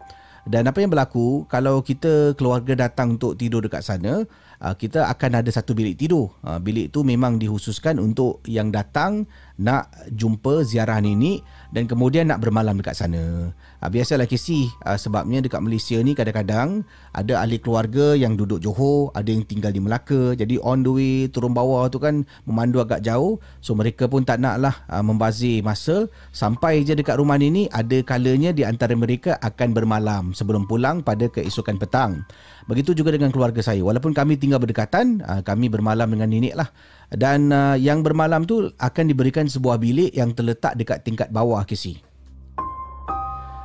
Dan 0.44 0.68
apa 0.68 0.84
yang 0.84 0.92
berlaku 0.92 1.48
kalau 1.48 1.80
kita 1.80 2.36
keluarga 2.36 2.76
datang 2.76 3.16
untuk 3.16 3.32
tidur 3.32 3.64
dekat 3.64 3.80
sana, 3.80 4.28
uh, 4.60 4.74
kita 4.76 5.08
akan 5.08 5.40
ada 5.40 5.48
satu 5.48 5.72
bilik 5.72 5.96
tidur. 5.96 6.36
Uh, 6.44 6.60
bilik 6.60 6.92
tu 6.92 7.00
memang 7.00 7.40
dihususkan 7.40 7.96
untuk 7.96 8.44
yang 8.44 8.68
datang 8.68 9.24
nak 9.56 9.88
jumpa 10.12 10.64
ziarah 10.68 11.00
nenek 11.00 11.40
dan 11.72 11.88
kemudian 11.88 12.28
nak 12.28 12.44
bermalam 12.44 12.76
dekat 12.76 12.92
sana. 12.92 13.56
Ha, 13.84 13.92
biasalah 13.92 14.24
kisi 14.24 14.72
ha, 14.80 14.96
sebabnya 14.96 15.44
dekat 15.44 15.60
Malaysia 15.60 16.00
ni 16.00 16.16
kadang-kadang 16.16 16.88
ada 17.12 17.44
ahli 17.44 17.60
keluarga 17.60 18.16
yang 18.16 18.32
duduk 18.32 18.64
Johor, 18.64 19.12
ada 19.12 19.28
yang 19.28 19.44
tinggal 19.44 19.76
di 19.76 19.80
Melaka. 19.84 20.32
Jadi 20.32 20.56
on 20.56 20.80
the 20.80 20.88
way 20.88 21.28
turun 21.28 21.52
bawah 21.52 21.84
tu 21.92 22.00
kan 22.00 22.24
memandu 22.48 22.80
agak 22.80 23.04
jauh. 23.04 23.36
So 23.60 23.76
mereka 23.76 24.08
pun 24.08 24.24
tak 24.24 24.40
naklah 24.40 24.72
ha, 24.88 25.04
membazir 25.04 25.60
masa 25.60 26.08
sampai 26.32 26.80
je 26.80 26.96
dekat 26.96 27.20
rumah 27.20 27.36
ni 27.36 27.52
ni 27.52 27.62
ada 27.68 28.00
kalanya 28.00 28.56
di 28.56 28.64
antara 28.64 28.96
mereka 28.96 29.36
akan 29.44 29.76
bermalam 29.76 30.32
sebelum 30.32 30.64
pulang 30.64 31.04
pada 31.04 31.28
keesokan 31.28 31.76
petang. 31.76 32.24
Begitu 32.64 32.96
juga 32.96 33.12
dengan 33.12 33.36
keluarga 33.36 33.60
saya. 33.60 33.84
Walaupun 33.84 34.16
kami 34.16 34.40
tinggal 34.40 34.64
berdekatan, 34.64 35.20
kami 35.44 35.68
bermalam 35.68 36.08
dengan 36.08 36.32
nenek 36.32 36.56
lah. 36.56 36.72
Dan 37.12 37.52
yang 37.76 38.00
bermalam 38.00 38.48
tu 38.48 38.72
akan 38.80 39.04
diberikan 39.12 39.44
sebuah 39.44 39.76
bilik 39.76 40.16
yang 40.16 40.32
terletak 40.32 40.72
dekat 40.72 41.04
tingkat 41.04 41.28
bawah 41.28 41.60
kisi. 41.68 42.00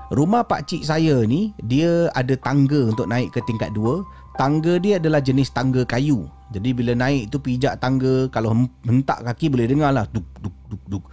Rumah 0.09 0.41
pak 0.41 0.65
cik 0.65 0.89
saya 0.89 1.21
ni 1.21 1.53
dia 1.61 2.09
ada 2.17 2.33
tangga 2.33 2.89
untuk 2.89 3.05
naik 3.05 3.29
ke 3.29 3.45
tingkat 3.45 3.69
dua. 3.77 4.01
Tangga 4.41 4.81
dia 4.81 4.97
adalah 4.97 5.21
jenis 5.21 5.53
tangga 5.53 5.85
kayu. 5.85 6.25
Jadi 6.49 6.73
bila 6.73 6.97
naik 6.97 7.29
tu 7.29 7.37
pijak 7.37 7.77
tangga 7.77 8.25
kalau 8.33 8.65
hentak 8.89 9.21
kaki 9.21 9.53
boleh 9.53 9.69
dengar 9.69 9.93
lah 9.93 10.09
duk 10.09 10.25
duk 10.41 10.55
duk 10.65 10.83
duk. 10.89 11.03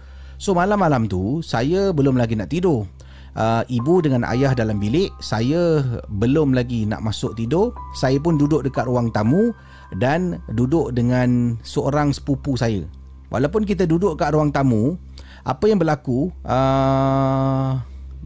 So 0.41 0.57
malam-malam 0.57 1.05
tu 1.05 1.45
saya 1.45 1.93
belum 1.93 2.17
lagi 2.17 2.33
nak 2.33 2.49
tidur. 2.49 2.89
Uh, 3.37 3.61
ibu 3.69 4.01
dengan 4.01 4.25
ayah 4.33 4.57
dalam 4.57 4.81
bilik, 4.81 5.13
saya 5.21 5.85
belum 6.09 6.57
lagi 6.57 6.89
nak 6.89 7.05
masuk 7.05 7.37
tidur. 7.37 7.69
Saya 7.93 8.17
pun 8.17 8.33
duduk 8.33 8.65
dekat 8.65 8.89
ruang 8.89 9.13
tamu 9.13 9.53
dan 10.01 10.41
duduk 10.57 10.89
dengan 10.97 11.53
seorang 11.61 12.09
sepupu 12.09 12.57
saya. 12.57 12.81
Walaupun 13.29 13.61
kita 13.61 13.85
duduk 13.85 14.17
kat 14.17 14.33
ruang 14.33 14.49
tamu, 14.49 14.97
apa 15.45 15.69
yang 15.69 15.77
berlaku 15.77 16.33
uh, 16.49 17.77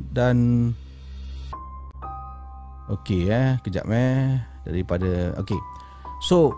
dan 0.10 0.38
okey 2.90 3.30
eh 3.30 3.62
kejap 3.62 3.86
eh 3.88 4.42
daripada 4.66 5.38
okey. 5.42 5.58
So 6.26 6.54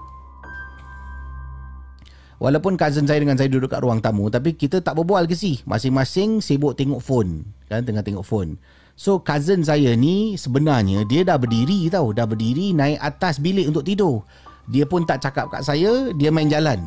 walaupun 2.42 2.76
cousin 2.76 3.08
saya 3.08 3.24
dengan 3.24 3.40
saya 3.40 3.48
duduk 3.48 3.72
kat 3.72 3.80
ruang 3.80 4.04
tamu 4.04 4.28
tapi 4.28 4.56
kita 4.56 4.80
tak 4.80 4.96
berbual 4.96 5.28
ke 5.30 5.36
sih? 5.36 5.62
Masing-masing 5.64 6.40
sibuk 6.40 6.76
tengok 6.76 7.04
phone 7.04 7.44
kan 7.68 7.84
tengah 7.84 8.04
tengok 8.04 8.26
phone. 8.26 8.60
So 8.94 9.22
cousin 9.22 9.66
saya 9.66 9.98
ni 9.98 10.38
sebenarnya 10.38 11.06
dia 11.10 11.26
dah 11.26 11.38
berdiri 11.38 11.90
tau. 11.90 12.14
Dah 12.14 12.30
berdiri 12.30 12.74
naik 12.78 13.02
atas 13.02 13.42
bilik 13.42 13.70
untuk 13.70 13.86
tidur. 13.86 14.26
Dia 14.70 14.88
pun 14.88 15.04
tak 15.04 15.20
cakap 15.20 15.52
kat 15.52 15.66
saya 15.66 16.14
dia 16.16 16.30
main 16.32 16.48
jalan. 16.48 16.80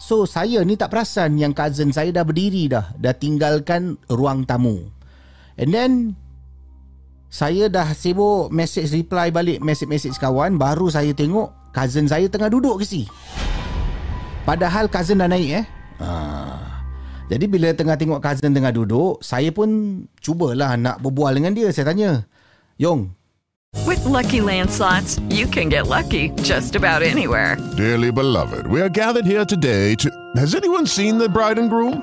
So 0.00 0.24
saya 0.24 0.64
ni 0.64 0.80
tak 0.80 0.90
perasan 0.96 1.36
yang 1.36 1.52
cousin 1.52 1.92
saya 1.92 2.08
dah 2.10 2.24
berdiri 2.24 2.72
dah. 2.72 2.96
Dah 2.96 3.12
tinggalkan 3.12 4.00
ruang 4.08 4.48
tamu 4.48 4.99
And 5.60 5.70
then 5.76 6.16
saya 7.28 7.68
dah 7.68 7.92
sibuk 7.92 8.48
message 8.48 8.90
reply 8.96 9.28
balik 9.28 9.60
message-message 9.60 10.16
kawan 10.16 10.56
baru 10.56 10.88
saya 10.88 11.12
tengok 11.12 11.52
cousin 11.76 12.08
saya 12.08 12.26
tengah 12.26 12.48
duduk 12.48 12.80
ke 12.80 12.84
si. 12.88 13.02
Padahal 14.48 14.88
cousin 14.88 15.20
dah 15.20 15.28
naik 15.28 15.62
eh. 15.62 15.66
Ha. 16.00 16.10
Jadi 17.30 17.44
bila 17.46 17.70
tengah 17.70 17.94
tengok 17.94 18.18
cousin 18.18 18.50
tengah 18.50 18.74
duduk, 18.74 19.22
saya 19.22 19.54
pun 19.54 20.02
cubalah 20.18 20.74
nak 20.74 20.98
berbual 20.98 21.30
dengan 21.30 21.54
dia. 21.54 21.70
Saya 21.70 21.94
tanya, 21.94 22.26
Yong, 22.82 23.14
With 23.86 24.02
Lucky 24.02 24.42
Land 24.42 24.70
slots, 24.70 25.22
you 25.30 25.46
can 25.46 25.70
get 25.70 25.86
lucky 25.86 26.34
just 26.42 26.74
about 26.74 27.06
anywhere. 27.06 27.54
Dearly 27.78 28.10
beloved, 28.10 28.66
we 28.66 28.82
are 28.82 28.90
gathered 28.90 29.26
here 29.26 29.46
today 29.46 29.94
to. 30.02 30.10
Has 30.34 30.58
anyone 30.58 30.90
seen 30.90 31.18
the 31.22 31.30
bride 31.30 31.58
and 31.58 31.70
groom? 31.70 32.02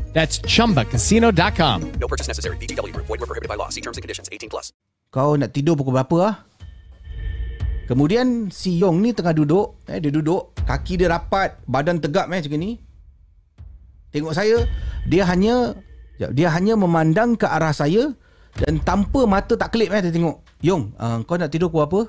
That's 0.11 0.43
chumbacasino.com. 0.43 1.77
No 1.97 2.07
purchase 2.07 2.27
necessary. 2.27 2.61
VGW 2.61 2.93
Group. 2.93 3.07
Void 3.07 3.23
were 3.23 3.31
prohibited 3.31 3.49
by 3.49 3.57
law. 3.57 3.73
See 3.73 3.81
terms 3.81 3.97
and 3.97 4.03
conditions. 4.03 4.29
18 4.29 4.51
plus. 4.51 4.75
kau 5.11 5.35
nak 5.35 5.51
tidur 5.51 5.75
pukul 5.75 5.99
berapa 5.99 6.17
ah? 6.23 6.35
Kemudian 7.91 8.47
si 8.47 8.79
Yong 8.79 9.03
ni 9.03 9.11
tengah 9.11 9.35
duduk, 9.35 9.83
eh, 9.91 9.99
dia 9.99 10.07
duduk, 10.07 10.55
kaki 10.63 10.95
dia 10.95 11.11
rapat, 11.11 11.59
badan 11.67 11.99
tegap 11.99 12.31
eh, 12.31 12.39
macam 12.39 12.55
ni. 12.55 12.79
Tengok 14.15 14.31
saya, 14.31 14.63
dia 15.03 15.27
hanya 15.27 15.75
dia 16.15 16.47
hanya 16.55 16.79
memandang 16.79 17.35
ke 17.35 17.43
arah 17.43 17.75
saya 17.75 18.15
dan 18.63 18.79
tanpa 18.79 19.27
mata 19.27 19.59
tak 19.59 19.75
kelip 19.75 19.91
eh, 19.91 20.07
dia 20.07 20.15
tengok. 20.15 20.39
Yong, 20.63 20.95
uh, 20.95 21.19
kau 21.27 21.35
nak 21.35 21.51
tidur 21.51 21.67
pukul 21.67 21.83
apa? 21.83 22.01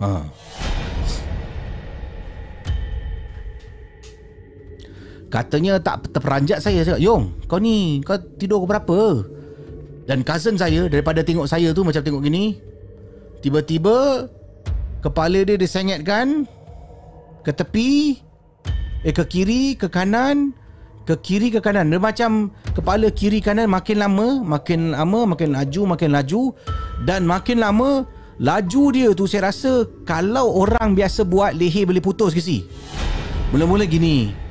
Ha. 0.00 0.08
Katanya 5.30 5.78
tak 5.78 6.10
terperanjat 6.10 6.58
saya. 6.58 6.82
Cakap 6.82 6.98
Yong 6.98 7.46
kau 7.46 7.62
ni 7.62 8.02
Kau 8.02 8.18
tidur 8.18 8.58
pukul 8.60 8.70
berapa? 8.74 8.98
Dan 10.10 10.26
cousin 10.26 10.58
saya 10.58 10.90
Daripada 10.90 11.22
tengok 11.22 11.46
saya 11.46 11.70
tu 11.70 11.86
Macam 11.86 12.02
tengok 12.02 12.26
gini 12.26 12.58
Tiba-tiba 13.38 14.26
Kepala 15.00 15.46
dia 15.46 15.54
disengatkan 15.54 16.50
Ke 17.46 17.54
tepi 17.54 18.18
Eh 19.06 19.14
ke 19.14 19.22
kiri 19.22 19.78
Ke 19.78 19.86
kanan 19.86 20.50
Ke 21.06 21.14
kiri 21.14 21.54
ke 21.54 21.62
kanan. 21.62 21.94
Dia 21.94 22.02
macam 22.02 22.50
Kepala 22.74 23.06
kiri 23.14 23.38
kanan 23.38 23.70
Makin 23.70 24.02
lama 24.02 24.42
Makin 24.42 24.98
lama 24.98 25.30
Makin 25.30 25.54
laju 25.54 25.82
Makin 25.94 26.10
laju. 26.10 26.42
Dan 27.06 27.22
makin 27.30 27.62
lama 27.62 28.02
Laju 28.42 28.82
dia 28.90 29.14
tu 29.14 29.30
saya 29.30 29.54
rasa 29.54 29.86
Kalau 30.02 30.58
orang 30.58 30.98
biasa 30.98 31.22
buat 31.22 31.54
Leher 31.54 31.86
boleh 31.86 32.02
putus 32.02 32.34
ke 32.34 32.42
si 32.42 32.66
Mula-mula 33.54 33.86
gini 33.86 34.49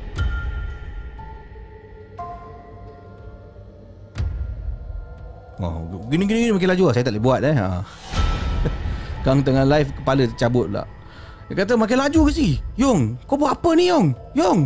Oh, 6.09 6.17
gini-gini 6.17 6.49
gini 6.49 6.57
makin 6.57 6.73
laju 6.73 6.89
lah. 6.89 6.93
Saya 6.97 7.05
tak 7.05 7.13
boleh 7.13 7.21
buat 7.21 7.39
eh. 7.45 7.53
Ha. 7.53 7.85
Kang 9.29 9.45
tengah 9.45 9.61
live 9.61 9.93
kepala 9.93 10.25
tercabut 10.25 10.65
pula. 10.65 10.89
Dia 11.45 11.53
kata 11.61 11.77
makin 11.77 12.01
laju 12.01 12.19
ke 12.25 12.31
si? 12.33 12.57
Yong, 12.81 13.13
kau 13.29 13.37
buat 13.37 13.53
apa 13.53 13.77
ni 13.77 13.93
Yong? 13.93 14.17
Yong. 14.33 14.59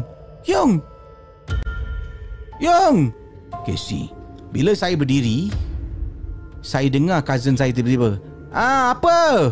Yong. 0.47 0.71
Yong. 2.63 3.11
Casey. 3.67 4.07
Bila 4.55 4.71
saya 4.71 4.95
berdiri, 4.95 5.51
saya 6.63 6.87
dengar 6.87 7.19
cousin 7.27 7.59
saya 7.59 7.75
tiba-tiba. 7.75 8.23
Ah, 8.55 8.95
apa? 8.95 9.51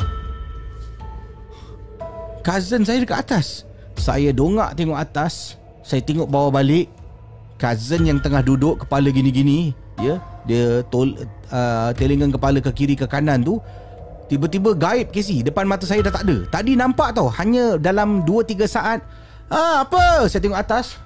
Cousin 2.39 2.87
saya 2.87 3.03
dekat 3.03 3.19
atas. 3.19 3.67
Saya 3.99 4.31
dongak 4.31 4.79
tengok 4.79 4.95
atas. 4.95 5.59
Saya 5.83 5.99
tengok 5.99 6.31
bawah 6.31 6.55
balik. 6.55 6.87
Cousin 7.59 8.07
yang 8.07 8.23
tengah 8.23 8.39
duduk 8.39 8.87
kepala 8.87 9.11
gini-gini, 9.11 9.75
ya. 9.99 10.23
Dia 10.49 10.81
tol 10.89 11.13
uh, 11.53 11.89
telingan 11.93 12.33
kepala 12.33 12.57
ke 12.59 12.71
kiri 12.73 12.95
ke 12.97 13.05
kanan 13.05 13.45
tu 13.45 13.61
tiba-tiba 14.25 14.73
gaib 14.73 15.11
Casey 15.11 15.43
depan 15.43 15.67
mata 15.67 15.85
saya 15.85 16.01
dah 16.01 16.13
tak 16.13 16.25
ada. 16.25 16.37
Tadi 16.49 16.73
nampak 16.79 17.13
tau 17.13 17.29
hanya 17.37 17.77
dalam 17.77 18.25
2 18.25 18.47
3 18.47 18.65
saat. 18.65 18.99
Ah 19.51 19.83
apa? 19.83 20.25
Saya 20.31 20.41
tengok 20.41 20.61
atas. 20.61 20.97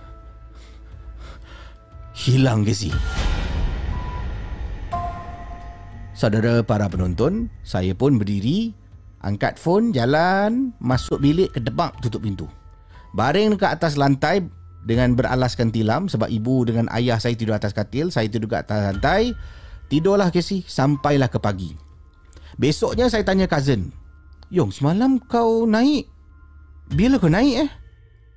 Hilang 2.16 2.64
Casey. 2.64 2.96
Saudara 6.16 6.64
para 6.64 6.88
penonton, 6.88 7.52
saya 7.60 7.92
pun 7.92 8.16
berdiri, 8.16 8.72
angkat 9.20 9.60
phone, 9.60 9.92
jalan, 9.92 10.72
masuk 10.80 11.20
bilik, 11.20 11.52
kedebak, 11.52 11.92
tutup 12.00 12.24
pintu. 12.24 12.48
Baring 13.12 13.60
dekat 13.60 13.76
atas 13.76 14.00
lantai 14.00 14.48
dengan 14.86 15.18
beralaskan 15.18 15.74
tilam 15.74 16.06
sebab 16.06 16.30
ibu 16.30 16.62
dengan 16.64 16.86
ayah 16.94 17.18
saya 17.18 17.34
tidur 17.34 17.58
atas 17.58 17.74
katil, 17.74 18.14
saya 18.14 18.30
tidur 18.30 18.48
kat 18.48 18.70
atas 18.70 18.94
lantai. 18.94 19.34
Tidurlah 19.90 20.30
Casey 20.30 20.62
sampailah 20.66 21.30
ke 21.30 21.42
pagi. 21.42 21.74
Besoknya 22.56 23.10
saya 23.10 23.26
tanya 23.26 23.50
cousin, 23.50 23.90
"Yong, 24.54 24.70
semalam 24.70 25.18
kau 25.18 25.66
naik? 25.66 26.06
Bila 26.94 27.18
kau 27.18 27.30
naik 27.30 27.66
eh?" 27.66 27.72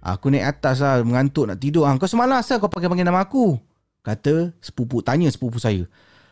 Aku 0.00 0.32
naik 0.32 0.56
atas 0.56 0.80
lah 0.80 1.04
mengantuk 1.04 1.50
nak 1.50 1.60
tidur. 1.60 1.84
Ah, 1.84 1.92
kau 2.00 2.08
semalam 2.08 2.40
asal 2.40 2.56
kau 2.62 2.70
pakai-panggil 2.70 3.04
nama 3.04 3.24
aku? 3.24 3.60
Kata 4.00 4.56
sepupu 4.62 5.04
tanya 5.04 5.28
sepupu 5.28 5.60
saya. 5.60 5.84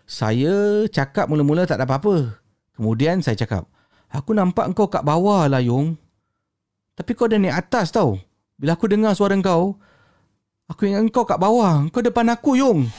Saya 0.06 0.86
cakap 0.88 1.26
mula-mula 1.26 1.66
tak 1.66 1.82
ada 1.82 1.84
apa-apa. 1.84 2.40
Kemudian 2.78 3.20
saya 3.20 3.34
cakap, 3.36 3.66
"Aku 4.08 4.32
nampak 4.32 4.70
kau 4.72 4.86
kat 4.88 5.02
bawah 5.02 5.50
lah 5.50 5.60
Yong." 5.60 5.98
Tapi 6.96 7.12
kau 7.12 7.28
dah 7.28 7.36
naik 7.36 7.68
atas 7.68 7.92
tau. 7.92 8.16
Bila 8.56 8.78
aku 8.78 8.88
dengar 8.88 9.12
suara 9.12 9.36
kau, 9.44 9.76
Aku 10.66 10.82
ingat 10.82 11.06
kau 11.14 11.22
kat 11.22 11.38
bawah. 11.38 11.86
Kau 11.94 12.02
depan 12.02 12.26
aku, 12.26 12.58
Yong. 12.58 12.90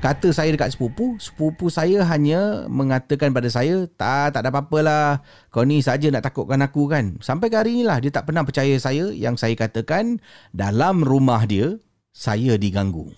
Kata 0.00 0.32
saya 0.32 0.48
dekat 0.48 0.72
sepupu, 0.72 1.20
sepupu 1.20 1.68
saya 1.68 2.00
hanya 2.08 2.64
mengatakan 2.64 3.36
pada 3.36 3.52
saya, 3.52 3.84
tak, 3.84 4.32
tak 4.32 4.40
ada 4.40 4.48
apa-apa 4.48 4.78
lah. 4.80 5.08
Kau 5.52 5.68
ni 5.68 5.84
saja 5.84 6.08
nak 6.08 6.24
takutkan 6.24 6.64
aku 6.64 6.88
kan. 6.88 7.20
Sampai 7.20 7.52
ke 7.52 7.60
hari 7.60 7.76
inilah, 7.76 8.00
dia 8.00 8.08
tak 8.08 8.24
pernah 8.24 8.40
percaya 8.40 8.72
saya 8.80 9.12
yang 9.12 9.36
saya 9.36 9.52
katakan 9.52 10.16
dalam 10.56 11.04
rumah 11.04 11.44
dia, 11.44 11.76
saya 12.08 12.56
diganggu. 12.56 13.12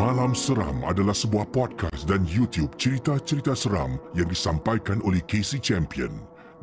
Malam 0.00 0.32
Seram 0.32 0.80
adalah 0.88 1.12
sebuah 1.12 1.52
podcast 1.52 2.08
dan 2.08 2.24
YouTube 2.24 2.72
cerita-cerita 2.80 3.52
seram 3.52 4.00
yang 4.16 4.32
disampaikan 4.32 4.96
oleh 5.04 5.20
Casey 5.28 5.60
Champion. 5.60 6.08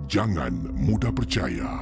Jangan 0.09 0.73
mudah 0.73 1.13
percaya. 1.13 1.77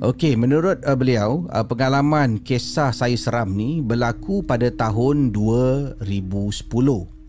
Okey, 0.00 0.40
menurut 0.40 0.80
uh, 0.88 0.96
beliau, 0.96 1.44
uh, 1.52 1.68
pengalaman 1.68 2.40
kisah 2.40 2.96
saya 2.96 3.12
seram 3.20 3.52
ni 3.52 3.84
berlaku 3.84 4.40
pada 4.40 4.72
tahun 4.72 5.36
2010. 5.36 7.19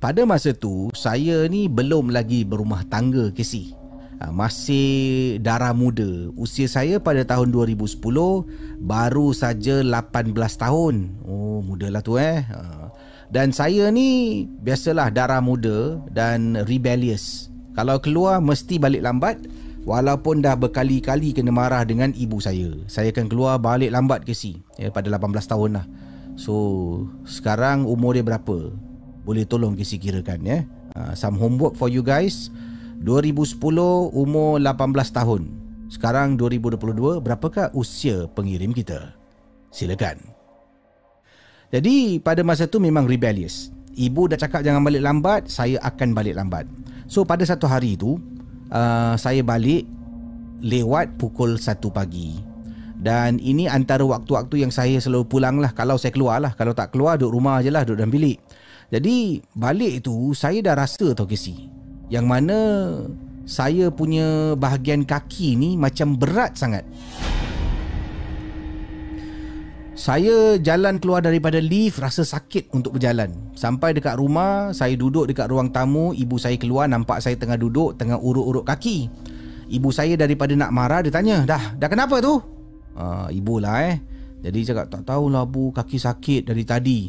Pada 0.00 0.24
masa 0.24 0.56
tu, 0.56 0.88
saya 0.96 1.44
ni 1.44 1.68
belum 1.68 2.08
lagi 2.08 2.40
berumah 2.40 2.88
tangga, 2.88 3.28
Casey. 3.36 3.76
Uh, 4.16 4.32
masih 4.32 5.36
darah 5.44 5.76
muda. 5.76 6.32
Usia 6.40 6.64
saya 6.72 6.96
pada 6.96 7.20
tahun 7.20 7.52
2010 7.52 8.00
baru 8.80 9.28
saja 9.36 9.84
18 9.84 10.32
tahun. 10.32 11.20
Oh, 11.28 11.60
mudalah 11.60 12.00
tu 12.00 12.16
eh. 12.16 12.40
Uh, 12.48 12.88
dan 13.28 13.52
saya 13.52 13.92
ni 13.92 14.48
biasalah 14.64 15.12
darah 15.12 15.44
muda 15.44 16.00
dan 16.08 16.56
rebellious. 16.64 17.52
Kalau 17.76 18.00
keluar 18.00 18.42
mesti 18.42 18.82
balik 18.82 19.04
lambat 19.04 19.36
Walaupun 19.86 20.44
dah 20.44 20.58
berkali-kali 20.58 21.32
kena 21.32 21.54
marah 21.54 21.86
dengan 21.86 22.10
ibu 22.12 22.36
saya 22.42 22.68
Saya 22.90 23.14
akan 23.14 23.30
keluar 23.30 23.62
balik 23.62 23.94
lambat 23.94 24.26
ke 24.26 24.34
si 24.34 24.58
ya, 24.74 24.90
Pada 24.90 25.06
18 25.06 25.38
tahun 25.46 25.70
lah 25.78 25.86
So 26.34 26.52
Sekarang 27.24 27.86
umur 27.86 28.18
dia 28.18 28.26
berapa 28.26 28.74
Boleh 29.30 29.46
tolong 29.46 29.78
ke 29.78 29.86
si 29.86 30.02
kirakan 30.02 30.42
ya 30.42 30.66
Uh, 30.90 31.14
some 31.14 31.38
homework 31.38 31.78
for 31.78 31.86
you 31.86 32.02
guys. 32.02 32.50
2010 33.06 33.62
umur 34.10 34.58
18 34.58 34.90
tahun. 35.14 35.46
Sekarang 35.86 36.34
2022 36.34 37.22
berapakah 37.22 37.70
usia 37.78 38.26
pengirim 38.34 38.74
kita? 38.74 39.14
Silakan. 39.70 40.18
Jadi 41.70 42.18
pada 42.18 42.42
masa 42.42 42.66
tu 42.66 42.82
memang 42.82 43.06
rebellious. 43.06 43.70
Ibu 43.94 44.34
dah 44.34 44.38
cakap 44.38 44.66
jangan 44.66 44.82
balik 44.82 45.02
lambat, 45.02 45.46
saya 45.46 45.78
akan 45.86 46.10
balik 46.10 46.34
lambat. 46.34 46.66
So 47.06 47.22
pada 47.22 47.46
satu 47.46 47.70
hari 47.70 47.94
tu 47.94 48.18
uh, 48.74 49.14
saya 49.14 49.46
balik 49.46 49.86
lewat 50.58 51.22
pukul 51.22 51.54
1 51.54 51.78
pagi. 51.94 52.50
Dan 53.00 53.38
ini 53.40 53.64
antara 53.64 54.04
waktu-waktu 54.04 54.66
yang 54.66 54.74
saya 54.74 55.00
selalu 55.00 55.24
pulang 55.24 55.56
lah 55.56 55.72
Kalau 55.72 55.96
saya 55.96 56.12
keluar 56.12 56.36
lah 56.36 56.52
Kalau 56.52 56.76
tak 56.76 56.92
keluar 56.92 57.16
duduk 57.16 57.32
rumah 57.32 57.64
je 57.64 57.72
lah 57.72 57.80
Duduk 57.80 58.04
dalam 58.04 58.12
bilik 58.12 58.36
Jadi 58.90 59.38
balik 59.54 60.04
tu 60.04 60.34
Saya 60.34 60.58
dah 60.60 60.74
rasa 60.74 61.14
tau 61.14 61.26
Casey 61.26 61.70
Yang 62.10 62.26
mana 62.26 62.58
Saya 63.46 63.88
punya 63.94 64.58
bahagian 64.58 65.06
kaki 65.06 65.54
ni 65.54 65.78
Macam 65.78 66.18
berat 66.18 66.58
sangat 66.58 66.82
Saya 69.94 70.58
jalan 70.58 70.98
keluar 70.98 71.22
daripada 71.22 71.62
lift 71.62 72.02
Rasa 72.02 72.26
sakit 72.26 72.74
untuk 72.74 72.98
berjalan 72.98 73.30
Sampai 73.54 73.94
dekat 73.94 74.18
rumah 74.18 74.74
Saya 74.74 74.98
duduk 74.98 75.30
dekat 75.30 75.46
ruang 75.46 75.70
tamu 75.70 76.10
Ibu 76.10 76.36
saya 76.36 76.58
keluar 76.58 76.90
Nampak 76.90 77.22
saya 77.22 77.38
tengah 77.38 77.56
duduk 77.56 77.94
Tengah 77.94 78.18
urut-urut 78.18 78.66
kaki 78.66 79.06
Ibu 79.70 79.88
saya 79.94 80.18
daripada 80.18 80.52
nak 80.58 80.74
marah 80.74 81.00
Dia 81.06 81.14
tanya 81.14 81.46
Dah, 81.46 81.78
dah 81.78 81.86
kenapa 81.86 82.18
tu? 82.18 82.60
uh, 82.96 83.28
ibu 83.32 83.58
lah 83.62 83.76
eh. 83.90 83.96
Jadi 84.40 84.72
cakap 84.72 84.86
tak 84.88 85.02
tahulah 85.04 85.44
bu 85.44 85.68
kaki 85.68 86.00
sakit 86.00 86.48
dari 86.48 86.64
tadi. 86.64 87.00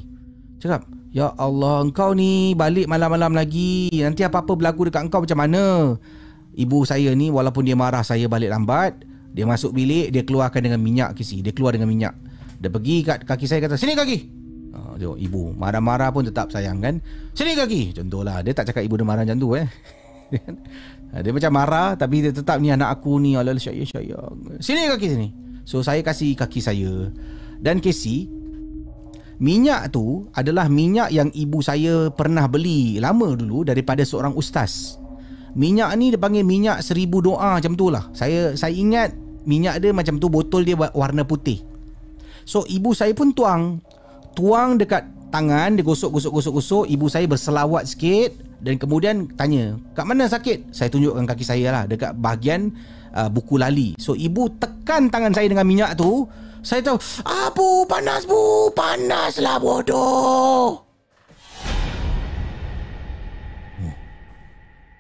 Cakap, 0.60 0.84
ya 1.12 1.36
Allah 1.36 1.84
engkau 1.84 2.16
ni 2.16 2.56
balik 2.56 2.88
malam-malam 2.88 3.36
lagi. 3.36 3.92
Nanti 4.00 4.24
apa-apa 4.24 4.56
berlaku 4.56 4.88
dekat 4.88 5.06
engkau 5.06 5.24
macam 5.24 5.40
mana? 5.40 5.64
Ibu 6.56 6.84
saya 6.84 7.12
ni 7.16 7.32
walaupun 7.32 7.64
dia 7.68 7.76
marah 7.76 8.04
saya 8.04 8.26
balik 8.32 8.52
lambat. 8.52 9.04
Dia 9.32 9.48
masuk 9.48 9.72
bilik, 9.72 10.12
dia 10.12 10.28
keluarkan 10.28 10.60
dengan 10.60 10.80
minyak 10.84 11.16
kisi. 11.16 11.40
Dia 11.40 11.56
keluar 11.56 11.72
dengan 11.72 11.88
minyak. 11.88 12.12
Dia 12.60 12.68
pergi 12.68 12.98
kat 13.08 13.24
kaki 13.24 13.46
saya 13.48 13.64
kata, 13.64 13.80
sini 13.80 13.96
kaki. 13.96 14.18
Uh, 14.72 14.96
tengok 14.96 15.20
ibu 15.20 15.52
marah-marah 15.56 16.12
pun 16.12 16.28
tetap 16.28 16.52
sayang 16.52 16.84
kan. 16.84 17.00
Sini 17.32 17.56
kaki. 17.56 17.96
Contohlah, 17.96 18.44
dia 18.44 18.52
tak 18.52 18.72
cakap 18.72 18.84
ibu 18.84 19.00
dia 19.00 19.08
marah 19.08 19.24
macam 19.24 19.40
tu 19.40 19.56
eh. 19.56 19.68
dia 21.24 21.32
macam 21.32 21.52
marah 21.52 21.96
tapi 21.96 22.24
dia 22.24 22.32
tetap 22.36 22.60
ni 22.60 22.76
anak 22.76 22.92
aku 23.00 23.24
ni. 23.24 23.40
Allah 23.40 23.56
syayang 23.56 23.88
syayang. 23.88 24.36
Sini 24.60 24.92
kaki 24.92 25.08
sini. 25.08 25.28
So 25.64 25.86
saya 25.86 26.02
kasih 26.02 26.34
kaki 26.34 26.58
saya 26.58 27.14
Dan 27.62 27.78
Casey 27.80 28.41
Minyak 29.42 29.98
tu 29.98 30.30
adalah 30.38 30.70
minyak 30.70 31.10
yang 31.10 31.34
ibu 31.34 31.66
saya 31.66 32.14
pernah 32.14 32.46
beli 32.46 33.02
lama 33.02 33.34
dulu 33.34 33.66
daripada 33.66 34.06
seorang 34.06 34.38
ustaz. 34.38 35.02
Minyak 35.58 35.90
ni 35.98 36.14
dia 36.14 36.22
panggil 36.22 36.46
minyak 36.46 36.86
seribu 36.86 37.26
doa 37.26 37.58
macam 37.58 37.74
tu 37.74 37.90
lah. 37.90 38.06
Saya 38.14 38.54
saya 38.54 38.70
ingat 38.70 39.18
minyak 39.42 39.82
dia 39.82 39.90
macam 39.98 40.22
tu 40.22 40.30
botol 40.30 40.62
dia 40.62 40.78
warna 40.78 41.26
putih. 41.26 41.66
So 42.46 42.70
ibu 42.70 42.94
saya 42.94 43.18
pun 43.18 43.34
tuang. 43.34 43.82
Tuang 44.38 44.78
dekat 44.78 45.10
tangan, 45.34 45.74
dia 45.74 45.82
gosok 45.82 46.22
gosok 46.22 46.32
gosok 46.38 46.54
gosok. 46.62 46.86
Ibu 46.86 47.06
saya 47.10 47.26
berselawat 47.26 47.90
sikit 47.90 48.38
dan 48.62 48.78
kemudian 48.78 49.26
tanya, 49.34 49.74
"Kat 49.98 50.06
mana 50.06 50.30
sakit?" 50.30 50.70
Saya 50.70 50.94
tunjukkan 50.94 51.26
kaki 51.26 51.42
saya 51.42 51.74
lah 51.74 51.84
dekat 51.90 52.14
bahagian 52.14 52.78
uh, 53.18 53.26
buku 53.26 53.58
lali. 53.58 53.98
So 53.98 54.14
ibu 54.14 54.54
tekan 54.54 55.10
tangan 55.10 55.34
saya 55.34 55.50
dengan 55.50 55.66
minyak 55.66 55.98
tu, 55.98 56.30
saya 56.62 56.82
tahu, 56.86 56.98
"Ah 57.26 57.50
bu, 57.54 57.86
panas 57.90 58.26
bu, 58.26 58.70
panaslah 58.74 59.58
bodoh." 59.58 59.98
Oh. 59.98 60.70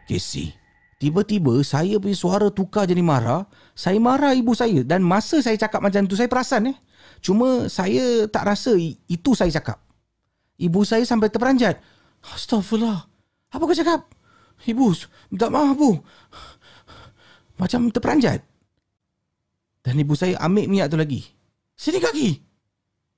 Casey. 0.09 0.57
Tiba-tiba 1.01 1.65
saya 1.65 1.97
punya 1.97 2.13
suara 2.13 2.53
tukar 2.53 2.85
jadi 2.85 3.01
marah. 3.01 3.49
Saya 3.73 3.97
marah 3.97 4.37
ibu 4.37 4.53
saya 4.53 4.85
dan 4.85 5.01
masa 5.01 5.41
saya 5.41 5.57
cakap 5.57 5.81
macam 5.81 6.05
tu 6.05 6.13
saya 6.13 6.29
perasan 6.29 6.69
eh. 6.69 6.77
Cuma 7.25 7.65
saya 7.73 8.29
tak 8.29 8.45
rasa 8.45 8.77
itu 8.77 9.31
saya 9.33 9.49
cakap. 9.49 9.81
Ibu 10.61 10.85
saya 10.85 11.01
sampai 11.01 11.33
terperanjat. 11.33 11.81
Astagfirullah. 12.21 13.09
Apa 13.49 13.63
kau 13.65 13.73
cakap? 13.73 14.13
Ibu, 14.61 14.93
minta 15.33 15.49
maaf 15.49 15.73
bu 15.73 15.97
macam 17.61 17.93
terperanjat. 17.93 18.41
Dan 19.85 20.01
ibu 20.01 20.17
saya 20.17 20.37
ambil 20.41 20.65
minyak 20.65 20.89
tu 20.89 20.97
lagi. 20.97 21.40
Sini 21.81 21.97
kaki. 21.97 22.37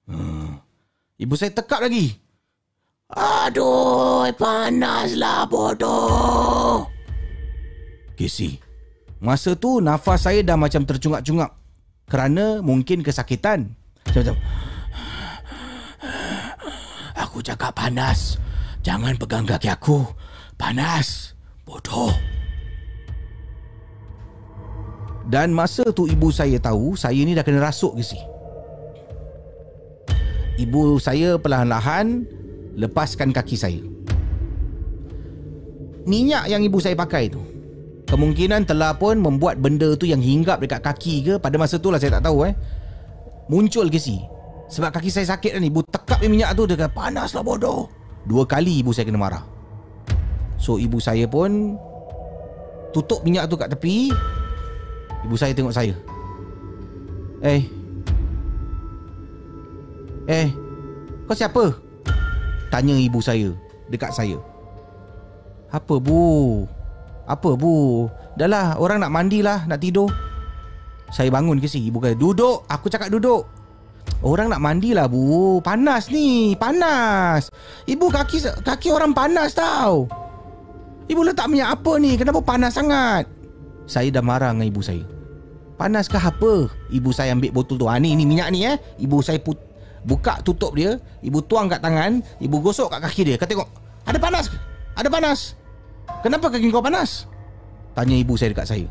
Hmm. 0.07 0.55
Ibu 1.19 1.35
saya 1.35 1.51
tekap 1.51 1.83
lagi. 1.83 2.15
Aduh, 3.11 4.31
panaslah 4.39 5.43
bodoh. 5.51 6.87
Casey, 8.15 8.63
masa 9.19 9.59
tu 9.59 9.83
nafas 9.83 10.23
saya 10.23 10.39
dah 10.47 10.55
macam 10.55 10.87
tercungak-cungak. 10.87 11.51
Kerana 12.07 12.63
mungkin 12.63 13.03
kesakitan. 13.03 13.75
Macam, 14.07 14.39
Aku 17.19 17.43
cakap 17.43 17.75
panas. 17.75 18.39
Jangan 18.79 19.19
pegang 19.19 19.43
kaki 19.43 19.67
aku. 19.67 20.07
Panas. 20.55 21.35
Bodoh. 21.67 22.15
Dan 25.27 25.51
masa 25.51 25.83
tu 25.91 26.03
ibu 26.03 26.35
saya 26.35 26.59
tahu 26.59 26.99
Saya 26.99 27.15
ni 27.23 27.31
dah 27.31 27.47
kena 27.47 27.63
rasuk 27.63 27.95
ke 27.95 28.03
si 28.03 28.19
Ibu 30.53 31.01
saya 31.01 31.41
perlahan-lahan 31.41 32.29
Lepaskan 32.73 33.29
kaki 33.29 33.53
saya. 33.57 33.81
Minyak 36.09 36.49
yang 36.49 36.61
ibu 36.61 36.77
saya 36.77 36.93
pakai 36.97 37.29
tu 37.29 37.41
Kemungkinan 38.09 38.69
telah 38.69 38.93
pun 38.93 39.17
membuat 39.17 39.57
benda 39.57 39.97
tu 39.97 40.05
yang 40.05 40.21
hinggap 40.21 40.61
dekat 40.61 40.85
kaki 40.85 41.15
ke 41.25 41.33
Pada 41.41 41.57
masa 41.57 41.81
tu 41.81 41.89
lah 41.89 41.97
saya 41.97 42.21
tak 42.21 42.29
tahu 42.29 42.45
eh. 42.45 42.53
Muncul 43.49 43.89
ke 43.89 43.97
si 43.97 44.21
Sebab 44.69 44.93
kaki 44.93 45.09
saya 45.09 45.33
sakit 45.33 45.57
kan 45.57 45.63
Ibu 45.65 45.81
tekap 45.89 46.21
minyak 46.21 46.53
tu 46.53 46.69
Dia 46.69 46.77
kata 46.77 46.93
panas 46.93 47.33
lah 47.33 47.41
bodoh. 47.41 47.89
Dua 48.23 48.45
kali 48.45 48.79
ibu 48.79 48.95
saya 48.95 49.09
kena 49.09 49.19
marah. 49.19 49.43
So 50.61 50.77
ibu 50.77 51.01
saya 51.01 51.25
pun 51.25 51.75
Tutup 52.93 53.25
minyak 53.25 53.49
tu 53.49 53.57
kat 53.57 53.73
tepi. 53.73 54.13
Ibu 55.25 55.33
saya 55.33 55.57
tengok 55.57 55.73
saya. 55.73 55.97
Eh 57.41 57.82
Eh 60.29 60.51
Kau 61.27 61.35
siapa? 61.35 61.75
Tanya 62.71 62.95
ibu 62.95 63.19
saya 63.19 63.51
Dekat 63.91 64.15
saya 64.15 64.39
Apa 65.71 65.99
bu? 65.99 66.63
Apa 67.27 67.55
bu? 67.55 68.07
Dah 68.39 68.47
lah 68.47 68.67
orang 68.79 69.03
nak 69.03 69.11
mandi 69.11 69.43
lah 69.43 69.67
Nak 69.67 69.79
tidur 69.83 70.09
Saya 71.11 71.29
bangun 71.29 71.59
ke 71.59 71.67
si 71.67 71.83
Ibu 71.87 71.99
kata 71.99 72.15
duduk 72.15 72.63
Aku 72.71 72.87
cakap 72.87 73.11
duduk 73.11 73.45
Orang 74.23 74.51
nak 74.51 74.63
mandi 74.63 74.95
lah 74.95 75.11
bu 75.11 75.59
Panas 75.59 76.07
ni 76.07 76.55
Panas 76.55 77.51
Ibu 77.87 78.07
kaki 78.07 78.63
kaki 78.63 78.89
orang 78.91 79.11
panas 79.11 79.55
tau 79.55 80.07
Ibu 81.07 81.19
letak 81.27 81.51
minyak 81.51 81.79
apa 81.79 81.99
ni 81.99 82.15
Kenapa 82.15 82.39
panas 82.39 82.79
sangat 82.79 83.27
Saya 83.83 84.07
dah 84.07 84.23
marah 84.23 84.55
dengan 84.55 84.71
ibu 84.71 84.79
saya 84.79 85.03
Panaskah 85.73 86.31
apa? 86.31 86.69
Ibu 86.93 87.09
saya 87.09 87.33
ambil 87.33 87.49
botol 87.49 87.81
tu. 87.81 87.89
Ha, 87.89 87.97
ni, 87.97 88.13
ni 88.13 88.29
minyak 88.29 88.53
ni 88.53 88.63
eh. 88.63 88.77
Ibu 89.01 89.25
saya 89.25 89.41
put, 89.41 89.57
buka 90.03 90.39
tutup 90.45 90.75
dia. 90.75 90.99
Ibu 91.23 91.43
tuang 91.47 91.67
kat 91.71 91.79
tangan. 91.83 92.23
Ibu 92.39 92.59
gosok 92.59 92.93
kat 92.93 92.99
kaki 93.09 93.21
dia. 93.33 93.35
Kata 93.35 93.51
tengok. 93.55 93.69
Ada 94.03 94.19
panas 94.19 94.45
Ada 94.99 95.07
panas? 95.07 95.39
Kenapa 96.21 96.51
kaki 96.51 96.67
kau 96.69 96.83
panas? 96.83 97.25
Tanya 97.95 98.15
ibu 98.19 98.35
saya 98.35 98.51
dekat 98.51 98.67
saya. 98.67 98.87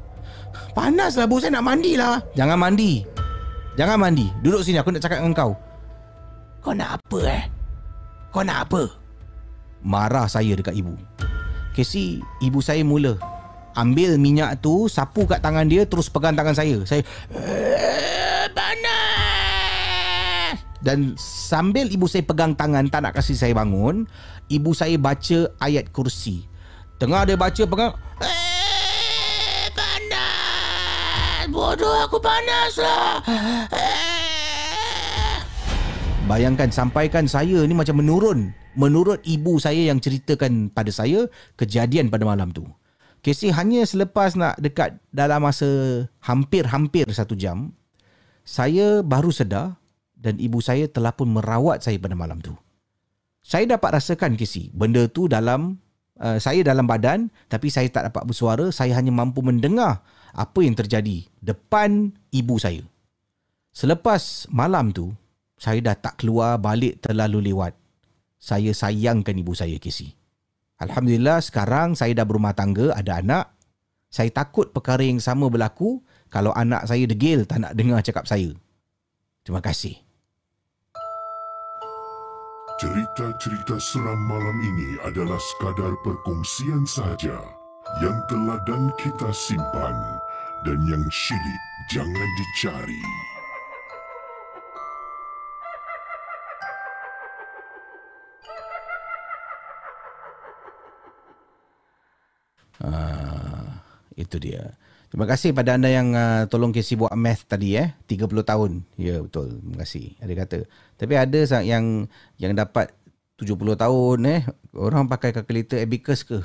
Panas 0.72 1.16
lah. 1.16 1.28
Bu 1.28 1.38
saya 1.38 1.60
nak 1.60 1.66
mandi 1.68 1.94
lah. 1.94 2.18
Jangan 2.34 2.58
mandi. 2.58 3.04
Jangan 3.76 3.96
mandi. 4.00 4.26
Duduk 4.40 4.64
sini. 4.64 4.80
Aku 4.80 4.90
nak 4.90 5.04
cakap 5.04 5.20
dengan 5.20 5.36
kau. 5.36 5.52
Kau 6.62 6.72
nak 6.72 7.00
apa 7.00 7.18
eh? 7.28 7.42
Kau 8.32 8.44
nak 8.44 8.68
apa? 8.68 8.82
Marah 9.82 10.30
saya 10.30 10.54
dekat 10.54 10.78
ibu. 10.78 10.94
Casey, 11.72 12.20
ibu 12.44 12.60
saya 12.60 12.84
mula 12.84 13.16
ambil 13.76 14.20
minyak 14.20 14.60
tu 14.60 14.88
sapu 14.88 15.24
kat 15.24 15.40
tangan 15.40 15.64
dia 15.64 15.88
terus 15.88 16.12
pegang 16.12 16.36
tangan 16.36 16.52
saya 16.52 16.76
saya 16.84 17.02
dan 20.82 21.14
sambil 21.18 21.86
ibu 21.86 22.10
saya 22.10 22.26
pegang 22.26 22.58
tangan 22.58 22.90
tak 22.90 23.06
nak 23.06 23.14
kasih 23.14 23.38
saya 23.38 23.54
bangun 23.54 24.02
ibu 24.50 24.74
saya 24.74 24.98
baca 24.98 25.48
ayat 25.62 25.88
kursi. 25.94 26.44
Tengah 26.98 27.22
dia 27.26 27.38
baca 27.38 27.62
pegang. 27.62 27.94
Panas. 29.74 31.46
Bodoh 31.50 31.94
aku 32.02 32.18
panas 32.18 32.74
lah. 32.78 33.22
Bayangkan 36.26 36.70
sampaikan 36.70 37.26
saya 37.26 37.66
ni 37.66 37.74
macam 37.74 37.98
menurun. 37.98 38.54
Menurut 38.78 39.18
ibu 39.26 39.58
saya 39.60 39.92
yang 39.92 40.00
ceritakan 40.00 40.72
pada 40.72 40.88
saya 40.88 41.28
Kejadian 41.60 42.08
pada 42.08 42.24
malam 42.24 42.48
tu. 42.54 42.64
Casey 43.22 43.54
hanya 43.54 43.86
selepas 43.86 44.34
nak 44.34 44.58
dekat 44.58 44.98
dalam 45.14 45.46
masa 45.46 45.68
hampir-hampir 46.26 47.06
satu 47.14 47.38
jam, 47.38 47.70
saya 48.42 48.98
baru 49.06 49.30
sedar 49.30 49.78
dan 50.22 50.38
ibu 50.38 50.62
saya 50.62 50.86
telah 50.86 51.10
pun 51.10 51.34
merawat 51.34 51.82
saya 51.82 51.98
pada 51.98 52.14
malam 52.14 52.38
tu. 52.38 52.54
Saya 53.42 53.66
dapat 53.66 53.98
rasakan 53.98 54.38
Casey, 54.38 54.70
benda 54.70 55.10
tu 55.10 55.26
dalam 55.26 55.82
uh, 56.22 56.38
saya 56.38 56.62
dalam 56.62 56.86
badan 56.86 57.26
tapi 57.50 57.66
saya 57.66 57.90
tak 57.90 58.14
dapat 58.14 58.22
bersuara, 58.22 58.70
saya 58.70 58.94
hanya 58.94 59.10
mampu 59.10 59.42
mendengar 59.42 59.98
apa 60.30 60.58
yang 60.62 60.78
terjadi 60.78 61.26
depan 61.42 62.14
ibu 62.30 62.54
saya. 62.62 62.86
Selepas 63.74 64.46
malam 64.46 64.94
tu, 64.94 65.10
saya 65.58 65.82
dah 65.82 65.98
tak 65.98 66.22
keluar 66.22 66.62
balik 66.62 67.02
terlalu 67.02 67.50
lewat. 67.50 67.74
Saya 68.38 68.70
sayangkan 68.70 69.34
ibu 69.38 69.54
saya, 69.54 69.74
Casey. 69.78 70.14
Alhamdulillah 70.82 71.38
sekarang 71.38 71.94
saya 71.94 72.10
dah 72.14 72.26
berumah 72.26 72.54
tangga, 72.54 72.90
ada 72.94 73.22
anak. 73.22 73.54
Saya 74.12 74.28
takut 74.34 74.74
perkara 74.74 75.06
yang 75.06 75.22
sama 75.22 75.46
berlaku 75.46 76.02
kalau 76.28 76.50
anak 76.52 76.84
saya 76.84 77.06
degil 77.06 77.46
tak 77.46 77.62
nak 77.62 77.72
dengar 77.78 78.02
cakap 78.02 78.26
saya. 78.26 78.50
Terima 79.46 79.62
kasih. 79.62 80.01
Cerita-cerita 82.82 83.78
seram 83.78 84.18
malam 84.26 84.58
ini 84.58 84.98
adalah 85.06 85.38
sekadar 85.38 85.94
perkongsian 86.02 86.82
sahaja 86.82 87.38
yang 88.02 88.18
telah 88.26 88.58
dan 88.66 88.90
kita 88.98 89.30
simpan 89.30 89.94
dan 90.66 90.82
yang 90.90 91.06
syilid 91.14 91.62
jangan 91.94 92.28
dicari. 92.34 93.02
Uh, 102.82 103.78
itu 104.18 104.42
dia. 104.42 104.74
Terima 105.12 105.28
kasih 105.28 105.52
pada 105.52 105.76
anda 105.76 105.92
yang 105.92 106.16
uh, 106.16 106.48
tolong 106.48 106.72
Casey 106.72 106.96
buat 106.96 107.12
math 107.12 107.44
tadi 107.44 107.76
eh. 107.76 107.92
30 108.08 108.32
tahun. 108.48 108.80
Ya 108.96 109.20
betul. 109.20 109.60
Terima 109.60 109.76
kasih. 109.84 110.16
Ada 110.24 110.32
kata. 110.32 110.58
Tapi 110.96 111.14
ada 111.20 111.40
yang 111.60 112.08
yang 112.40 112.56
dapat 112.56 112.96
70 113.36 113.76
tahun 113.76 114.18
eh. 114.24 114.40
Orang 114.72 115.12
pakai 115.12 115.36
kalkulator 115.36 115.84
Abacus 115.84 116.24
ke? 116.24 116.40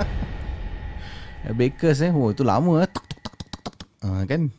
Abacus 1.54 2.02
eh. 2.02 2.10
Oh 2.10 2.34
itu 2.34 2.42
lama 2.42 2.82
eh. 2.82 2.90
Tuk, 2.90 3.06
tuk, 3.06 3.18
tuk, 3.22 3.34
tuk, 3.38 3.74
tuk. 3.78 3.88
Uh, 4.02 4.26
kan? 4.26 4.50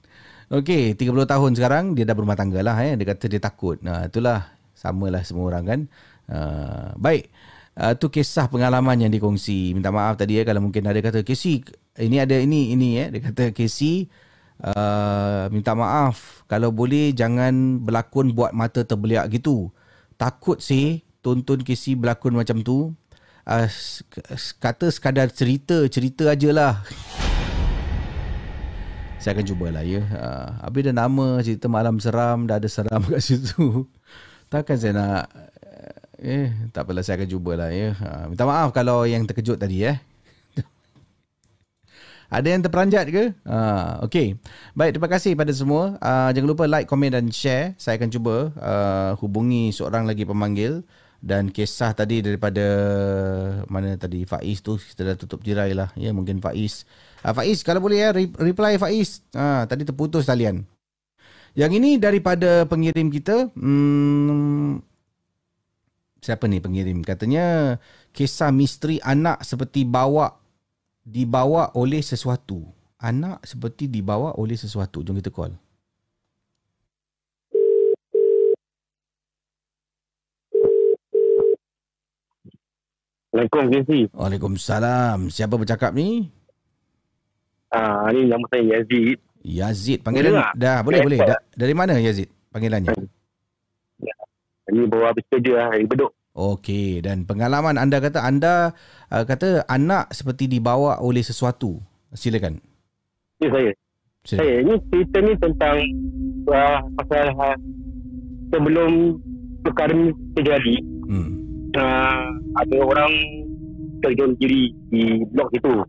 Okey, 0.47 0.95
30 0.95 1.27
tahun 1.27 1.51
sekarang 1.59 1.83
dia 1.91 2.07
dah 2.07 2.15
berumah 2.15 2.39
tangga 2.39 2.63
lah 2.63 2.79
eh. 2.87 2.95
Dia 2.95 3.03
kata 3.11 3.27
dia 3.27 3.43
takut. 3.43 3.83
Nah, 3.83 4.07
itulah 4.07 4.47
samalah 4.71 5.27
semua 5.27 5.51
orang 5.51 5.63
kan. 5.67 5.79
Uh, 6.31 6.95
baik. 6.95 7.35
Uh, 7.71 7.95
tu 7.95 8.11
kisah 8.11 8.51
pengalaman 8.51 8.99
yang 8.99 9.11
dikongsi. 9.11 9.71
Minta 9.71 9.95
maaf 9.95 10.19
tadi 10.19 10.35
ya 10.35 10.43
kalau 10.43 10.59
mungkin 10.59 10.83
ada 10.83 10.99
kata 10.99 11.23
Casey 11.23 11.63
ini 11.95 12.19
ada 12.19 12.35
ini 12.35 12.75
ini 12.75 12.99
ya. 12.99 13.05
Dia 13.07 13.21
kata 13.31 13.55
Casey 13.55 14.11
uh, 14.59 15.47
minta 15.49 15.71
maaf 15.71 16.43
kalau 16.51 16.69
boleh 16.75 17.15
jangan 17.15 17.79
berlakon 17.79 18.35
buat 18.35 18.51
mata 18.51 18.83
terbeliak 18.83 19.31
gitu. 19.31 19.71
Takut 20.19 20.59
sih 20.59 21.07
tonton 21.23 21.63
Casey 21.63 21.95
berlakon 21.95 22.35
macam 22.35 22.59
tu. 22.59 22.91
Uh, 23.47 23.65
kata 24.59 24.91
sekadar 24.91 25.31
cerita 25.31 25.87
cerita 25.87 26.27
ajalah. 26.35 26.83
Saya 29.21 29.37
akan 29.37 29.45
cubalah 29.47 29.85
ya. 29.85 30.01
Uh, 30.11 30.47
habis 30.65 30.81
dah 30.91 30.95
nama 30.97 31.39
cerita 31.39 31.71
malam 31.71 32.01
seram 32.03 32.49
dah 32.49 32.59
ada 32.59 32.67
seram 32.67 32.99
kat 33.11 33.21
situ. 33.21 33.87
Takkan 34.51 34.75
saya 34.75 34.91
nak 34.91 35.23
Eh, 36.21 36.53
tak 36.69 36.85
apalah 36.85 37.01
saya 37.01 37.17
akan 37.17 37.29
cubalah 37.33 37.73
ya. 37.73 37.97
Ha, 37.97 38.29
minta 38.29 38.45
maaf 38.45 38.69
kalau 38.69 39.09
yang 39.09 39.25
terkejut 39.25 39.57
tadi 39.57 39.89
eh. 39.89 39.97
Ada 42.37 42.45
yang 42.53 42.61
terperanjat 42.61 43.09
ke? 43.09 43.33
Ha, 43.49 43.97
okay. 44.05 44.37
Baik, 44.77 45.01
terima 45.01 45.09
kasih 45.09 45.33
pada 45.33 45.49
semua. 45.49 45.97
Uh, 45.97 46.29
jangan 46.29 46.49
lupa 46.53 46.69
like, 46.69 46.85
komen 46.85 47.09
dan 47.09 47.25
share. 47.33 47.73
Saya 47.81 47.97
akan 47.97 48.13
cuba 48.13 48.53
uh, 48.53 49.17
hubungi 49.17 49.73
seorang 49.73 50.05
lagi 50.05 50.21
pemanggil. 50.21 50.85
Dan 51.21 51.49
kisah 51.49 51.93
tadi 51.97 52.21
daripada 52.21 52.65
mana 53.69 53.93
tadi 53.93 54.25
Faiz 54.25 54.61
tu 54.61 54.77
kita 54.77 55.13
dah 55.13 55.15
tutup 55.17 55.41
jirai 55.41 55.73
lah. 55.73 55.89
Ya, 55.97 56.13
mungkin 56.13 56.37
Faiz. 56.37 56.85
Uh, 57.25 57.33
Faiz, 57.33 57.65
kalau 57.65 57.81
boleh 57.81 57.97
ya, 57.97 58.13
reply 58.37 58.77
Faiz. 58.77 59.25
Ha, 59.33 59.65
tadi 59.65 59.89
terputus 59.89 60.29
talian. 60.29 60.69
Yang 61.57 61.81
ini 61.81 61.97
daripada 61.97 62.69
pengirim 62.69 63.09
kita. 63.09 63.49
Hmm, 63.57 64.85
siapa 66.21 66.45
ni 66.45 66.61
pengirim 66.61 67.01
katanya 67.01 67.81
kisah 68.13 68.53
misteri 68.53 69.01
anak 69.01 69.41
seperti 69.41 69.81
bawa 69.89 70.37
dibawa 71.01 71.73
oleh 71.73 71.97
sesuatu 72.05 72.61
anak 73.01 73.41
seperti 73.41 73.89
dibawa 73.89 74.37
oleh 74.37 74.53
sesuatu 74.53 75.01
jom 75.01 75.17
kita 75.17 75.33
call 75.33 75.57
Assalamualaikum 83.31 83.71
Kenzi. 83.71 84.01
Waalaikumsalam. 84.11 85.31
Siapa 85.31 85.55
bercakap 85.55 85.95
ni? 85.95 86.27
Ah, 87.71 88.11
ni 88.11 88.27
nama 88.27 88.43
saya 88.51 88.83
Yazid. 88.83 89.23
Yazid. 89.39 90.03
Panggilan 90.03 90.51
dah 90.51 90.83
boleh 90.83 90.99
boleh. 90.99 91.23
Da, 91.23 91.39
dari 91.55 91.71
mana 91.71 91.95
Yazid 91.95 92.27
panggilannya? 92.51 92.91
Ini 94.71 94.87
bawa 94.87 95.11
habis 95.11 95.27
kerja 95.27 95.51
lah, 95.59 95.67
dari 95.75 95.83
Bedok. 95.83 96.15
Okey, 96.31 97.03
dan 97.03 97.27
pengalaman 97.27 97.75
anda 97.75 97.99
kata 97.99 98.23
anda 98.23 98.71
uh, 99.11 99.27
kata 99.27 99.67
anak 99.67 100.15
seperti 100.15 100.47
dibawa 100.47 101.03
oleh 101.03 101.19
sesuatu. 101.19 101.75
Silakan. 102.15 102.55
Ya 103.43 103.51
saya. 103.51 103.71
Silakan. 104.23 104.39
Saya 104.39 104.55
ini 104.63 104.73
cerita 104.87 105.17
ni 105.19 105.33
tentang 105.43 105.77
uh, 106.47 106.79
pasal 107.03 107.35
uh, 107.35 107.57
sebelum 108.55 109.19
perkara 109.67 109.91
ni 109.91 110.15
terjadi. 110.39 110.75
Hmm. 111.11 111.29
Uh, 111.75 112.23
ada 112.63 112.77
orang 112.79 113.11
terjun 113.99 114.31
diri 114.39 114.71
di 114.87 115.27
blok 115.35 115.51
itu. 115.51 115.83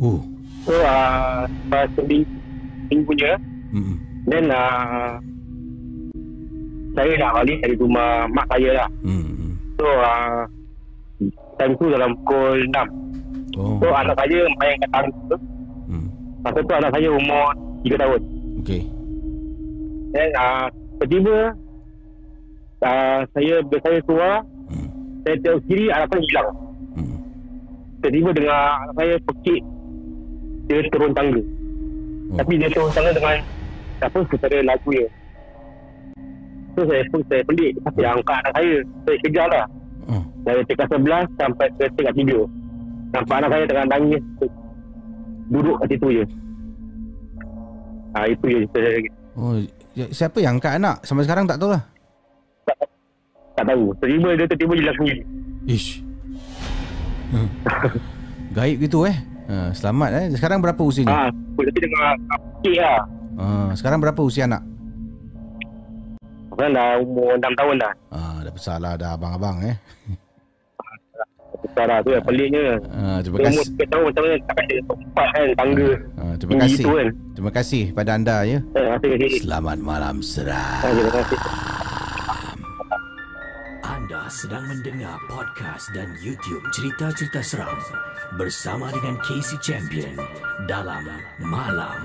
Uh. 0.00 0.20
So, 0.64 0.72
uh, 0.72 1.44
pas 1.68 1.84
seminggu, 1.92 2.24
minggunya, 2.88 3.36
hmm. 3.76 4.00
then 4.24 4.48
uh, 4.48 5.20
saya 6.94 7.12
nak 7.18 7.34
balik 7.42 7.58
dari 7.60 7.74
rumah 7.74 8.30
mak 8.30 8.46
saya 8.54 8.70
lah. 8.82 8.88
Hmm. 9.02 9.58
So, 9.74 9.86
uh, 9.90 10.46
time 11.58 11.74
tu 11.78 11.86
dalam 11.90 12.14
pukul 12.22 12.62
6. 12.70 13.58
Oh. 13.58 13.78
So, 13.82 13.86
anak 13.90 14.14
saya 14.18 14.38
main 14.62 14.78
kat 14.78 14.90
tangga. 14.94 15.36
Hmm. 15.90 16.06
Masa 16.46 16.58
tu 16.62 16.74
anak 16.74 16.90
saya 16.94 17.08
umur 17.10 17.44
3 17.82 17.98
tahun. 17.98 18.20
Okay. 18.62 18.82
Then, 20.14 20.30
uh, 20.38 20.66
tiba-tiba, 21.02 21.38
uh, 22.86 23.20
saya 23.34 23.54
saya 23.66 23.98
keluar, 24.06 24.34
hmm. 24.70 24.88
saya 25.26 25.34
tengok 25.42 25.60
kiri, 25.66 25.86
anak 25.90 26.06
saya 26.14 26.22
hilang. 26.30 26.48
Hmm. 26.94 27.16
Tiba-tiba 27.98 28.30
dengar 28.38 28.62
anak 28.78 28.94
saya 28.94 29.14
pekik, 29.26 29.62
dia 30.70 30.78
turun 30.94 31.10
tangga. 31.10 31.42
Oh. 31.42 32.36
Tapi 32.38 32.52
dia 32.62 32.70
turun 32.70 32.90
tangga 32.94 33.10
dengan 33.10 33.36
apa, 33.98 34.18
secara 34.30 34.62
lagu 34.62 34.90
dia. 34.94 35.10
So 36.74 36.82
saya 36.90 37.02
pun 37.10 37.20
saya 37.30 37.42
pelik 37.46 37.72
Dia 37.94 38.08
angkat 38.18 38.36
anak 38.44 38.52
saya 38.58 38.74
Saya 39.06 39.16
kejar 39.22 39.46
lah 39.50 39.66
hmm. 40.10 40.24
Dari 40.42 40.62
tingkat 40.66 40.86
sebelas 40.90 41.24
Sampai 41.38 41.66
ke 41.78 41.84
tingkat 41.94 42.14
tiga 42.18 42.40
Nampak 43.14 43.36
anak 43.38 43.48
saya 43.54 43.64
tengah 43.70 43.86
nangis 43.86 44.22
Duduk 45.50 45.76
kat 45.82 45.86
situ 45.94 46.06
je 46.10 46.24
ha, 48.14 48.18
Itu 48.26 48.44
je 48.50 48.58
cerita 48.66 48.78
saya 48.82 49.00
Oh, 49.34 49.58
ya, 49.98 50.06
siapa 50.14 50.38
yang 50.38 50.62
angkat 50.62 50.78
anak? 50.78 51.02
Sampai 51.02 51.26
sekarang 51.26 51.42
tak 51.50 51.58
tahu 51.58 51.74
lah. 51.74 51.82
Tak, 52.70 52.76
tak 53.58 53.64
tahu. 53.66 53.90
Tiba-tiba 53.98 54.28
dia 54.38 54.46
tiba-tiba 54.46 54.74
jelas 54.78 54.94
sendiri. 54.94 55.22
Ish. 55.66 55.88
Hmm. 57.34 57.48
Gaib 58.54 58.78
gitu 58.78 59.10
eh. 59.10 59.16
Ha, 59.50 59.74
selamat 59.74 60.08
eh. 60.14 60.26
Sekarang 60.38 60.62
berapa 60.62 60.78
usianya? 60.78 61.10
Ha, 61.10 61.34
tapi 61.34 61.70
dengan 61.82 62.14
sikit 62.30 62.74
lah. 62.78 63.00
Ha, 63.34 63.44
sekarang 63.74 63.98
berapa 63.98 64.20
usia 64.22 64.46
anak? 64.46 64.62
Kan 66.54 66.70
dah 66.70 66.98
umur 67.02 67.34
6 67.38 67.58
tahun 67.58 67.74
dah. 67.82 67.92
Ah, 68.14 68.36
dah 68.46 68.52
besar 68.54 68.76
lah 68.78 68.94
dah 68.94 69.18
abang-abang 69.18 69.58
eh. 69.66 69.76
Besar 71.64 71.86
lah 71.90 71.98
tu 72.04 72.10
yang 72.14 72.24
peliknya. 72.24 72.78
Ah, 72.94 73.18
terima 73.18 73.36
kasih. 73.42 73.50
Umur 73.50 73.66
3 73.78 73.92
tahun 73.92 74.02
macam 74.06 74.22
mana 74.22 74.36
tak 74.38 74.56
ada 74.58 74.74
tempat 74.86 75.28
kan 75.34 75.46
tangga. 75.58 75.90
Ah, 76.20 76.34
terima 76.38 76.54
kasih. 76.62 76.84
Kan. 76.84 77.08
Terima 77.34 77.50
kasih 77.50 77.84
pada 77.92 78.10
anda 78.14 78.36
ya. 78.46 78.58
Terima 78.72 78.96
kasih. 79.02 79.40
Selamat 79.42 79.78
malam 79.82 80.16
seram. 80.22 80.80
Terima 80.82 81.12
kasih. 81.12 81.38
Anda 83.84 84.20
sedang 84.28 84.64
mendengar 84.68 85.16
podcast 85.28 85.88
dan 85.96 86.12
YouTube 86.20 86.64
cerita-cerita 86.72 87.40
seram 87.40 87.76
bersama 88.36 88.92
dengan 88.92 89.16
Casey 89.24 89.56
Champion 89.64 90.16
dalam 90.68 91.04
Malam 91.40 92.00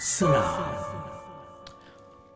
Seram. 0.00 0.91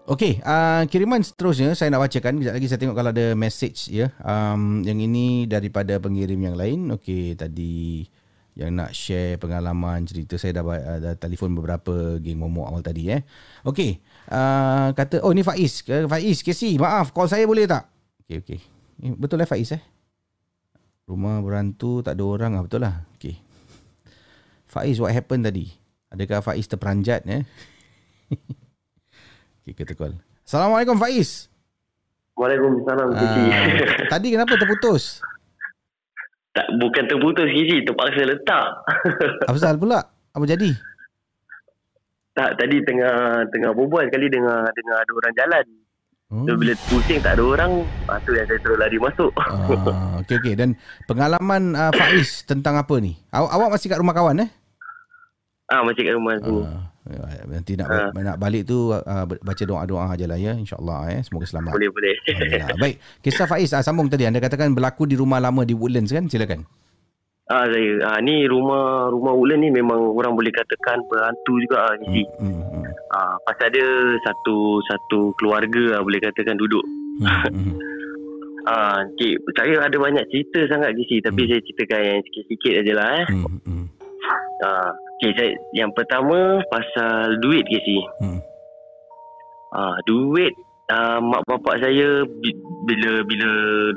Okey, 0.07 0.39
uh, 0.47 0.87
kiriman 0.87 1.19
seterusnya 1.19 1.75
saya 1.75 1.91
nak 1.91 2.07
bacakan. 2.07 2.39
Sekejap 2.39 2.55
lagi 2.55 2.69
saya 2.71 2.79
tengok 2.79 2.95
kalau 2.95 3.11
ada 3.11 3.35
message 3.35 3.91
ya. 3.91 4.15
Um, 4.23 4.87
yang 4.87 5.03
ini 5.03 5.51
daripada 5.51 5.99
pengirim 5.99 6.39
yang 6.39 6.55
lain. 6.55 6.95
Okey, 6.95 7.35
tadi 7.35 8.07
yang 8.55 8.79
nak 8.79 8.95
share 8.95 9.35
pengalaman 9.35 10.07
cerita 10.07 10.39
saya 10.39 10.63
dah, 10.63 10.63
uh, 10.63 10.99
dah 11.03 11.15
telefon 11.19 11.59
beberapa 11.59 12.23
geng 12.23 12.39
momok 12.39 12.71
awal 12.71 12.83
tadi 12.87 13.11
eh. 13.11 13.27
Okey, 13.67 13.99
uh, 14.31 14.95
kata 14.95 15.27
oh 15.27 15.35
ni 15.35 15.43
Faiz. 15.43 15.83
Faiz, 15.83 16.39
Casey, 16.39 16.79
maaf 16.79 17.11
call 17.11 17.27
saya 17.27 17.43
boleh 17.43 17.67
tak? 17.67 17.91
Okey, 18.23 18.47
okey. 18.47 18.61
Betul 19.19 19.43
lah 19.43 19.51
Faiz 19.51 19.75
eh? 19.75 19.83
Rumah 21.11 21.43
berantu 21.43 22.07
tak 22.07 22.15
ada 22.15 22.23
orang 22.23 22.55
ah 22.55 22.63
betul 22.63 22.87
lah. 22.87 23.03
Okey. 23.19 23.43
Faiz 24.71 25.03
what 25.03 25.11
happened 25.11 25.51
tadi? 25.51 25.67
Adakah 26.15 26.47
Faiz 26.47 26.71
terperanjat 26.71 27.27
eh? 27.27 27.43
Okey 29.67 29.83
kita 29.83 29.99
call. 29.99 30.15
Assalamualaikum 30.47 30.95
Faiz. 30.95 31.51
Waalaikumsalam 32.39 33.11
Ah, 33.11 33.19
Kiki. 33.19 33.45
tadi 34.15 34.29
kenapa 34.31 34.55
terputus? 34.55 35.19
tak 36.55 36.71
bukan 36.79 37.03
terputus 37.11 37.51
Kiki, 37.51 37.83
terpaksa 37.83 38.23
letak. 38.31 38.67
Apa 39.51 39.59
pasal 39.59 39.75
pula? 39.75 40.07
Apa 40.31 40.47
jadi? 40.47 40.71
tak 42.31 42.53
tadi 42.61 42.79
tengah 42.85 43.43
tengah 43.49 43.73
berbual 43.75 44.07
sekali 44.07 44.31
dengar 44.31 44.71
dengar 44.71 44.97
ada 45.03 45.13
orang 45.19 45.35
jalan. 45.35 45.65
Hmm. 46.31 46.45
So 46.47 46.53
bila 46.55 46.73
pusing 46.87 47.19
tak 47.19 47.35
ada 47.35 47.43
orang, 47.43 47.83
ah, 48.07 48.23
tu 48.23 48.39
yang 48.39 48.47
saya 48.47 48.61
terus 48.63 48.79
lari 48.79 48.99
masuk. 49.03 49.35
Ah, 49.35 50.15
okey 50.23 50.39
okey 50.39 50.55
dan 50.55 50.79
pengalaman 51.11 51.75
uh, 51.75 51.91
Faiz 51.91 52.47
tentang 52.47 52.79
apa 52.79 53.03
ni? 53.03 53.19
Awak 53.35 53.51
awak 53.51 53.69
masih 53.75 53.91
kat 53.91 53.99
rumah 53.99 54.15
kawan 54.15 54.47
eh? 54.47 54.51
ah 55.67 55.83
macam 55.83 55.99
kat 55.99 56.15
rumah 56.15 56.39
tu. 56.39 56.63
Ah, 56.63 56.87
nanti 57.47 57.73
nak 57.79 57.89
Ah. 57.89 58.11
nak 58.13 58.37
balik 58.37 58.67
tu 58.67 58.91
uh, 58.91 59.25
baca 59.25 59.63
doa-doa 59.63 60.11
aja 60.13 60.27
lah 60.27 60.39
ya 60.39 60.53
insyaallah 60.59 61.07
eh 61.15 61.21
semoga 61.23 61.47
selamat. 61.47 61.73
Boleh 61.73 61.91
boleh. 61.95 62.15
Alhamdulillah. 62.27 62.79
Baik, 62.83 62.97
kisah 63.23 63.47
Faiz 63.47 63.71
ah, 63.73 63.83
sambung 63.83 64.11
tadi 64.11 64.27
anda 64.27 64.43
katakan 64.43 64.75
berlaku 64.75 65.07
di 65.07 65.15
rumah 65.15 65.39
lama 65.39 65.63
di 65.63 65.73
Woodlands 65.73 66.11
kan? 66.11 66.27
Silakan. 66.27 66.67
ah 67.47 67.63
saya 67.63 68.03
ah 68.11 68.19
ni 68.19 68.43
rumah 68.51 69.07
rumah 69.07 69.31
Ulen 69.31 69.63
ni 69.63 69.71
memang 69.71 70.19
orang 70.19 70.35
boleh 70.35 70.51
katakan 70.51 70.99
berhantu 71.07 71.63
juga 71.63 71.79
ah 71.87 71.95
Kiki. 72.03 72.23
Hmm, 72.43 72.59
hmm, 72.59 72.85
Ah 73.15 73.39
pasal 73.47 73.71
dia 73.71 73.87
satu 74.27 74.83
satu 74.83 75.31
keluarga 75.39 75.95
lah 75.95 76.01
boleh 76.03 76.19
katakan 76.19 76.59
duduk. 76.59 76.83
hmm, 77.23 77.55
hmm. 77.55 77.77
Ah, 78.67 78.99
okay. 79.07 79.39
saya 79.55 79.79
ada 79.79 79.95
banyak 79.95 80.27
cerita 80.27 80.67
sangat 80.67 80.91
Kiki 80.99 81.23
tapi 81.23 81.47
saya 81.47 81.63
ceritakan 81.63 82.01
yang 82.03 82.21
sikit-sikit 82.27 82.75
aja 82.83 82.93
lah 82.99 83.09
eh. 83.23 83.27
Hmm, 83.31 83.59
hmm. 83.63 83.85
Ah, 84.65 84.89
okay, 85.21 85.31
saya, 85.37 85.53
yang 85.77 85.93
pertama 85.93 86.65
pasal 86.73 87.37
duit 87.45 87.65
Kiki. 87.69 88.01
Hmm. 88.25 88.41
Ah, 89.77 89.97
duit 90.09 90.53
ah, 90.89 91.19
mak 91.21 91.45
bapak 91.45 91.83
saya 91.83 92.25
bi- 92.41 92.65
bila 92.87 93.21
bila 93.27 93.49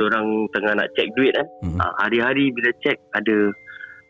orang 0.03 0.49
tengah 0.51 0.74
nak 0.76 0.89
cek 0.97 1.07
duit 1.16 1.32
kan. 1.32 1.47
Hmm. 1.64 1.78
Ah, 1.80 1.93
hari-hari 2.03 2.51
bila 2.51 2.70
cek 2.84 2.97
ada 3.16 3.38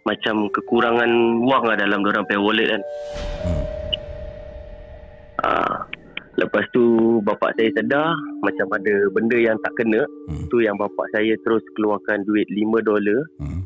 macam 0.07 0.49
kekurangan 0.49 1.11
wang 1.45 1.63
lah 1.69 1.77
dalam 1.77 2.01
orang 2.01 2.25
pay 2.25 2.39
wallet 2.39 2.65
kan. 2.71 2.81
Hmm. 3.45 3.63
Ah, 5.39 5.75
lepas 6.35 6.65
tu 6.73 6.83
bapak 7.21 7.53
saya 7.59 7.69
sedar 7.77 8.15
macam 8.41 8.67
ada 8.73 8.95
benda 9.13 9.37
yang 9.37 9.57
tak 9.61 9.73
kena. 9.77 10.01
Hmm. 10.31 10.49
Tu 10.49 10.65
yang 10.65 10.73
bapak 10.79 11.05
saya 11.13 11.35
terus 11.45 11.61
keluarkan 11.77 12.25
duit 12.25 12.47
5 12.49 12.81
dolar. 12.81 13.21
Hmm. 13.37 13.61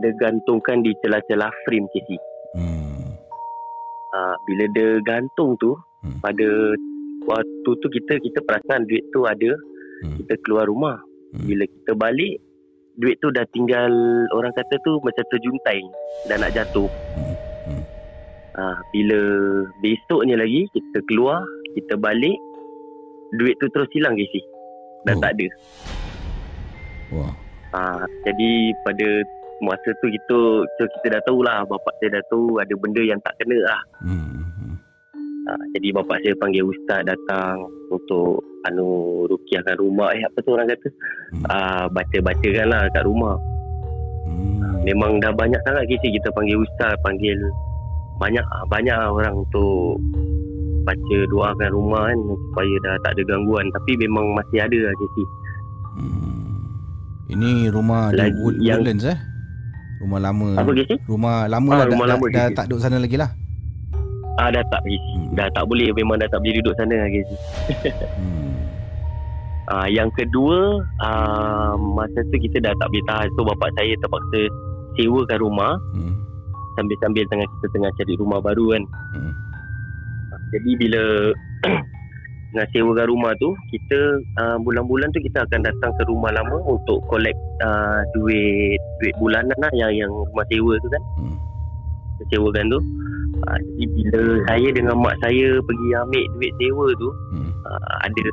Dia 0.00 0.10
gantungkan 0.16 0.80
di 0.80 0.96
celah-celah 1.04 1.52
frame 1.64 1.86
KC. 1.92 2.08
Hmm. 2.56 3.12
Ah, 4.12 4.36
bila 4.44 4.64
dia 4.72 5.00
gantung 5.04 5.56
tu 5.56 5.72
Hmm. 6.02 6.18
pada 6.18 6.48
waktu 7.24 7.70
tu 7.78 7.86
kita 7.88 8.18
kita 8.18 8.38
perasan 8.42 8.84
duit 8.84 9.04
tu 9.12 9.22
ada 9.22 9.52
Hmm. 10.02 10.16
kita 10.18 10.34
keluar 10.42 10.66
rumah. 10.66 10.98
Hmm. 11.32 11.46
Bila 11.46 11.64
kita 11.64 11.92
balik 11.94 12.40
duit 12.98 13.16
tu 13.20 13.30
dah 13.30 13.46
tinggal 13.52 13.88
orang 14.34 14.52
kata 14.52 14.76
tu 14.82 15.00
macam 15.00 15.24
terjuntai 15.30 15.80
dah 16.26 16.36
nak 16.36 16.52
jatuh. 16.52 16.90
Hmm. 17.16 17.36
Hmm. 17.68 17.82
Ah, 18.52 18.76
bila 18.90 19.20
besoknya 19.80 20.36
lagi 20.36 20.68
kita 20.68 20.98
keluar, 21.06 21.40
kita 21.72 21.96
balik 21.96 22.36
duit 23.32 23.56
tu 23.56 23.68
terus 23.70 23.88
hilang 23.92 24.12
KC. 24.12 24.34
Dah 25.04 25.16
Oh. 25.16 25.20
tak 25.20 25.32
ada. 25.38 25.46
Wah. 27.12 27.32
Ah, 27.72 28.04
jadi 28.22 28.50
pada 28.84 29.08
masa 29.62 29.88
tu 29.96 30.06
kita 30.08 30.38
so 30.68 30.82
kita 30.92 31.14
dah 31.14 31.22
tahulah 31.22 31.62
bapak 31.64 31.94
saya 31.96 32.18
dah 32.18 32.24
tahu 32.28 32.58
ada 32.58 32.74
benda 32.74 33.00
yang 33.00 33.20
tak 33.20 33.34
kena 33.36 33.58
lah. 33.62 33.82
Hmm. 34.02 34.74
Ha, 35.42 35.50
jadi 35.72 35.90
bapak 35.92 36.18
saya 36.20 36.34
panggil 36.36 36.62
ustaz 36.64 37.02
datang 37.02 37.62
untuk 37.88 38.38
anu 38.62 38.86
rukiahkan 39.26 39.74
rumah 39.76 40.10
eh 40.12 40.22
apa 40.22 40.38
tu 40.38 40.50
orang 40.50 40.66
kata 40.68 40.88
Hmm. 41.32 41.44
ah 41.48 41.84
baca-bacakan 41.88 42.66
lah 42.68 42.86
kat 42.88 43.02
rumah 43.02 43.34
Hmm. 44.22 44.82
memang 44.82 45.18
dah 45.18 45.32
banyak 45.32 45.58
sangat 45.62 45.82
kisah 45.86 46.10
kita 46.12 46.28
panggil 46.30 46.58
ustaz 46.58 46.94
panggil 47.00 47.34
banyak 48.16 48.44
ah, 48.44 48.62
banyak 48.68 48.92
lah 48.92 49.10
orang 49.10 49.34
untuk 49.36 49.98
baca 50.82 51.18
doakan 51.28 51.70
rumah 51.72 52.02
kan 52.04 52.18
supaya 52.20 52.74
dah 52.80 52.94
tak 53.00 53.12
ada 53.12 53.22
gangguan 53.24 53.66
tapi 53.72 53.92
memang 53.96 54.26
masih 54.32 54.58
ada 54.60 54.78
lah 54.80 54.94
kisah 54.96 55.28
Hmm. 55.92 56.40
Ini 57.28 57.50
rumah 57.68 58.08
di 58.08 58.18
Lagi 58.18 58.38
Wood, 58.38 58.56
yang- 58.58 58.80
Woodlands 58.80 59.04
eh? 59.04 59.18
Rumah 60.02 60.18
lama. 60.20 60.48
apa 60.56 60.70
kisah 60.72 60.98
Rumah 61.04 61.36
lama 61.46 61.70
Ah, 61.70 61.78
lah 61.78 61.86
rumah 61.86 62.04
dah, 62.04 62.12
lama, 62.12 62.26
dah, 62.26 62.34
dah 62.42 62.46
tak 62.52 62.64
duduk 62.66 62.80
sana 62.80 62.96
lagi 62.98 63.16
lah. 63.16 63.30
ah 64.34 64.48
dah 64.48 64.64
tak 64.66 64.82
kisah 64.82 65.12
Hmm. 65.14 65.30
dah 65.32 65.46
tak 65.48 65.64
boleh 65.64 65.88
memang 65.92 66.16
dah 66.16 66.26
tak 66.26 66.40
boleh 66.40 66.54
duduk 66.58 66.74
sana 66.74 66.96
kisah 67.06 67.40
Hmm. 68.16 68.50
Ah, 69.64 69.86
yang 69.86 70.10
kedua, 70.12 70.58
ah, 70.98 71.72
masa 71.78 72.18
tu 72.24 72.36
kita 72.36 72.58
dah 72.58 72.74
tak 72.74 72.88
boleh 72.88 73.04
tahan. 73.06 73.28
So, 73.32 73.46
bapak 73.46 73.70
saya 73.72 73.94
terpaksa 73.96 74.40
sewakan 74.92 75.38
rumah 75.40 75.72
Hmm. 75.92 76.18
sambil-sambil 76.74 77.24
tengah 77.24 77.46
kita 77.48 77.66
tengah 77.70 77.90
cari 77.94 78.14
rumah 78.16 78.42
baru 78.42 78.74
kan. 78.74 78.82
Hmm. 79.14 79.32
Jadi 80.50 80.70
bila 80.76 81.02
tengah 82.52 82.68
sewakan 82.76 83.06
rumah 83.08 83.32
tu, 83.40 83.56
kita 83.72 84.20
ah, 84.36 84.56
bulan-bulan 84.60 85.08
tu 85.16 85.24
kita 85.24 85.48
akan 85.48 85.64
datang 85.64 85.90
ke 85.96 86.02
rumah 86.04 86.30
lama 86.36 86.60
untuk 86.68 87.00
collect 87.08 87.40
ah, 87.64 88.04
duit 88.12 88.76
duit 89.00 89.14
bulanan 89.16 89.56
lah 89.56 89.72
yang 89.72 89.92
yang 89.96 90.10
rumah 90.12 90.44
sewa 90.52 90.76
tu 90.78 90.88
kan. 90.92 91.02
Hmm. 91.16 91.36
Sewakan 92.30 92.68
tu. 92.70 92.80
Ah, 93.48 93.58
jadi 93.58 93.84
bila 93.90 94.20
saya 94.46 94.68
dengan 94.70 94.96
mak 95.00 95.16
saya 95.24 95.58
pergi 95.64 95.88
ambil 95.96 96.24
duit 96.38 96.52
sewa 96.60 96.86
tu, 97.00 97.08
Hmm. 97.32 97.50
ah, 97.66 97.96
ada 98.04 98.28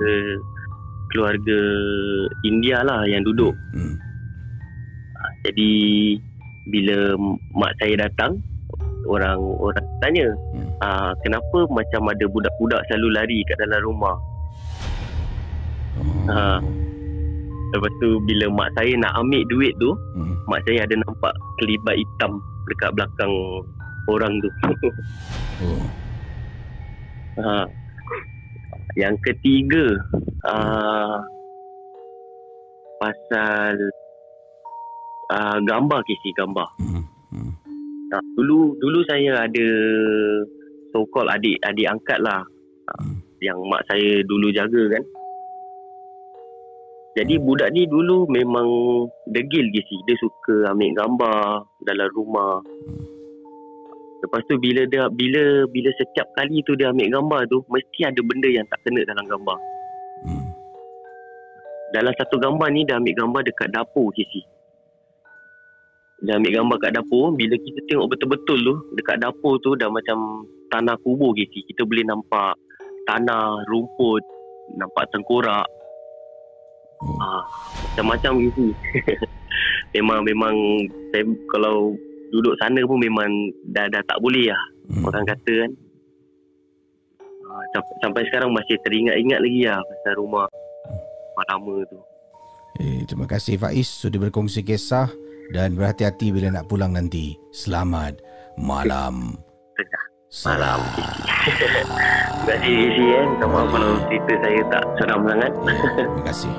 keluarga 1.09 1.59
India 2.45 2.84
lah 2.84 3.07
yang 3.07 3.24
duduk. 3.24 3.55
Hmm. 3.74 3.95
Jadi 5.47 5.72
bila 6.70 7.15
mak 7.55 7.74
saya 7.80 8.05
datang 8.05 8.43
orang 9.10 9.41
orang 9.57 9.86
tanya 9.99 10.28
Hmm. 10.53 10.70
ah, 10.80 11.12
kenapa 11.26 11.66
macam 11.68 12.01
ada 12.07 12.26
budak-budak 12.30 12.82
selalu 12.88 13.10
lari 13.18 13.39
kat 13.49 13.57
dalam 13.57 13.82
rumah. 13.84 14.16
Oh. 15.99 16.26
Ha. 16.30 16.62
Lepas 17.70 17.91
tu 18.01 18.18
bila 18.26 18.49
mak 18.49 18.70
saya 18.74 18.93
nak 18.97 19.14
ambil 19.18 19.41
duit 19.49 19.74
tu, 19.82 19.91
Hmm. 20.16 20.34
mak 20.47 20.62
saya 20.66 20.86
ada 20.86 20.95
nampak 21.01 21.34
kelibat 21.57 21.97
hitam 21.97 22.38
dekat 22.70 22.89
belakang 22.93 23.34
orang 24.07 24.34
tu. 24.39 24.49
Oh. 25.60 25.84
ha. 27.43 27.68
Yang 28.95 29.16
ketiga 29.28 29.86
ah, 30.47 31.20
pasal 32.99 33.76
ah, 35.30 35.60
gambar 35.60 35.99
kisi 36.07 36.32
gambar. 36.32 36.68
Hmm. 36.80 37.03
Hmm. 37.30 37.51
Nah, 38.10 38.22
dulu 38.38 38.74
dulu 38.82 38.99
saya 39.05 39.45
ada 39.45 39.68
so 40.89 41.05
called 41.14 41.30
adik 41.30 41.62
adik 41.62 41.86
angkat 41.86 42.18
lah 42.22 42.41
Hmm. 42.97 43.22
yang 43.39 43.60
mak 43.70 43.86
saya 43.86 44.26
dulu 44.26 44.49
jaga 44.49 44.84
kan. 44.89 45.03
Jadi 47.18 47.36
budak 47.41 47.70
ni 47.76 47.84
dulu 47.89 48.30
memang 48.32 48.66
degil 49.30 49.66
je 49.76 49.82
sih. 49.84 49.99
Dia 50.07 50.16
suka 50.22 50.72
ambil 50.72 50.95
gambar 50.95 51.68
dalam 51.84 52.10
rumah. 52.16 52.64
Lepas 54.20 54.43
tu 54.47 54.55
bila 54.60 54.84
dia 54.88 55.07
bila 55.12 55.68
bila 55.68 55.89
setiap 55.95 56.28
kali 56.36 56.64
tu 56.64 56.76
dia 56.76 56.91
ambil 56.91 57.12
gambar 57.12 57.41
tu 57.51 57.60
mesti 57.68 58.07
ada 58.07 58.22
benda 58.24 58.47
yang 58.47 58.66
tak 58.72 58.80
kena 58.88 59.03
dalam 59.03 59.26
gambar. 59.28 59.57
Hmm. 60.28 60.47
Dalam 61.89 62.14
satu 62.16 62.38
gambar 62.38 62.68
ni 62.72 62.86
dia 62.86 63.01
ambil 63.01 63.16
gambar 63.18 63.41
dekat 63.45 63.70
dapur 63.74 64.14
sisi. 64.16 64.41
Dia 66.20 66.36
ambil 66.36 66.51
gambar 66.51 66.78
kat 66.84 66.91
dapur 66.99 67.32
Bila 67.32 67.55
kita 67.55 67.80
tengok 67.88 68.07
betul-betul 68.11 68.59
tu 68.59 68.76
Dekat 68.99 69.24
dapur 69.24 69.55
tu 69.63 69.76
dah 69.80 69.88
macam 69.88 70.43
Tanah 70.67 70.99
kubur 70.99 71.32
gitu 71.39 71.63
Kita 71.72 71.88
boleh 71.88 72.03
nampak 72.03 72.59
Tanah, 73.07 73.63
rumput 73.72 74.24
Nampak 74.76 75.07
tengkorak. 75.15 75.67
Oh. 76.99 77.15
ah, 77.24 77.43
Macam-macam 77.88 78.32
gitu 78.51 78.76
Memang 79.95 80.28
Memang 80.28 80.55
saya, 81.15 81.24
Kalau 81.55 81.95
Duduk 82.30 82.53
sana 82.59 82.84
pun 82.84 82.99
memang 82.99 83.32
Dah, 83.72 83.88
dah 83.88 84.03
tak 84.05 84.20
boleh 84.20 84.51
lah. 84.51 84.63
Hmm. 84.89 85.05
Orang 85.05 85.26
kata 85.26 85.53
kan. 85.65 85.72
Ah, 87.47 87.63
sampai, 87.74 87.93
sampai 88.03 88.22
sekarang 88.28 88.49
Masih 88.51 88.76
teringat-ingat 88.84 89.39
lagi 89.39 89.61
lah 89.65 89.80
Pasal 89.82 90.13
rumah. 90.20 90.45
Rumah 91.32 91.45
lama 91.55 91.76
tu. 91.88 91.99
Eh, 92.80 93.01
terima 93.07 93.26
kasih 93.26 93.55
Faiz. 93.57 93.88
Sudah 93.88 94.20
berkongsi 94.22 94.61
kisah 94.61 95.09
dan 95.49 95.73
berhati-hati 95.73 96.29
bila 96.29 96.53
nak 96.53 96.69
pulang 96.69 96.93
nanti. 96.93 97.33
Selamat 97.49 98.21
malam. 98.57 99.37
Malam 100.45 100.77
Terima 100.93 102.45
kasih 102.45 102.69
Isi 102.69 103.05
eh 103.17 103.25
Minta 103.25 103.49
maaf 103.49 103.73
kalau 103.73 103.97
cerita 104.05 104.33
saya 104.45 104.61
tak 104.69 104.83
seram 105.01 105.21
sangat 105.25 105.51
Ya, 105.65 105.73
terima 105.97 106.21
kasih. 106.21 106.55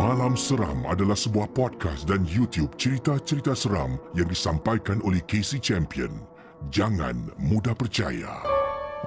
Malam 0.00 0.32
Seram 0.32 0.80
adalah 0.88 1.12
sebuah 1.12 1.52
podcast 1.52 2.08
dan 2.08 2.24
YouTube 2.24 2.72
cerita-cerita 2.80 3.52
seram 3.52 4.00
yang 4.16 4.32
disampaikan 4.32 5.04
oleh 5.04 5.20
Casey 5.28 5.60
Champion. 5.60 6.24
Jangan 6.72 7.36
mudah 7.36 7.76
percaya. 7.76 8.32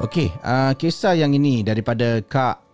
Okey, 0.05 0.29
uh, 0.45 0.77
kisah 0.77 1.17
yang 1.17 1.33
ini 1.33 1.65
daripada 1.65 2.21
Kak 2.21 2.67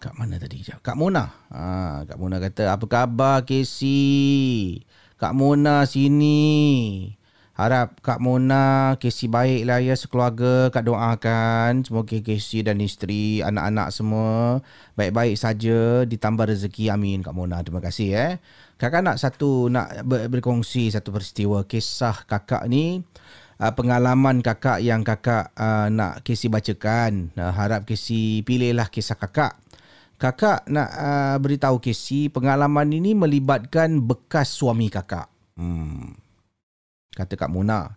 Kak 0.00 0.16
mana 0.16 0.36
tadi? 0.36 0.60
Kak 0.64 0.96
Mona. 0.96 1.24
Ha, 1.52 2.04
Kak 2.04 2.18
Mona 2.20 2.36
kata, 2.40 2.72
apa 2.72 2.84
khabar 2.84 3.44
Casey? 3.44 4.80
Kak 5.20 5.36
Mona 5.36 5.84
sini. 5.84 6.40
Harap 7.52 8.00
Kak 8.00 8.24
Mona, 8.24 8.96
Casey 8.96 9.28
baiklah 9.28 9.84
ya 9.84 9.92
sekeluarga. 9.92 10.72
Kak 10.72 10.88
doakan 10.88 11.84
semoga 11.84 12.16
Casey 12.24 12.64
dan 12.64 12.80
isteri, 12.80 13.44
anak-anak 13.44 13.92
semua 13.92 14.64
baik-baik 14.96 15.36
saja. 15.36 16.08
Ditambah 16.08 16.48
rezeki. 16.48 16.88
Amin 16.88 17.20
Kak 17.20 17.36
Mona. 17.36 17.60
Terima 17.60 17.84
kasih 17.84 18.16
eh. 18.16 18.32
Kakak 18.80 19.04
nak 19.04 19.20
satu, 19.20 19.68
nak 19.68 20.08
ber- 20.08 20.32
berkongsi 20.32 20.88
satu 20.88 21.12
peristiwa 21.12 21.68
kisah 21.68 22.24
kakak 22.24 22.64
ni. 22.64 23.04
Uh, 23.60 23.76
pengalaman 23.76 24.40
kakak 24.40 24.80
yang 24.80 25.04
kakak 25.04 25.52
uh, 25.52 25.92
nak 25.92 26.24
Casey 26.24 26.48
bacakan. 26.48 27.28
Uh, 27.36 27.52
harap 27.52 27.84
Casey 27.84 28.40
pilihlah 28.40 28.88
kisah 28.88 29.20
kakak. 29.20 29.60
Kakak 30.20 30.68
nak 30.68 30.90
uh, 30.92 31.36
beritahu 31.40 31.80
Casey 31.80 32.28
pengalaman 32.28 32.92
ini 32.92 33.16
melibatkan 33.16 34.04
bekas 34.04 34.52
suami 34.52 34.92
kakak. 34.92 35.32
Hmm. 35.56 36.12
Kata 37.16 37.40
Kak 37.40 37.48
Mona. 37.48 37.96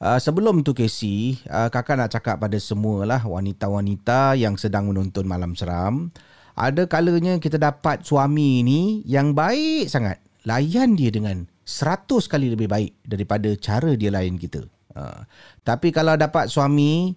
Uh, 0.00 0.16
sebelum 0.16 0.64
tu 0.64 0.72
Casey, 0.72 1.36
uh, 1.52 1.68
kakak 1.68 2.00
nak 2.00 2.16
cakap 2.16 2.40
pada 2.40 2.56
semualah 2.56 3.20
wanita-wanita 3.20 4.40
yang 4.40 4.56
sedang 4.56 4.88
menonton 4.88 5.28
Malam 5.28 5.52
Seram. 5.52 6.08
Ada 6.56 6.88
kalanya 6.88 7.36
kita 7.36 7.60
dapat 7.60 8.08
suami 8.08 8.64
ni 8.64 9.04
yang 9.04 9.36
baik 9.36 9.92
sangat. 9.92 10.16
Layan 10.48 10.96
dia 10.96 11.12
dengan 11.12 11.44
100 11.68 12.08
kali 12.24 12.56
lebih 12.56 12.72
baik 12.72 12.96
daripada 13.04 13.52
cara 13.60 13.92
dia 13.92 14.08
layan 14.08 14.40
kita. 14.40 14.64
Uh, 14.96 15.28
tapi 15.60 15.92
kalau 15.92 16.16
dapat 16.16 16.48
suami 16.48 17.12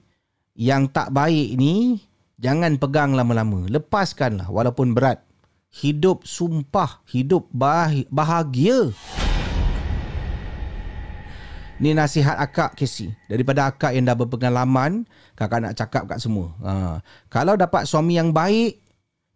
yang 0.60 0.92
tak 0.92 1.16
baik 1.16 1.56
ni, 1.56 2.04
Jangan 2.44 2.76
pegang 2.76 3.16
lama-lama. 3.16 3.64
Lepaskanlah 3.72 4.52
walaupun 4.52 4.92
berat. 4.92 5.24
Hidup 5.72 6.28
sumpah. 6.28 7.00
Hidup 7.08 7.48
bah- 7.56 8.04
bahagia. 8.12 8.92
Ni 11.80 11.96
nasihat 11.96 12.36
akak 12.36 12.76
Casey. 12.76 13.16
Daripada 13.32 13.72
akak 13.72 13.96
yang 13.96 14.04
dah 14.04 14.20
berpengalaman, 14.20 15.08
kakak 15.40 15.64
nak 15.64 15.74
cakap 15.80 16.04
kat 16.04 16.20
semua. 16.20 16.52
Ha. 16.60 17.00
Kalau 17.32 17.56
dapat 17.56 17.88
suami 17.88 18.20
yang 18.20 18.36
baik, 18.36 18.84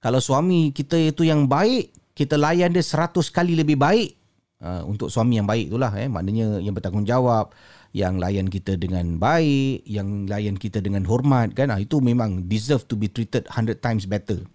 kalau 0.04 0.20
suami 0.20 0.76
kita 0.76 1.00
itu 1.00 1.24
yang 1.24 1.48
baik, 1.48 1.96
kita 2.12 2.36
layan 2.36 2.76
dia 2.76 2.84
seratus 2.84 3.32
kali 3.32 3.56
lebih 3.56 3.80
baik. 3.80 4.20
Ha. 4.60 4.84
Untuk 4.84 5.08
suami 5.08 5.40
yang 5.40 5.48
baik 5.48 5.72
itulah. 5.72 5.96
Eh. 5.96 6.12
Maknanya 6.12 6.60
yang 6.60 6.76
bertanggungjawab, 6.76 7.56
yang 7.98 8.22
layan 8.22 8.46
kita 8.46 8.78
dengan 8.78 9.18
baik, 9.18 9.82
yang 9.90 10.30
layan 10.30 10.54
kita 10.54 10.78
dengan 10.86 11.02
hormat 11.10 11.58
kan, 11.58 11.74
ah, 11.74 11.82
itu 11.82 11.98
memang 11.98 12.46
deserve 12.46 12.86
to 12.86 12.94
be 12.94 13.10
treated 13.10 13.50
100 13.50 13.82
times 13.82 14.06
better. 14.06 14.46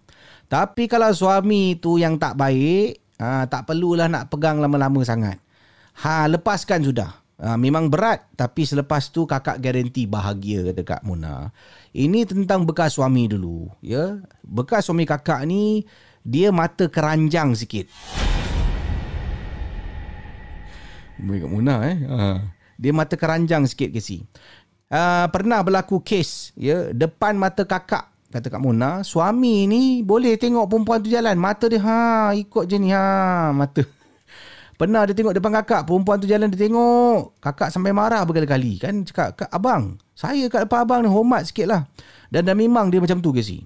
Tapi 0.47 0.87
kalau 0.87 1.11
suami 1.11 1.75
tu 1.75 1.99
yang 1.99 2.15
tak 2.15 2.39
baik, 2.39 3.03
ha, 3.19 3.43
tak 3.51 3.67
perlulah 3.67 4.07
nak 4.07 4.31
pegang 4.31 4.63
lama-lama 4.63 5.03
sangat. 5.03 5.43
Ha, 6.07 6.31
lepaskan 6.31 6.87
sudah. 6.87 7.11
Ha, 7.43 7.59
memang 7.59 7.91
berat 7.91 8.23
tapi 8.39 8.63
selepas 8.63 9.11
tu 9.11 9.27
kakak 9.27 9.59
garanti 9.59 10.07
bahagia 10.07 10.63
kata 10.71 10.81
Kak 10.85 11.01
Muna. 11.03 11.51
Ini 11.91 12.23
tentang 12.23 12.63
bekas 12.63 12.95
suami 12.95 13.27
dulu, 13.27 13.67
ya. 13.83 14.23
Bekas 14.45 14.87
suami 14.87 15.03
kakak 15.03 15.43
ni 15.43 15.83
dia 16.23 16.55
mata 16.55 16.87
keranjang 16.87 17.51
sikit. 17.57 17.91
Kak 21.19 21.51
Muna 21.51 21.75
eh. 21.83 21.97
Ha. 22.07 22.52
Dia 22.77 22.91
mata 22.95 23.13
keranjang 23.17 23.65
sikit 23.69 23.93
ke 23.93 23.99
si. 23.99 24.23
Uh, 24.93 25.25
pernah 25.33 25.63
berlaku 25.65 25.97
kes 26.05 26.53
ya 26.53 26.93
depan 26.93 27.33
mata 27.33 27.65
kakak 27.65 28.09
kata 28.29 28.47
Kak 28.49 28.61
Mona. 28.61 29.01
Suami 29.01 29.65
ni 29.69 30.01
boleh 30.01 30.37
tengok 30.37 30.69
perempuan 30.69 31.01
tu 31.01 31.09
jalan. 31.09 31.37
Mata 31.37 31.69
dia 31.69 31.81
ha 31.81 32.33
ikut 32.33 32.65
je 32.69 32.77
ni 32.77 32.89
ha 32.93 33.49
mata. 33.53 33.85
Pernah 34.79 35.05
dia 35.05 35.13
tengok 35.13 35.37
depan 35.37 35.53
kakak 35.61 35.85
perempuan 35.85 36.17
tu 36.17 36.25
jalan 36.25 36.49
dia 36.49 36.65
tengok. 36.65 37.37
Kakak 37.41 37.69
sampai 37.69 37.93
marah 37.93 38.25
berkali-kali 38.25 38.81
kan? 38.81 39.05
Cakap 39.05 39.37
Kak, 39.37 39.49
abang 39.53 39.97
saya 40.13 40.45
kat 40.49 40.65
depan 40.65 40.85
abang 40.85 40.99
ni 41.05 41.09
hormat 41.09 41.45
sikit 41.45 41.69
lah. 41.69 41.81
Dan 42.33 42.49
dah 42.49 42.57
memang 42.57 42.89
dia 42.89 42.97
macam 42.97 43.21
tu 43.21 43.29
ke 43.29 43.41
si 43.45 43.61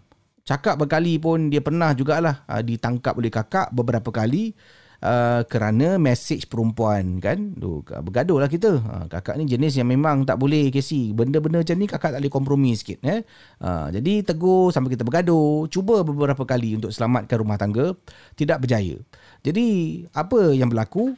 cakap 0.47 0.79
berkali 0.79 1.19
pun 1.19 1.51
dia 1.51 1.59
pernah 1.59 1.91
jugalah 1.91 2.47
uh, 2.47 2.63
ditangkap 2.63 3.11
oleh 3.19 3.27
kakak 3.27 3.67
beberapa 3.75 4.15
kali 4.15 4.55
uh, 5.01 5.41
kerana 5.45 6.01
mesej 6.01 6.45
perempuan 6.49 7.21
kan? 7.21 7.53
Duh, 7.57 7.83
bergaduh 7.83 8.41
lah 8.41 8.49
kita. 8.49 8.81
Uh, 8.81 9.05
kakak 9.09 9.37
ni 9.37 9.45
jenis 9.45 9.77
yang 9.77 9.89
memang 9.89 10.25
tak 10.25 10.39
boleh 10.41 10.69
Casey. 10.73 11.13
Benda-benda 11.13 11.61
macam 11.61 11.77
ni 11.77 11.85
kakak 11.89 12.17
tak 12.17 12.19
boleh 12.21 12.33
kompromi 12.33 12.71
sikit 12.73 13.01
eh? 13.05 13.21
uh, 13.61 13.87
jadi 13.93 14.25
tegur 14.25 14.73
sampai 14.73 14.93
kita 14.93 15.03
bergaduh. 15.05 15.69
Cuba 15.69 16.01
beberapa 16.01 16.43
kali 16.47 16.77
untuk 16.79 16.89
selamatkan 16.93 17.37
rumah 17.37 17.57
tangga. 17.59 17.93
Tidak 18.37 18.57
berjaya. 18.57 18.97
Jadi 19.45 19.67
apa 20.13 20.53
yang 20.53 20.69
berlaku? 20.71 21.13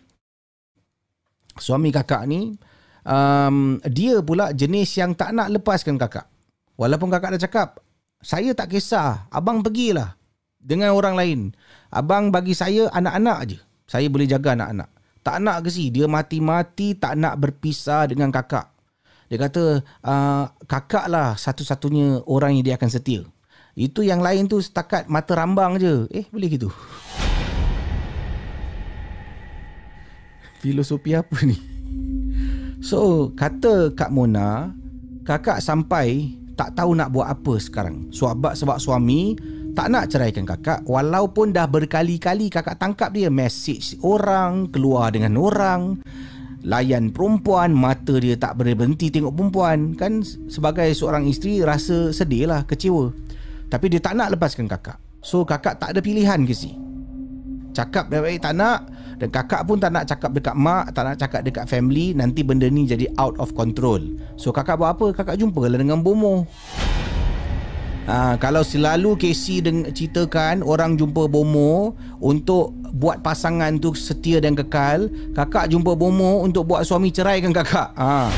Suami 1.60 1.92
kakak 1.92 2.24
ni 2.24 2.56
um, 3.04 3.84
dia 3.84 4.24
pula 4.24 4.56
jenis 4.56 4.96
yang 4.96 5.12
tak 5.12 5.36
nak 5.36 5.52
lepaskan 5.52 6.00
kakak. 6.00 6.28
Walaupun 6.80 7.12
kakak 7.12 7.36
dah 7.36 7.42
cakap 7.44 7.70
saya 8.24 8.56
tak 8.56 8.72
kisah. 8.72 9.28
Abang 9.28 9.60
pergilah 9.60 10.16
dengan 10.60 10.96
orang 10.96 11.16
lain. 11.20 11.40
Abang 11.92 12.32
bagi 12.32 12.56
saya 12.56 12.88
anak-anak 12.96 13.38
aje 13.44 13.60
saya 13.90 14.06
boleh 14.06 14.30
jaga 14.30 14.54
anak-anak. 14.54 14.90
Tak 15.26 15.42
nak 15.42 15.66
ke 15.66 15.70
si? 15.74 15.90
Dia 15.90 16.06
mati-mati 16.06 16.94
tak 16.94 17.18
nak 17.18 17.42
berpisah 17.42 18.06
dengan 18.06 18.30
kakak. 18.30 18.70
Dia 19.34 19.42
kata, 19.42 19.82
uh, 20.06 20.46
kakak 20.70 21.10
lah 21.10 21.34
satu-satunya 21.34 22.22
orang 22.30 22.54
yang 22.54 22.64
dia 22.70 22.76
akan 22.78 22.90
setia. 22.90 23.26
Itu 23.74 24.06
yang 24.06 24.22
lain 24.22 24.46
tu 24.46 24.62
setakat 24.62 25.10
mata 25.10 25.34
rambang 25.34 25.82
je. 25.82 26.06
Eh, 26.14 26.30
boleh 26.30 26.50
gitu? 26.54 26.70
Filosofi 30.62 31.18
apa 31.18 31.38
ni? 31.42 31.58
So, 32.86 33.34
kata 33.34 33.98
Kak 33.98 34.14
Mona, 34.14 34.70
kakak 35.26 35.66
sampai 35.66 36.38
tak 36.54 36.78
tahu 36.78 36.94
nak 36.94 37.10
buat 37.10 37.26
apa 37.26 37.58
sekarang. 37.58 38.12
Sebab, 38.14 38.54
sebab 38.54 38.78
suami 38.78 39.34
tak 39.80 39.96
nak 39.96 40.12
ceraikan 40.12 40.44
kakak 40.44 40.84
walaupun 40.84 41.56
dah 41.56 41.64
berkali-kali 41.64 42.52
kakak 42.52 42.76
tangkap 42.76 43.16
dia 43.16 43.32
message 43.32 43.96
orang 44.04 44.68
keluar 44.68 45.08
dengan 45.08 45.40
orang 45.40 46.04
layan 46.68 47.16
perempuan 47.16 47.72
mata 47.72 48.20
dia 48.20 48.36
tak 48.36 48.60
berhenti 48.60 49.08
tengok 49.08 49.32
perempuan 49.32 49.96
kan 49.96 50.20
sebagai 50.52 50.92
seorang 50.92 51.24
isteri 51.32 51.64
rasa 51.64 52.12
sedih 52.12 52.52
lah 52.52 52.68
kecewa. 52.68 53.08
Tapi 53.72 53.88
dia 53.88 54.04
tak 54.04 54.20
nak 54.20 54.36
lepaskan 54.36 54.68
kakak. 54.68 55.00
So 55.24 55.48
kakak 55.48 55.80
tak 55.80 55.96
ada 55.96 56.04
pilihan 56.04 56.44
ke 56.44 56.52
si 56.52 56.76
cakap 57.72 58.12
baik-baik 58.12 58.44
tak 58.44 58.60
nak. 58.60 58.84
Dan 59.16 59.32
kakak 59.32 59.64
pun 59.64 59.80
tak 59.80 59.96
nak 59.96 60.04
cakap 60.12 60.36
dekat 60.36 60.60
mak 60.60 60.92
tak 60.92 61.08
nak 61.08 61.16
cakap 61.16 61.42
dekat 61.48 61.64
family 61.72 62.12
nanti 62.12 62.44
benda 62.44 62.68
ni 62.68 62.84
jadi 62.84 63.08
out 63.16 63.40
of 63.40 63.56
control. 63.56 64.04
So 64.36 64.52
kakak 64.52 64.76
buat 64.76 65.00
apa? 65.00 65.16
Kakak 65.24 65.40
jumpa 65.40 65.72
lah 65.72 65.80
dengan 65.80 66.04
bomo 66.04 66.44
Ha, 68.08 68.40
kalau 68.40 68.64
selalu 68.64 69.20
Casey 69.20 69.60
deng- 69.60 69.90
ceritakan 69.92 70.64
orang 70.64 70.96
jumpa 70.96 71.28
Bomo 71.28 71.94
untuk 72.24 72.74
buat 72.96 73.22
pasangan 73.22 73.78
tu 73.78 73.94
setia 73.94 74.42
dan 74.42 74.56
kekal, 74.56 75.12
kakak 75.36 75.70
jumpa 75.70 75.94
Bomo 75.94 76.42
untuk 76.42 76.70
buat 76.70 76.88
suami 76.88 77.12
ceraikan 77.12 77.54
kakak. 77.54 77.94
Ha. 78.00 78.32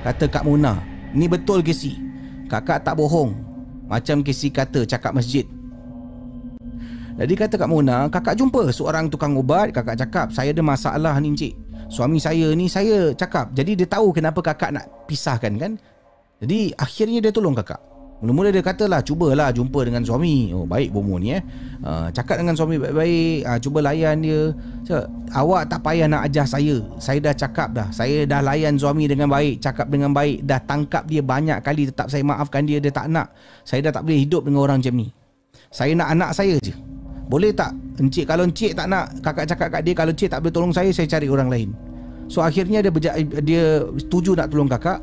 Kata 0.00 0.24
Kak 0.28 0.44
Muna, 0.48 0.80
ni 1.12 1.28
betul 1.28 1.60
Casey. 1.60 1.96
Kakak 2.48 2.82
tak 2.82 2.96
bohong. 2.96 3.36
Macam 3.84 4.22
Casey 4.24 4.48
kata 4.48 4.86
cakap 4.88 5.12
masjid. 5.12 5.44
Jadi 7.20 7.34
kata 7.36 7.60
Kak 7.60 7.68
Mona, 7.68 8.08
kakak 8.08 8.32
jumpa 8.32 8.72
seorang 8.72 9.12
tukang 9.12 9.36
ubat, 9.36 9.76
kakak 9.76 10.00
cakap, 10.00 10.26
saya 10.32 10.56
ada 10.56 10.62
masalah 10.64 11.14
ni 11.20 11.36
encik. 11.36 11.52
Suami 11.90 12.16
saya 12.16 12.54
ni 12.54 12.70
saya 12.70 13.12
cakap. 13.12 13.50
Jadi 13.52 13.82
dia 13.82 13.88
tahu 13.90 14.14
kenapa 14.14 14.40
kakak 14.40 14.72
nak 14.72 14.86
pisahkan 15.04 15.52
kan. 15.58 15.72
Jadi 16.40 16.72
akhirnya 16.78 17.18
dia 17.18 17.32
tolong 17.34 17.52
kakak. 17.52 17.89
Mula-mula 18.20 18.52
dia 18.52 18.60
katalah 18.60 19.00
cubalah 19.00 19.48
jumpa 19.48 19.80
dengan 19.80 20.04
suami. 20.04 20.52
Oh 20.52 20.68
baik 20.68 20.92
bomo 20.92 21.16
ni 21.16 21.32
eh. 21.32 21.42
Uh, 21.80 22.12
cakap 22.12 22.36
dengan 22.36 22.52
suami 22.52 22.76
baik-baik, 22.76 23.48
uh, 23.48 23.56
cuba 23.56 23.78
layan 23.80 24.20
dia. 24.20 24.52
Cakap, 24.84 25.08
awak 25.32 25.62
tak 25.72 25.80
payah 25.80 26.04
nak 26.04 26.28
ajar 26.28 26.44
saya. 26.44 26.84
Saya 27.00 27.18
dah 27.24 27.32
cakap 27.32 27.72
dah. 27.72 27.88
Saya 27.88 28.28
dah 28.28 28.44
layan 28.44 28.76
suami 28.76 29.08
dengan 29.08 29.32
baik, 29.32 29.64
cakap 29.64 29.88
dengan 29.88 30.12
baik, 30.12 30.44
dah 30.44 30.60
tangkap 30.68 31.08
dia 31.08 31.24
banyak 31.24 31.64
kali 31.64 31.88
tetap 31.88 32.12
saya 32.12 32.20
maafkan 32.20 32.68
dia 32.68 32.76
dia 32.76 32.92
tak 32.92 33.08
nak. 33.08 33.32
Saya 33.64 33.88
dah 33.88 33.92
tak 33.96 34.04
boleh 34.04 34.20
hidup 34.20 34.44
dengan 34.44 34.68
orang 34.68 34.84
macam 34.84 35.00
ni. 35.00 35.08
Saya 35.72 35.96
nak 35.96 36.08
anak 36.12 36.30
saya 36.36 36.60
je. 36.60 36.76
Boleh 37.24 37.56
tak? 37.56 37.72
Encik 37.96 38.28
kalau 38.28 38.44
encik 38.44 38.76
tak 38.76 38.90
nak 38.90 39.16
kakak 39.24 39.48
cakap 39.48 39.68
kat 39.72 39.80
dia 39.86 39.94
kalau 39.96 40.12
encik 40.12 40.28
tak 40.28 40.44
boleh 40.44 40.52
tolong 40.52 40.74
saya, 40.76 40.92
saya 40.92 41.08
cari 41.08 41.30
orang 41.30 41.48
lain. 41.48 41.70
So 42.28 42.44
akhirnya 42.44 42.84
dia 42.84 42.92
berja- 42.92 43.16
dia 43.40 43.86
setuju 43.96 44.36
nak 44.36 44.52
tolong 44.52 44.68
kakak. 44.68 45.00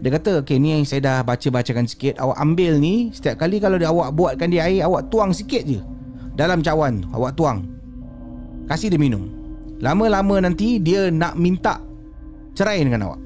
Dia 0.00 0.10
kata 0.16 0.40
Okay 0.40 0.56
ni 0.56 0.72
yang 0.72 0.88
saya 0.88 1.00
dah 1.04 1.18
baca-bacakan 1.20 1.84
sikit 1.84 2.16
Awak 2.16 2.36
ambil 2.40 2.80
ni 2.80 3.12
Setiap 3.12 3.44
kali 3.44 3.60
kalau 3.60 3.76
dia 3.76 3.92
awak 3.92 4.16
buatkan 4.16 4.48
dia 4.48 4.64
air 4.64 4.88
Awak 4.88 5.12
tuang 5.12 5.36
sikit 5.36 5.60
je 5.68 5.80
dalam 6.40 6.64
cawan 6.64 7.04
awak 7.12 7.36
tuang. 7.36 7.68
Kasih 8.64 8.88
dia 8.88 8.96
minum. 8.96 9.28
Lama-lama 9.84 10.40
nanti 10.40 10.80
dia 10.80 11.12
nak 11.12 11.36
minta 11.36 11.84
cerai 12.56 12.80
dengan 12.80 13.12
awak. 13.12 13.20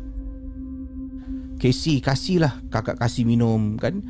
Casey 1.62 2.02
kasihlah 2.02 2.58
kakak 2.74 2.98
kasih 2.98 3.22
minum 3.22 3.78
kan. 3.78 4.02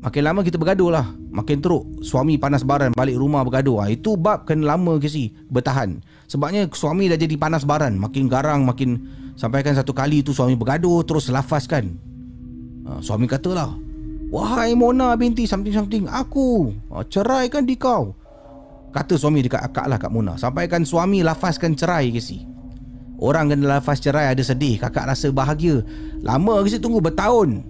Makin 0.00 0.22
lama 0.24 0.40
kita 0.40 0.56
bergaduh 0.56 0.88
lah. 0.88 1.12
Makin 1.28 1.60
teruk. 1.60 1.84
Suami 2.00 2.40
panas 2.40 2.64
baran 2.64 2.96
balik 2.96 3.20
rumah 3.20 3.44
bergaduh. 3.44 3.84
Ha, 3.84 3.92
itu 3.92 4.16
bab 4.16 4.48
kena 4.48 4.72
lama 4.72 4.96
Casey 4.96 5.36
bertahan. 5.52 6.00
Sebabnya 6.24 6.64
suami 6.72 7.12
dah 7.12 7.20
jadi 7.20 7.36
panas 7.36 7.68
baran. 7.68 8.00
Makin 8.00 8.24
garang 8.32 8.64
makin 8.64 8.96
sampaikan 9.40 9.72
satu 9.72 9.96
kali 9.96 10.20
tu 10.20 10.36
suami 10.36 10.52
bergaduh 10.52 11.00
terus 11.08 11.32
lafazkan. 11.32 11.88
Ha, 12.84 13.00
suami 13.00 13.24
katalah. 13.24 13.72
Wahai 14.28 14.76
Mona 14.76 15.16
binti 15.16 15.48
something-something 15.48 16.04
aku. 16.12 16.76
Ha, 16.92 17.00
ceraikan 17.08 17.64
di 17.64 17.80
kau. 17.80 18.20
Kata 18.90 19.14
suami 19.14 19.40
dekat 19.46 19.62
akak 19.62 19.86
lah 19.86 20.02
Kak 20.02 20.10
Mona 20.10 20.34
Sampaikan 20.34 20.82
suami 20.82 21.22
lafazkan 21.22 21.78
cerai 21.78 22.10
ke 22.10 22.18
si 22.18 22.42
Orang 23.22 23.54
kena 23.54 23.78
lafaz 23.78 24.02
cerai 24.02 24.34
ada 24.34 24.42
sedih 24.42 24.82
Kakak 24.82 25.06
rasa 25.06 25.30
bahagia 25.30 25.86
Lama 26.26 26.58
ke 26.66 26.74
si 26.74 26.82
tunggu 26.82 26.98
bertahun 26.98 27.62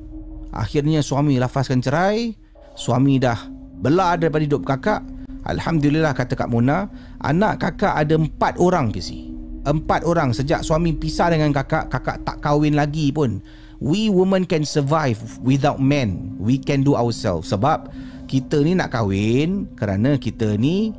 Akhirnya 0.49 1.05
suami 1.05 1.37
lafazkan 1.37 1.85
cerai 1.85 2.33
Suami 2.73 3.21
dah 3.21 3.37
belah 3.85 4.17
daripada 4.17 4.49
hidup 4.49 4.65
kakak 4.65 5.05
Alhamdulillah 5.45 6.17
kata 6.17 6.33
Kak 6.33 6.49
Mona 6.49 6.89
Anak 7.21 7.69
kakak 7.69 8.01
ada 8.01 8.17
empat 8.17 8.57
orang 8.57 8.89
ke 8.89 9.05
si 9.05 9.30
Empat 9.67 10.09
orang 10.09 10.33
sejak 10.33 10.65
suami 10.65 10.97
pisah 10.97 11.29
dengan 11.29 11.53
kakak 11.53 11.93
Kakak 11.93 12.25
tak 12.25 12.41
kahwin 12.41 12.79
lagi 12.79 13.13
pun 13.13 13.45
We 13.81 14.09
women 14.13 14.45
can 14.45 14.65
survive 14.65 15.21
without 15.45 15.81
men 15.81 16.37
We 16.41 16.57
can 16.57 16.81
do 16.81 16.97
ourselves 16.97 17.53
Sebab 17.53 17.93
kita 18.25 18.65
ni 18.65 18.73
nak 18.73 18.93
kahwin 18.93 19.69
Kerana 19.77 20.17
kita 20.17 20.57
ni 20.57 20.97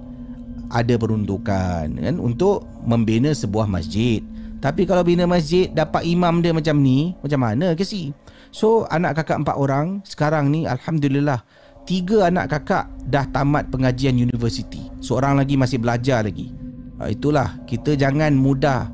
ada 0.72 0.96
peruntukan 0.96 1.86
kan 1.92 2.16
untuk 2.18 2.64
membina 2.88 3.36
sebuah 3.36 3.68
masjid. 3.68 4.24
Tapi 4.64 4.88
kalau 4.88 5.04
bina 5.04 5.28
masjid 5.28 5.68
dapat 5.68 6.08
imam 6.08 6.40
dia 6.40 6.56
macam 6.56 6.80
ni, 6.80 7.12
macam 7.20 7.40
mana 7.44 7.76
ke 7.76 7.84
si? 7.84 8.16
So 8.56 8.88
anak 8.88 9.22
kakak 9.22 9.44
empat 9.44 9.56
orang 9.60 10.00
sekarang 10.08 10.52
ni 10.52 10.64
alhamdulillah 10.68 11.44
tiga 11.84 12.32
anak 12.32 12.52
kakak 12.52 12.88
dah 13.10 13.28
tamat 13.30 13.68
pengajian 13.68 14.16
universiti. 14.16 14.80
Seorang 15.04 15.36
lagi 15.36 15.60
masih 15.60 15.82
belajar 15.82 16.24
lagi. 16.24 16.61
Uh, 17.02 17.10
itulah 17.10 17.58
kita 17.66 17.98
jangan 17.98 18.38
mudah 18.38 18.86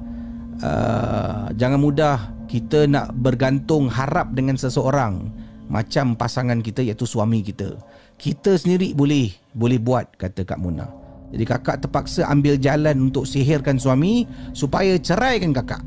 uh, 0.63 1.51
jangan 1.59 1.79
mudah 1.83 2.17
kita 2.47 2.87
nak 2.87 3.11
bergantung 3.19 3.91
harap 3.91 4.31
dengan 4.31 4.55
seseorang 4.55 5.27
macam 5.67 6.15
pasangan 6.15 6.63
kita 6.63 6.79
iaitu 6.79 7.03
suami 7.03 7.43
kita. 7.43 7.75
Kita 8.15 8.55
sendiri 8.55 8.95
boleh 8.95 9.35
boleh 9.51 9.75
buat 9.75 10.15
kata 10.15 10.47
Kak 10.47 10.55
Munah. 10.63 10.87
Jadi 11.27 11.43
kakak 11.43 11.83
terpaksa 11.83 12.23
ambil 12.31 12.55
jalan 12.55 13.11
untuk 13.11 13.27
sihirkan 13.27 13.75
suami 13.75 14.23
supaya 14.55 14.95
ceraikan 14.95 15.51
kakak. 15.51 15.83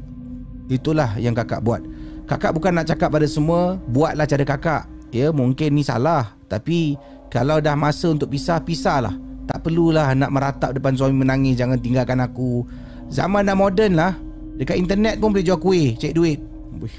Itulah 0.69 1.17
yang 1.17 1.33
kakak 1.33 1.65
buat. 1.65 1.81
Kakak 2.29 2.53
bukan 2.53 2.77
nak 2.77 2.93
cakap 2.93 3.09
pada 3.09 3.25
semua, 3.25 3.81
buatlah 3.89 4.29
cara 4.29 4.45
kakak. 4.45 4.85
Ya, 5.11 5.33
mungkin 5.33 5.75
ni 5.75 5.83
salah. 5.83 6.37
Tapi 6.47 6.95
kalau 7.33 7.59
dah 7.59 7.75
masa 7.75 8.13
untuk 8.13 8.31
pisah, 8.31 8.61
pisahlah. 8.61 9.17
Tak 9.51 9.67
perlulah 9.67 10.15
nak 10.15 10.31
meratap 10.31 10.71
depan 10.71 10.95
suami 10.95 11.27
menangis, 11.27 11.59
jangan 11.59 11.75
tinggalkan 11.83 12.23
aku. 12.23 12.63
Zaman 13.11 13.51
dah 13.51 13.59
moden 13.59 13.99
lah. 13.99 14.15
Dekat 14.55 14.79
internet 14.79 15.19
pun 15.19 15.35
boleh 15.35 15.43
jual 15.43 15.59
kuih, 15.59 15.99
cek 15.99 16.15
duit. 16.15 16.39
Uish. 16.79 16.95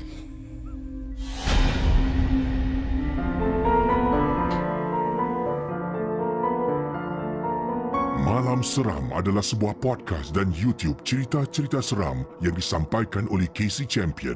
Malam 8.20 8.60
Seram 8.68 9.16
adalah 9.16 9.46
sebuah 9.48 9.80
podcast 9.80 10.36
dan 10.36 10.52
YouTube 10.52 11.00
cerita-cerita 11.08 11.80
seram 11.80 12.28
yang 12.44 12.52
disampaikan 12.52 13.32
oleh 13.32 13.48
Casey 13.56 13.88
Champion. 13.88 14.36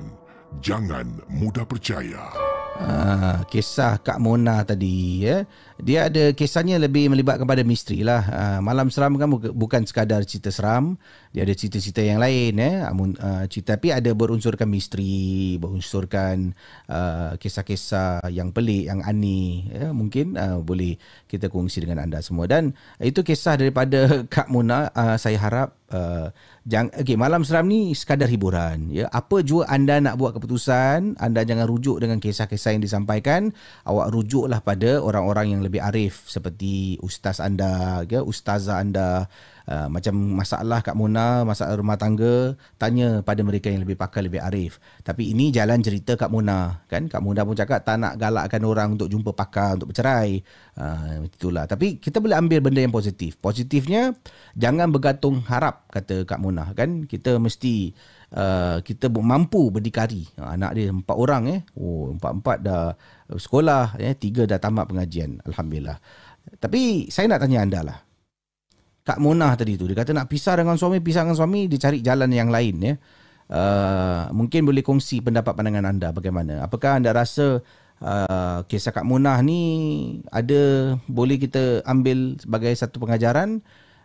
Jangan 0.64 1.20
mudah 1.28 1.68
percaya. 1.68 2.32
Ah, 2.76 3.40
kisah 3.48 3.96
Kak 4.04 4.20
Mona 4.20 4.60
tadi 4.68 5.24
ya. 5.24 5.48
Dia 5.76 6.08
ada 6.08 6.32
kisahnya 6.32 6.80
lebih 6.80 7.12
melibatkan 7.12 7.44
pada 7.44 7.60
misteri 7.68 8.00
lah. 8.00 8.24
Ah, 8.32 8.60
malam 8.64 8.88
seram 8.88 9.20
kan 9.20 9.28
bukan 9.32 9.84
sekadar 9.84 10.24
cerita 10.24 10.48
seram. 10.48 10.96
Dia 11.36 11.44
ada 11.44 11.52
cerita-cerita 11.52 12.00
yang 12.00 12.24
lain 12.24 12.56
ya. 12.56 12.88
Ah, 13.20 13.44
cerita 13.52 13.76
tapi 13.76 13.92
ada 13.92 14.08
berunsurkan 14.16 14.72
misteri, 14.72 15.60
berunsurkan 15.60 16.56
uh, 16.88 17.36
kisah-kisah 17.36 18.24
yang 18.32 18.56
pelik, 18.56 18.88
yang 18.88 19.04
aneh. 19.04 19.68
Ya. 19.68 19.92
Mungkin 19.92 20.40
uh, 20.40 20.64
boleh 20.64 20.96
kita 21.28 21.52
kongsi 21.52 21.84
dengan 21.84 22.08
anda 22.08 22.24
semua. 22.24 22.48
Dan 22.48 22.72
itu 23.04 23.20
kisah 23.20 23.60
daripada 23.60 24.08
Kak 24.34 24.48
Mona. 24.48 24.88
Uh, 24.96 25.20
saya 25.20 25.36
harap 25.36 25.76
uh, 25.92 26.32
Jang, 26.66 26.90
okay, 26.98 27.14
malam 27.14 27.46
seram 27.46 27.70
ni 27.70 27.94
sekadar 27.94 28.26
hiburan. 28.26 28.90
Ya, 28.90 29.06
apa 29.14 29.46
jua 29.46 29.70
anda 29.70 30.02
nak 30.02 30.18
buat 30.18 30.34
keputusan, 30.34 31.14
anda 31.22 31.46
jangan 31.46 31.70
rujuk 31.70 32.02
dengan 32.02 32.18
kisah-kisah 32.18 32.74
yang 32.74 32.82
disampaikan. 32.82 33.54
Awak 33.86 34.10
rujuklah 34.10 34.66
pada 34.66 34.98
orang-orang 34.98 35.54
yang 35.54 35.62
lebih 35.66 35.82
arif 35.82 36.30
seperti 36.30 37.02
ustaz 37.02 37.42
anda, 37.42 38.06
ya, 38.06 38.22
ustazah 38.22 38.78
anda, 38.78 39.26
Uh, 39.66 39.90
macam 39.90 40.14
masalah 40.14 40.86
kat 40.86 40.94
Mona, 40.94 41.42
masalah 41.42 41.74
rumah 41.74 41.98
tangga, 41.98 42.54
tanya 42.78 43.26
pada 43.26 43.42
mereka 43.42 43.74
yang 43.74 43.82
lebih 43.82 43.98
pakar, 43.98 44.22
lebih 44.22 44.38
arif. 44.38 44.78
Tapi 45.02 45.34
ini 45.34 45.50
jalan 45.50 45.82
cerita 45.82 46.14
Kak 46.14 46.30
Mona. 46.30 46.86
Kan? 46.86 47.10
Kak 47.10 47.18
Mona 47.26 47.42
pun 47.42 47.58
cakap 47.58 47.82
tak 47.82 47.98
nak 47.98 48.14
galakkan 48.14 48.62
orang 48.62 48.94
untuk 48.94 49.10
jumpa 49.10 49.34
pakar, 49.34 49.74
untuk 49.74 49.90
bercerai. 49.90 50.38
Uh, 50.78 51.26
itulah. 51.26 51.66
Tapi 51.66 51.98
kita 51.98 52.22
boleh 52.22 52.38
ambil 52.38 52.62
benda 52.62 52.86
yang 52.86 52.94
positif. 52.94 53.42
Positifnya, 53.42 54.14
jangan 54.54 54.94
bergantung 54.94 55.42
harap, 55.50 55.90
kata 55.90 56.30
Kak 56.30 56.38
Mona. 56.38 56.70
Kan? 56.78 57.10
Kita 57.10 57.42
mesti 57.42 57.90
uh, 58.34 58.82
kita 58.82 59.12
mampu 59.12 59.70
berdikari. 59.70 60.26
Uh, 60.40 60.56
anak 60.58 60.74
dia 60.74 60.90
empat 60.90 61.18
orang. 61.18 61.44
Eh. 61.52 61.60
Oh, 61.78 62.16
empat-empat 62.16 62.58
dah 62.66 62.96
sekolah. 63.30 64.00
Eh. 64.02 64.16
Tiga 64.18 64.50
dah 64.50 64.58
tamat 64.58 64.90
pengajian. 64.90 65.44
Alhamdulillah. 65.46 66.02
Tapi 66.58 67.12
saya 67.14 67.30
nak 67.30 67.46
tanya 67.46 67.62
anda 67.62 67.82
lah. 67.86 67.98
Kak 69.06 69.22
Mona 69.22 69.54
tadi 69.54 69.78
tu 69.78 69.86
dia 69.86 69.94
kata 69.94 70.18
nak 70.18 70.26
pisah 70.26 70.58
dengan 70.58 70.82
suami 70.82 70.98
pisah 70.98 71.22
dengan 71.22 71.38
suami 71.38 71.70
dia 71.70 71.78
cari 71.78 72.02
jalan 72.02 72.26
yang 72.34 72.50
lain 72.50 72.76
ya 72.82 72.94
uh, 73.54 74.34
mungkin 74.34 74.66
boleh 74.66 74.82
kongsi 74.82 75.22
pendapat 75.22 75.54
pandangan 75.54 75.86
anda 75.86 76.10
bagaimana 76.10 76.66
apakah 76.66 76.98
anda 76.98 77.14
rasa 77.14 77.62
uh, 78.02 78.60
kisah 78.66 78.90
Kak 78.90 79.06
Mona 79.06 79.38
ni 79.46 79.62
ada 80.34 80.98
boleh 81.06 81.38
kita 81.38 81.86
ambil 81.86 82.42
sebagai 82.42 82.74
satu 82.74 82.98
pengajaran 82.98 83.62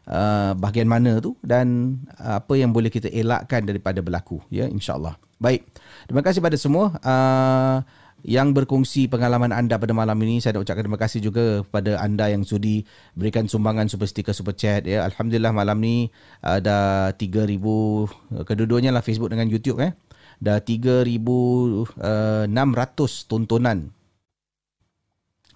uh, 0.08 0.56
bahagian 0.56 0.88
mana 0.88 1.18
tu 1.18 1.36
dan 1.44 1.98
uh, 2.16 2.40
apa 2.40 2.54
yang 2.56 2.72
boleh 2.72 2.88
kita 2.88 3.10
elakkan 3.10 3.66
daripada 3.66 4.00
berlaku 4.00 4.40
ya 4.48 4.70
insyaallah 4.70 5.18
baik 5.40 5.66
terima 6.06 6.22
kasih 6.24 6.40
pada 6.40 6.56
semua 6.56 6.96
uh, 7.02 7.84
yang 8.24 8.52
berkongsi 8.52 9.08
pengalaman 9.08 9.52
anda 9.52 9.80
pada 9.80 9.96
malam 9.96 10.16
ini. 10.24 10.40
Saya 10.44 10.56
nak 10.56 10.68
ucapkan 10.68 10.84
terima 10.84 11.00
kasih 11.00 11.20
juga 11.24 11.64
kepada 11.64 12.00
anda 12.00 12.28
yang 12.28 12.44
sudi 12.44 12.84
berikan 13.16 13.48
sumbangan 13.48 13.88
super 13.88 14.08
sticker 14.08 14.36
super 14.36 14.52
chat 14.52 14.84
ya. 14.84 15.04
Alhamdulillah 15.08 15.52
malam 15.52 15.80
ni 15.80 16.12
ada 16.44 17.10
3000 17.16 18.44
kedua-duanya 18.44 18.92
lah 18.92 19.02
Facebook 19.04 19.32
dengan 19.32 19.48
YouTube 19.48 19.80
eh. 19.80 19.96
Dah 20.40 20.60
3600 20.60 21.92
uh, 22.00 23.08
tontonan 23.28 23.92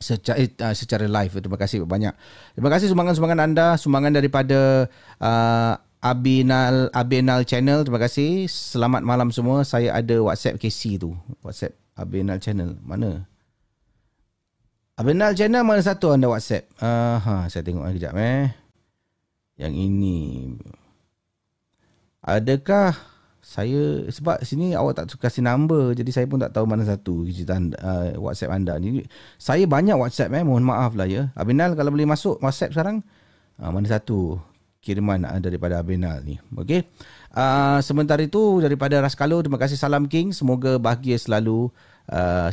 secara 0.05 0.39
uh, 0.45 0.75
secara 0.77 1.09
live. 1.09 1.41
Terima 1.41 1.57
kasih 1.57 1.89
banyak. 1.89 2.13
Terima 2.53 2.69
kasih 2.69 2.93
sumbangan-sumbangan 2.93 3.41
anda, 3.41 3.67
sumbangan 3.81 4.13
daripada 4.13 4.85
uh, 5.17 5.73
Abinal 6.05 6.93
Abinal 6.93 7.49
channel. 7.49 7.81
Terima 7.89 7.97
kasih. 7.97 8.45
Selamat 8.45 9.01
malam 9.01 9.33
semua. 9.33 9.65
Saya 9.65 9.97
ada 9.97 10.21
WhatsApp 10.21 10.61
KC 10.61 11.01
tu. 11.01 11.17
WhatsApp 11.41 11.73
Abinal 11.97 12.37
channel 12.37 12.77
mana? 12.85 13.25
Abinal 15.01 15.33
channel 15.33 15.65
mana 15.65 15.81
satu 15.81 16.13
anda 16.13 16.29
WhatsApp? 16.29 16.69
Ah, 16.79 17.19
ha, 17.19 17.35
saya 17.49 17.65
tengok 17.65 17.89
kejap 17.97 18.13
eh. 18.21 18.53
Yang 19.57 19.75
ini. 19.81 20.19
Adakah 22.21 23.14
saya 23.55 24.03
sebab 24.11 24.43
sini 24.43 24.75
awak 24.75 24.99
tak 24.99 25.15
kasih 25.15 25.47
number 25.47 25.95
jadi 25.95 26.11
saya 26.11 26.27
pun 26.27 26.43
tak 26.43 26.51
tahu 26.51 26.67
mana 26.67 26.83
satu 26.83 27.23
cerita 27.31 27.55
uh, 27.55 28.19
WhatsApp 28.19 28.51
anda 28.51 28.75
ni. 28.83 29.07
Saya 29.39 29.63
banyak 29.71 29.95
WhatsApp 29.95 30.35
eh, 30.35 30.43
mohon 30.43 30.67
maaf 30.67 30.99
lah 30.99 31.07
ya. 31.07 31.31
Abinal 31.39 31.79
kalau 31.79 31.95
boleh 31.95 32.03
masuk 32.03 32.43
WhatsApp 32.43 32.75
sekarang. 32.75 33.07
Uh, 33.55 33.71
mana 33.71 33.87
satu 33.87 34.43
kiriman 34.83 35.23
daripada 35.39 35.79
Abinal 35.79 36.27
ni. 36.27 36.43
Okey. 36.51 36.83
Uh, 37.31 37.79
sementara 37.79 38.27
itu 38.27 38.59
daripada 38.59 38.99
Raskalo 38.99 39.39
terima 39.39 39.63
kasih 39.63 39.79
salam 39.79 40.11
king 40.11 40.35
semoga 40.35 40.75
bahagia 40.83 41.15
selalu 41.15 41.71
uh, 41.71 41.94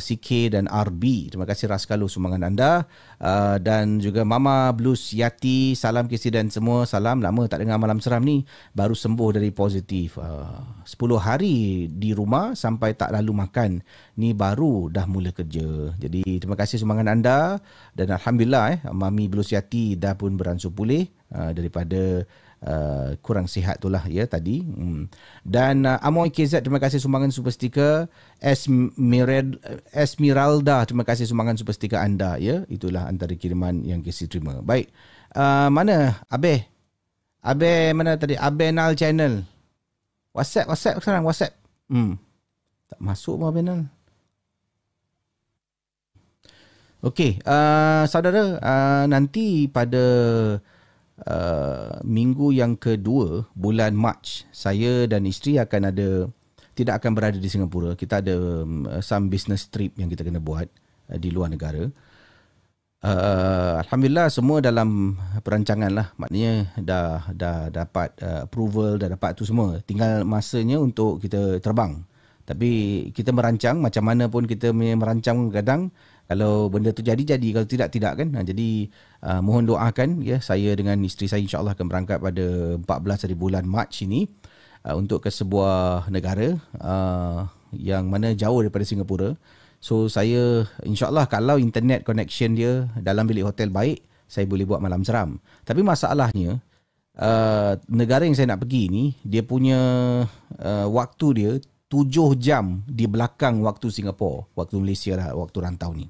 CK 0.00 0.56
dan 0.56 0.64
RB 0.64 1.28
terima 1.28 1.44
kasih 1.44 1.68
Raskalo 1.68 2.08
sumbangan 2.08 2.48
anda. 2.48 2.72
Uh, 3.20 3.60
dan 3.60 4.00
juga 4.00 4.24
Mama 4.24 4.72
Blues 4.72 5.12
Yati 5.12 5.76
salam 5.76 6.08
kisi 6.08 6.32
dan 6.32 6.48
semua. 6.48 6.88
Salam 6.88 7.20
lama 7.20 7.44
tak 7.46 7.60
dengar 7.64 7.76
malam 7.76 8.00
seram 8.00 8.24
ni. 8.24 8.48
Baru 8.72 8.96
sembuh 8.96 9.36
dari 9.36 9.52
positif. 9.52 10.16
Uh, 10.16 10.82
10 10.88 10.98
hari 11.20 11.86
di 11.92 12.16
rumah 12.16 12.56
sampai 12.56 12.96
tak 12.96 13.12
lalu 13.12 13.32
makan. 13.44 13.70
Ni 14.16 14.32
baru 14.32 14.88
dah 14.88 15.04
mula 15.04 15.36
kerja. 15.36 15.92
Jadi 16.00 16.24
terima 16.40 16.56
kasih 16.56 16.80
sumbangan 16.80 17.12
anda. 17.12 17.60
Dan 17.92 18.12
Alhamdulillah 18.16 18.64
eh, 18.72 18.80
Mami 18.88 19.28
Blues 19.28 19.52
Yati 19.52 20.00
dah 20.00 20.16
pun 20.16 20.34
beransur 20.34 20.72
pulih 20.72 21.04
uh, 21.36 21.52
daripada 21.52 22.24
uh, 22.62 23.18
kurang 23.20 23.50
sihat 23.50 23.82
tu 23.82 23.90
lah 23.90 24.06
ya 24.06 24.24
tadi. 24.24 24.62
Hmm. 24.62 25.10
Dan 25.42 25.84
uh, 25.84 25.98
Amoy 26.00 26.30
KZ 26.30 26.62
terima 26.62 26.78
kasih 26.78 27.02
sumbangan 27.02 27.34
super 27.34 27.50
stiker. 27.50 28.06
Esmeralda, 28.38 29.58
Esmeralda 29.90 30.76
terima 30.86 31.04
kasih 31.04 31.26
sumbangan 31.26 31.58
super 31.58 31.74
stiker 31.74 31.98
anda 31.98 32.38
ya. 32.38 32.62
Itulah 32.70 33.10
antara 33.10 33.34
kiriman 33.34 33.82
yang 33.82 34.00
KC 34.00 34.30
terima. 34.30 34.62
Baik. 34.62 34.90
Uh, 35.34 35.68
mana 35.68 36.22
Abe? 36.30 36.66
Abe 37.42 37.90
mana 37.90 38.14
tadi? 38.14 38.38
Abe 38.38 38.70
Nal 38.70 38.94
channel. 38.94 39.42
WhatsApp, 40.32 40.70
WhatsApp 40.70 40.96
sekarang, 41.02 41.26
WhatsApp. 41.26 41.52
Hmm. 41.90 42.16
Tak 42.88 43.00
masuk 43.02 43.36
pun 43.36 43.50
Abe 43.50 43.60
Nal. 43.60 43.82
Okey, 47.02 47.42
uh, 47.42 48.06
saudara, 48.06 48.62
uh, 48.62 49.04
nanti 49.10 49.66
pada 49.66 49.98
uh, 51.26 52.02
minggu 52.02 52.54
yang 52.54 52.78
kedua 52.78 53.46
bulan 53.54 53.94
Mac, 53.94 54.26
saya 54.50 55.06
dan 55.06 55.26
isteri 55.26 55.58
akan 55.58 55.82
ada 55.90 56.08
tidak 56.72 57.02
akan 57.02 57.12
berada 57.12 57.36
di 57.36 57.48
Singapura. 57.48 57.92
Kita 57.94 58.24
ada 58.24 58.64
um, 58.64 58.88
some 59.04 59.28
business 59.28 59.68
trip 59.68 59.92
yang 60.00 60.08
kita 60.08 60.24
kena 60.24 60.40
buat 60.40 60.66
uh, 61.12 61.18
di 61.20 61.28
luar 61.28 61.52
negara. 61.52 61.84
Uh, 63.02 63.82
Alhamdulillah 63.82 64.30
semua 64.30 64.62
dalam 64.62 65.18
perancangan 65.42 65.90
lah. 65.90 66.14
Maknanya 66.16 66.78
dah 66.78 67.26
dah 67.34 67.58
dapat 67.68 68.14
uh, 68.22 68.46
approval, 68.46 68.96
dah 68.96 69.10
dapat 69.10 69.34
tu 69.34 69.42
semua. 69.42 69.82
Tinggal 69.82 70.22
masanya 70.22 70.78
untuk 70.78 71.18
kita 71.18 71.58
terbang. 71.58 71.98
Tapi 72.42 72.70
kita 73.14 73.30
merancang 73.30 73.78
macam 73.78 74.02
mana 74.02 74.26
pun 74.26 74.46
kita 74.46 74.74
merancang 74.74 75.50
kadang 75.54 75.94
kalau 76.32 76.72
benda 76.72 76.96
tu 76.96 77.04
jadi 77.04 77.20
jadi. 77.20 77.48
Kalau 77.52 77.68
tidak 77.68 77.92
tidak 77.92 78.24
kan? 78.24 78.28
Ha, 78.32 78.40
jadi 78.40 78.88
uh, 79.20 79.40
mohon 79.44 79.68
doakan 79.68 80.24
ya 80.24 80.40
saya 80.40 80.72
dengan 80.72 80.96
isteri 81.04 81.28
saya 81.28 81.44
insyaallah 81.44 81.76
akan 81.76 81.86
berangkat 81.92 82.18
pada 82.24 82.80
14 82.80 83.24
hari 83.28 83.36
bulan 83.36 83.68
Mac 83.68 83.92
ini 84.00 84.24
uh, 84.88 84.96
untuk 84.96 85.20
ke 85.20 85.30
sebuah 85.30 86.08
negara 86.08 86.56
uh, 86.80 87.44
yang 87.76 88.08
mana 88.08 88.32
jauh 88.32 88.64
daripada 88.64 88.88
Singapura. 88.88 89.36
So 89.76 90.08
saya 90.08 90.64
insyaallah 90.88 91.28
kalau 91.28 91.60
internet 91.60 92.08
connection 92.08 92.56
dia 92.56 92.88
dalam 92.96 93.28
bilik 93.28 93.44
hotel 93.44 93.68
baik 93.68 94.00
saya 94.24 94.48
boleh 94.48 94.64
buat 94.64 94.80
malam 94.80 95.04
seram. 95.04 95.36
Tapi 95.68 95.84
masalahnya 95.84 96.64
uh, 97.20 97.76
negara 97.92 98.24
yang 98.24 98.32
saya 98.32 98.56
nak 98.56 98.64
pergi 98.64 98.88
ni 98.88 99.04
dia 99.20 99.44
punya 99.44 99.80
uh, 100.56 100.86
waktu 100.88 101.26
dia 101.36 101.52
tujuh 101.92 102.40
jam 102.40 102.80
di 102.88 103.04
belakang 103.04 103.60
waktu 103.60 103.92
Singapura, 103.92 104.48
waktu 104.56 104.80
Malaysia 104.80 105.12
lah, 105.12 105.36
waktu 105.36 105.60
rantau 105.60 105.92
ni. 105.92 106.08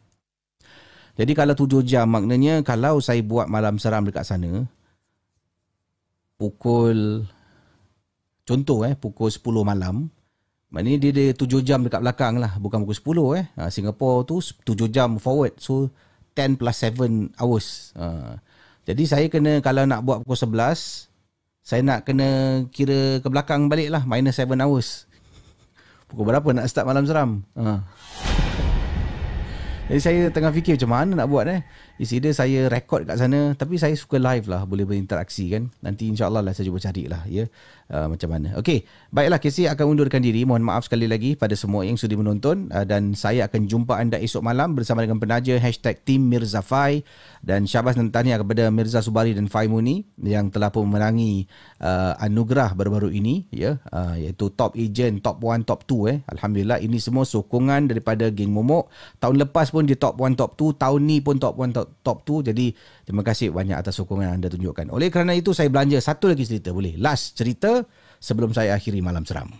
Jadi 1.12 1.32
kalau 1.36 1.52
tujuh 1.52 1.84
jam 1.84 2.08
maknanya 2.08 2.64
kalau 2.64 2.96
saya 3.04 3.20
buat 3.20 3.44
malam 3.44 3.76
seram 3.76 4.08
dekat 4.08 4.24
sana, 4.24 4.64
pukul, 6.40 7.28
contoh 8.48 8.88
eh, 8.88 8.96
pukul 8.96 9.28
10 9.28 9.44
malam, 9.60 10.08
maknanya 10.72 10.98
dia 11.04 11.10
ada 11.12 11.24
tujuh 11.36 11.60
jam 11.60 11.84
dekat 11.84 12.00
belakang 12.00 12.40
lah, 12.40 12.56
bukan 12.56 12.88
pukul 12.88 13.36
10 13.36 13.44
eh. 13.44 13.46
Ha, 13.60 13.68
Singapura 13.68 14.24
tu 14.24 14.40
tujuh 14.40 14.88
jam 14.88 15.20
forward, 15.20 15.52
so 15.60 15.92
10 16.32 16.56
plus 16.56 16.76
7 16.80 17.28
hours. 17.36 17.92
Ha. 17.92 18.40
Jadi 18.88 19.04
saya 19.04 19.28
kena 19.28 19.60
kalau 19.60 19.84
nak 19.84 20.00
buat 20.08 20.24
pukul 20.24 20.48
11, 20.48 21.12
saya 21.60 21.80
nak 21.84 22.08
kena 22.08 22.64
kira 22.72 23.20
ke 23.20 23.28
belakang 23.28 23.68
balik 23.68 23.92
lah, 23.92 24.02
minus 24.08 24.40
7 24.40 24.48
hours. 24.64 25.04
Pukul 26.08 26.24
berapa 26.24 26.48
nak 26.56 26.72
start 26.72 26.88
malam 26.88 27.04
seram? 27.04 27.44
Ha. 27.52 27.84
Jadi 29.92 30.00
saya 30.00 30.20
tengah 30.32 30.48
fikir 30.56 30.80
macam 30.80 30.90
mana 30.96 31.12
nak 31.20 31.28
buat 31.28 31.44
eh. 31.52 31.60
Is 32.00 32.12
either 32.16 32.32
saya 32.32 32.72
rekod 32.72 33.04
kat 33.04 33.20
sana 33.20 33.52
tapi 33.52 33.76
saya 33.76 33.92
suka 33.92 34.16
live 34.16 34.48
lah 34.48 34.64
boleh 34.64 34.88
berinteraksi 34.88 35.52
kan. 35.52 35.68
Nanti 35.84 36.08
insyaAllah 36.08 36.40
lah 36.40 36.52
saya 36.56 36.68
cuba 36.68 36.80
cari 36.80 37.04
lah 37.08 37.22
ya. 37.28 37.44
Uh, 37.92 38.08
macam 38.08 38.32
mana. 38.32 38.56
Okey, 38.56 38.88
baiklah 39.12 39.36
Casey 39.36 39.68
akan 39.68 39.92
undurkan 39.92 40.24
diri. 40.24 40.48
Mohon 40.48 40.72
maaf 40.72 40.88
sekali 40.88 41.04
lagi 41.04 41.36
pada 41.36 41.52
semua 41.52 41.84
yang 41.84 42.00
sudi 42.00 42.16
menonton 42.16 42.72
uh, 42.72 42.88
dan 42.88 43.12
saya 43.12 43.44
akan 43.44 43.68
jumpa 43.68 44.00
anda 44.00 44.16
esok 44.16 44.40
malam 44.40 44.72
bersama 44.72 45.04
dengan 45.04 45.20
penaja 45.20 45.60
hashtag 45.60 46.00
Team 46.00 46.24
Mirza 46.32 46.64
Fai 46.64 47.04
dan 47.44 47.68
syabas 47.68 48.00
dan 48.00 48.08
tahniah 48.08 48.40
kepada 48.40 48.72
Mirza 48.72 49.04
Subari 49.04 49.36
dan 49.36 49.50
Fai 49.52 49.68
Muni 49.68 50.08
yang 50.24 50.48
telah 50.48 50.72
pun 50.72 50.88
memenangi 50.88 51.44
uh, 51.84 52.16
anugerah 52.16 52.72
baru-baru 52.72 53.12
ini 53.12 53.44
ya 53.52 53.76
uh, 53.92 54.16
iaitu 54.16 54.48
top 54.56 54.78
agent 54.78 55.20
top 55.20 55.42
1 55.44 55.68
top 55.68 55.84
2 55.84 56.12
eh. 56.12 56.18
Alhamdulillah 56.32 56.78
ini 56.80 56.96
semua 56.96 57.28
sokongan 57.28 57.90
daripada 57.90 58.28
geng 58.28 58.52
Momok. 58.52 58.92
Tahun 59.18 59.36
lepas 59.36 59.72
pun 59.72 59.88
dia 59.88 59.96
top 59.96 60.20
1 60.20 60.36
top 60.36 60.54
2, 60.56 60.76
tahun 60.76 61.00
ni 61.02 61.18
pun 61.24 61.36
top 61.40 61.56
1 61.58 61.72
top, 61.72 61.81
top 62.02 62.24
2. 62.24 62.52
Jadi 62.52 62.72
terima 63.04 63.22
kasih 63.26 63.50
banyak 63.50 63.76
atas 63.76 63.98
sokongan 63.98 64.32
yang 64.32 64.34
anda 64.38 64.48
tunjukkan. 64.48 64.90
Oleh 64.94 65.08
kerana 65.10 65.34
itu 65.34 65.50
saya 65.56 65.68
belanja 65.68 65.98
satu 65.98 66.30
lagi 66.30 66.46
cerita 66.46 66.70
boleh. 66.70 66.94
Last 66.98 67.34
cerita 67.34 67.82
sebelum 68.22 68.54
saya 68.54 68.78
akhiri 68.78 69.02
malam 69.02 69.26
seram. 69.26 69.50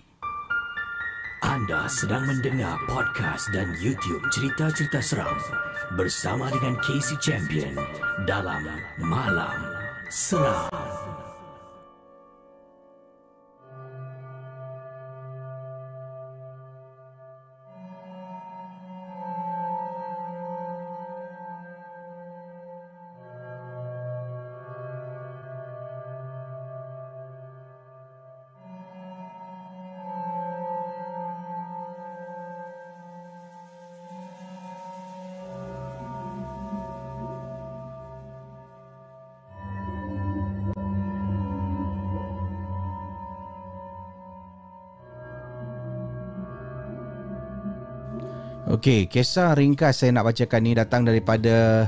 Anda 1.43 1.91
sedang 1.91 2.23
mendengar 2.23 2.79
podcast 2.87 3.51
dan 3.51 3.75
YouTube 3.83 4.23
cerita-cerita 4.31 5.03
seram 5.03 5.35
bersama 5.99 6.47
dengan 6.55 6.79
Casey 6.87 7.19
Champion 7.19 7.75
dalam 8.31 8.63
Malam 9.03 9.59
Seram. 10.07 11.02
Okey, 48.73 49.05
kisah 49.05 49.53
ringkas 49.53 50.01
saya 50.01 50.17
nak 50.17 50.33
bacakan 50.33 50.65
ni 50.65 50.73
datang 50.73 51.05
daripada 51.05 51.85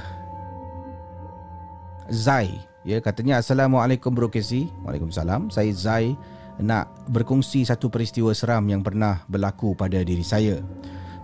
Zai. 2.12 2.60
Ya, 2.84 3.00
katanya 3.00 3.40
Assalamualaikum 3.40 4.12
Bro 4.12 4.28
Casey. 4.28 4.68
Waalaikumsalam. 4.84 5.48
Saya 5.48 5.72
Zai 5.72 6.12
nak 6.60 6.92
berkongsi 7.08 7.64
satu 7.64 7.88
peristiwa 7.88 8.36
seram 8.36 8.68
yang 8.68 8.84
pernah 8.84 9.24
berlaku 9.32 9.72
pada 9.72 10.04
diri 10.04 10.20
saya. 10.20 10.60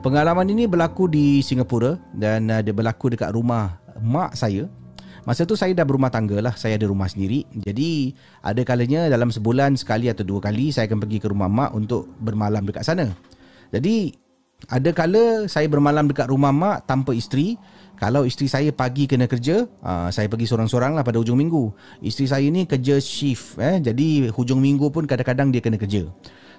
Pengalaman 0.01 0.49
ini 0.49 0.65
berlaku 0.65 1.12
di 1.12 1.45
Singapura 1.45 2.01
dan 2.16 2.49
uh, 2.49 2.65
dia 2.65 2.73
berlaku 2.73 3.12
dekat 3.12 3.28
rumah 3.37 3.77
mak 4.01 4.32
saya. 4.41 4.65
Masa 5.28 5.45
tu 5.45 5.61
saya 5.61 5.77
dah 5.77 5.85
berumah 5.85 6.09
tangga 6.09 6.41
lah, 6.41 6.57
saya 6.57 6.81
ada 6.81 6.89
rumah 6.89 7.12
sendiri. 7.12 7.45
Jadi 7.53 8.16
ada 8.41 8.65
kalanya 8.65 9.12
dalam 9.12 9.28
sebulan 9.28 9.77
sekali 9.77 10.09
atau 10.09 10.24
dua 10.24 10.41
kali 10.41 10.73
saya 10.73 10.89
akan 10.89 11.05
pergi 11.05 11.20
ke 11.20 11.28
rumah 11.28 11.53
mak 11.53 11.77
untuk 11.77 12.09
bermalam 12.16 12.65
dekat 12.65 12.81
sana. 12.81 13.12
Jadi 13.70 14.16
ada 14.69 14.91
kala 14.93 15.49
saya 15.49 15.70
bermalam 15.70 16.05
dekat 16.11 16.28
rumah 16.28 16.53
mak 16.53 16.85
tanpa 16.85 17.16
isteri. 17.16 17.57
Kalau 18.01 18.24
isteri 18.24 18.49
saya 18.49 18.73
pagi 18.73 19.05
kena 19.05 19.28
kerja, 19.28 19.69
uh, 19.85 20.09
saya 20.09 20.24
pergi 20.24 20.49
seorang-seorang 20.49 20.97
lah 20.97 21.05
pada 21.05 21.20
hujung 21.20 21.37
minggu. 21.37 21.69
Isteri 22.01 22.27
saya 22.32 22.47
ni 22.49 22.65
kerja 22.65 22.97
shift. 22.97 23.61
Eh, 23.61 23.77
jadi 23.77 24.32
hujung 24.32 24.57
minggu 24.57 24.89
pun 24.89 25.05
kadang-kadang 25.05 25.53
dia 25.53 25.61
kena 25.61 25.77
kerja. 25.77 26.09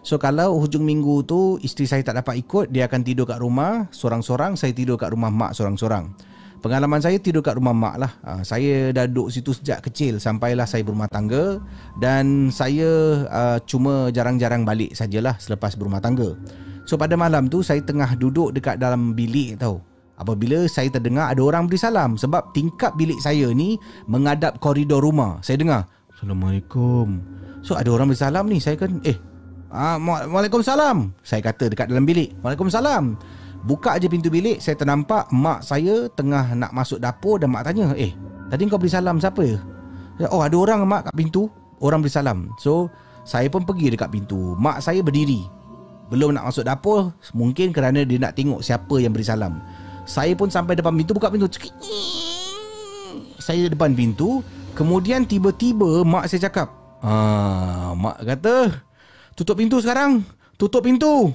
So 0.06 0.22
kalau 0.22 0.62
hujung 0.62 0.86
minggu 0.86 1.26
tu 1.26 1.58
isteri 1.66 1.90
saya 1.90 2.06
tak 2.06 2.22
dapat 2.22 2.46
ikut, 2.46 2.70
dia 2.70 2.86
akan 2.86 3.02
tidur 3.02 3.26
kat 3.26 3.42
rumah 3.42 3.90
seorang-seorang. 3.90 4.54
Saya 4.54 4.70
tidur 4.78 5.02
kat 5.02 5.10
rumah 5.10 5.34
mak 5.34 5.58
seorang-seorang. 5.58 6.14
Pengalaman 6.62 7.02
saya 7.02 7.18
tidur 7.18 7.42
kat 7.42 7.58
rumah 7.58 7.74
mak 7.74 7.96
lah. 7.98 8.12
Uh, 8.22 8.46
saya 8.46 8.94
dah 8.94 9.10
duduk 9.10 9.34
situ 9.34 9.50
sejak 9.50 9.82
kecil 9.82 10.22
sampailah 10.22 10.70
saya 10.70 10.86
berumah 10.86 11.10
tangga. 11.10 11.58
Dan 11.98 12.54
saya 12.54 13.26
uh, 13.26 13.58
cuma 13.66 14.14
jarang-jarang 14.14 14.62
balik 14.62 14.94
sajalah 14.94 15.42
selepas 15.42 15.74
berumah 15.74 15.98
tangga. 15.98 16.38
So 16.86 16.98
pada 16.98 17.14
malam 17.14 17.48
tu 17.48 17.62
saya 17.62 17.80
tengah 17.82 18.18
duduk 18.18 18.52
dekat 18.58 18.82
dalam 18.82 19.14
bilik 19.14 19.62
tau. 19.62 19.82
Apabila 20.22 20.70
saya 20.70 20.86
terdengar 20.86 21.34
ada 21.34 21.42
orang 21.42 21.66
beri 21.66 21.82
salam 21.82 22.14
sebab 22.14 22.54
tingkap 22.54 22.94
bilik 22.94 23.18
saya 23.18 23.50
ni 23.50 23.82
menghadap 24.06 24.62
koridor 24.62 25.02
rumah. 25.02 25.42
Saya 25.42 25.58
dengar, 25.58 25.90
"Assalamualaikum." 26.14 27.26
So 27.66 27.74
ada 27.74 27.90
orang 27.90 28.14
beri 28.14 28.22
salam 28.22 28.46
ni, 28.46 28.62
saya 28.62 28.78
kan, 28.78 29.02
"Eh, 29.02 29.18
ah, 29.74 29.98
Waalaikumsalam." 30.02 31.18
Saya 31.26 31.42
kata 31.42 31.74
dekat 31.74 31.90
dalam 31.90 32.06
bilik, 32.06 32.38
"Waalaikumsalam." 32.46 33.18
Buka 33.66 33.98
aja 33.98 34.10
pintu 34.10 34.30
bilik, 34.30 34.62
saya 34.62 34.78
ternampak 34.78 35.30
mak 35.34 35.62
saya 35.66 36.10
tengah 36.14 36.54
nak 36.58 36.74
masuk 36.74 36.98
dapur 36.98 37.42
dan 37.42 37.50
mak 37.50 37.66
tanya, 37.66 37.94
"Eh, 37.98 38.14
tadi 38.50 38.70
kau 38.70 38.78
beri 38.78 38.94
salam 38.94 39.18
siapa?" 39.18 39.58
"Oh, 40.30 40.42
ada 40.46 40.54
orang 40.54 40.86
mak 40.86 41.10
kat 41.10 41.18
pintu." 41.18 41.50
Orang 41.82 42.06
beri 42.06 42.14
salam. 42.14 42.54
So, 42.62 42.94
saya 43.26 43.50
pun 43.50 43.66
pergi 43.66 43.90
dekat 43.98 44.14
pintu. 44.14 44.54
Mak 44.54 44.86
saya 44.86 45.02
berdiri 45.02 45.61
belum 46.12 46.36
nak 46.36 46.52
masuk 46.52 46.68
dapur 46.68 47.16
Mungkin 47.32 47.72
kerana 47.72 48.04
dia 48.04 48.20
nak 48.20 48.36
tengok 48.36 48.60
Siapa 48.60 49.00
yang 49.00 49.16
beri 49.16 49.24
salam 49.24 49.64
Saya 50.04 50.36
pun 50.36 50.52
sampai 50.52 50.76
depan 50.76 50.92
pintu 50.92 51.16
Buka 51.16 51.32
pintu 51.32 51.48
Saya 53.40 53.72
depan 53.72 53.96
pintu 53.96 54.44
Kemudian 54.72 55.28
tiba-tiba 55.28 56.08
mak 56.08 56.32
saya 56.32 56.48
cakap, 56.48 56.72
ah, 57.04 57.92
mak 57.92 58.24
kata, 58.24 58.72
tutup 59.36 59.60
pintu 59.60 59.84
sekarang. 59.84 60.24
Tutup 60.56 60.86
pintu. 60.86 61.34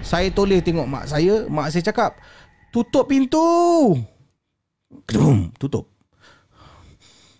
Saya 0.00 0.30
toleh 0.32 0.64
tengok 0.64 0.88
mak 0.88 1.04
saya. 1.10 1.44
Mak 1.50 1.68
saya 1.74 1.82
cakap, 1.92 2.16
tutup 2.72 3.10
pintu. 3.10 3.44
Kedum, 5.04 5.52
tutup. 5.60 5.90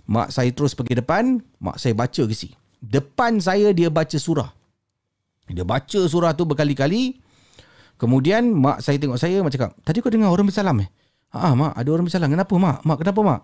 Mak 0.05 0.28
saya 0.28 0.52
terus 0.52 0.77
pergi 0.77 1.01
depan. 1.01 1.40
Mak 1.56 1.81
saya 1.81 1.97
baca 1.97 2.23
ke 2.28 2.35
si. 2.36 2.52
Depan 2.85 3.40
saya 3.40 3.73
dia 3.73 3.89
baca 3.89 4.19
surah. 4.20 4.52
Dia 5.50 5.66
baca 5.66 6.00
surah 6.08 6.32
tu 6.32 6.48
berkali-kali. 6.48 7.20
Kemudian 8.00 8.50
mak 8.50 8.80
saya 8.80 8.96
tengok 8.96 9.20
saya 9.20 9.38
mak 9.44 9.52
cakap, 9.54 9.70
"Tadi 9.84 10.00
kau 10.00 10.10
dengar 10.10 10.32
orang 10.32 10.48
bersalam 10.48 10.76
eh?" 10.82 10.88
"Ha, 11.36 11.52
mak, 11.52 11.72
ada 11.76 11.88
orang 11.92 12.06
bersalam. 12.08 12.28
Kenapa, 12.32 12.54
mak? 12.56 12.76
Mak, 12.82 12.96
kenapa, 13.04 13.20
mak?" 13.22 13.40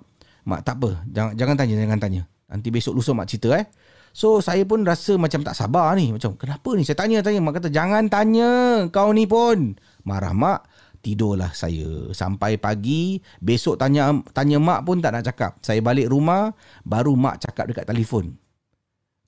"Mak, 0.49 0.61
tak 0.65 0.77
apa. 0.81 0.91
Jangan 1.07 1.33
jangan 1.37 1.55
tanya, 1.61 1.75
jangan 1.77 1.99
tanya. 2.01 2.23
Nanti 2.51 2.69
besok 2.73 2.99
lusa 2.99 3.13
mak 3.13 3.29
cerita 3.31 3.55
eh." 3.55 3.67
So 4.11 4.43
saya 4.43 4.67
pun 4.67 4.83
rasa 4.83 5.15
macam 5.15 5.47
tak 5.47 5.55
sabar 5.55 5.95
ni 5.95 6.11
Macam 6.11 6.35
kenapa 6.35 6.75
ni 6.75 6.83
Saya 6.83 6.99
tanya-tanya 6.99 7.41
Mak 7.43 7.63
kata 7.63 7.69
jangan 7.71 8.11
tanya 8.11 8.51
Kau 8.91 9.15
ni 9.15 9.25
pun 9.27 9.79
Marah 10.03 10.35
mak 10.35 10.67
Tidurlah 11.01 11.55
saya 11.55 12.11
Sampai 12.11 12.59
pagi 12.59 13.23
Besok 13.39 13.79
tanya 13.79 14.11
tanya 14.35 14.59
mak 14.59 14.83
pun 14.83 14.99
tak 14.99 15.15
nak 15.15 15.25
cakap 15.31 15.53
Saya 15.63 15.79
balik 15.79 16.11
rumah 16.11 16.53
Baru 16.83 17.15
mak 17.15 17.39
cakap 17.39 17.71
dekat 17.71 17.87
telefon 17.87 18.35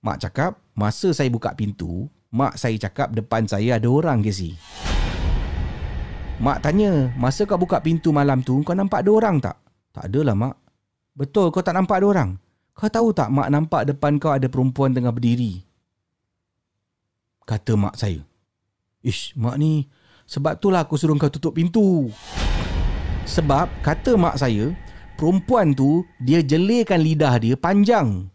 Mak 0.02 0.18
cakap 0.18 0.58
Masa 0.74 1.14
saya 1.14 1.30
buka 1.30 1.54
pintu 1.54 2.10
Mak 2.32 2.56
saya 2.56 2.80
cakap 2.80 3.12
depan 3.12 3.44
saya 3.44 3.76
ada 3.76 3.88
orang 3.92 4.24
ke 4.24 4.32
si 4.32 4.56
Mak 6.40 6.64
tanya 6.64 7.12
Masa 7.20 7.44
kau 7.44 7.60
buka 7.60 7.84
pintu 7.84 8.08
malam 8.08 8.40
tu 8.40 8.64
Kau 8.64 8.72
nampak 8.72 9.04
ada 9.04 9.10
orang 9.12 9.36
tak? 9.36 9.60
Tak 9.92 10.08
adalah 10.08 10.32
mak 10.32 10.56
Betul 11.12 11.52
kau 11.52 11.60
tak 11.60 11.76
nampak 11.76 12.00
ada 12.00 12.06
orang? 12.08 12.30
Kau 12.72 12.88
tahu 12.88 13.12
tak 13.12 13.28
mak 13.28 13.52
nampak 13.52 13.84
depan 13.84 14.16
kau 14.16 14.32
ada 14.32 14.48
perempuan 14.48 14.96
tengah 14.96 15.12
berdiri? 15.12 15.60
Kata 17.44 17.76
mak 17.76 18.00
saya. 18.00 18.24
Ish, 19.04 19.36
mak 19.36 19.60
ni 19.60 19.92
sebab 20.24 20.56
itulah 20.56 20.88
aku 20.88 20.96
suruh 20.96 21.12
kau 21.20 21.28
tutup 21.28 21.52
pintu. 21.52 22.08
Sebab 23.28 23.68
kata 23.84 24.16
mak 24.16 24.40
saya, 24.40 24.72
perempuan 25.20 25.76
tu 25.76 26.08
dia 26.16 26.40
jelirkan 26.40 27.04
lidah 27.04 27.36
dia 27.36 27.54
panjang. 27.60 28.31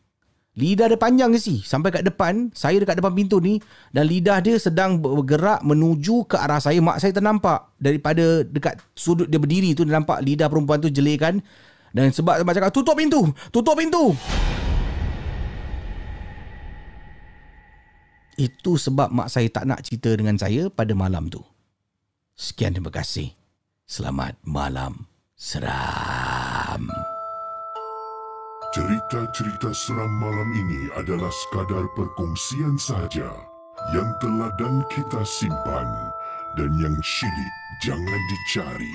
Lidah 0.58 0.90
dia 0.90 0.98
panjang 0.98 1.30
ke 1.30 1.38
si? 1.38 1.62
Sampai 1.62 1.94
kat 1.94 2.02
depan, 2.02 2.50
saya 2.50 2.82
dekat 2.82 2.98
depan 2.98 3.14
pintu 3.14 3.38
ni 3.38 3.62
dan 3.94 4.10
lidah 4.10 4.42
dia 4.42 4.58
sedang 4.58 4.98
bergerak 4.98 5.62
menuju 5.62 6.26
ke 6.26 6.34
arah 6.34 6.58
saya. 6.58 6.82
Mak 6.82 6.98
saya 6.98 7.14
ternampak 7.14 7.78
daripada 7.78 8.42
dekat 8.42 8.82
sudut 8.98 9.30
dia 9.30 9.38
berdiri 9.38 9.78
tu 9.78 9.86
dia 9.86 9.94
nampak 9.94 10.18
lidah 10.26 10.50
perempuan 10.50 10.82
tu 10.82 10.90
jelirkan 10.90 11.46
dan 11.94 12.10
sebab 12.10 12.42
mak 12.42 12.58
cakap 12.58 12.74
tutup 12.74 12.98
pintu, 12.98 13.30
tutup 13.54 13.78
pintu. 13.78 14.18
Itu 18.34 18.82
sebab 18.82 19.14
mak 19.14 19.30
saya 19.30 19.54
tak 19.54 19.70
nak 19.70 19.86
cerita 19.86 20.10
dengan 20.18 20.42
saya 20.42 20.74
pada 20.74 20.98
malam 20.98 21.30
tu. 21.30 21.46
Sekian 22.34 22.74
terima 22.74 22.90
kasih. 22.90 23.30
Selamat 23.86 24.34
malam 24.42 25.06
seram. 25.38 27.17
Cerita-cerita 28.78 29.74
seram 29.74 30.22
malam 30.22 30.54
ini 30.54 30.86
adalah 30.94 31.34
sekadar 31.34 31.90
perkongsian 31.98 32.78
saja 32.78 33.26
yang 33.90 34.06
telah 34.22 34.54
dan 34.54 34.86
kita 34.94 35.26
simpan 35.26 35.90
dan 36.54 36.70
yang 36.78 36.94
syilid 37.02 37.54
jangan 37.82 38.22
dicari. 38.30 38.94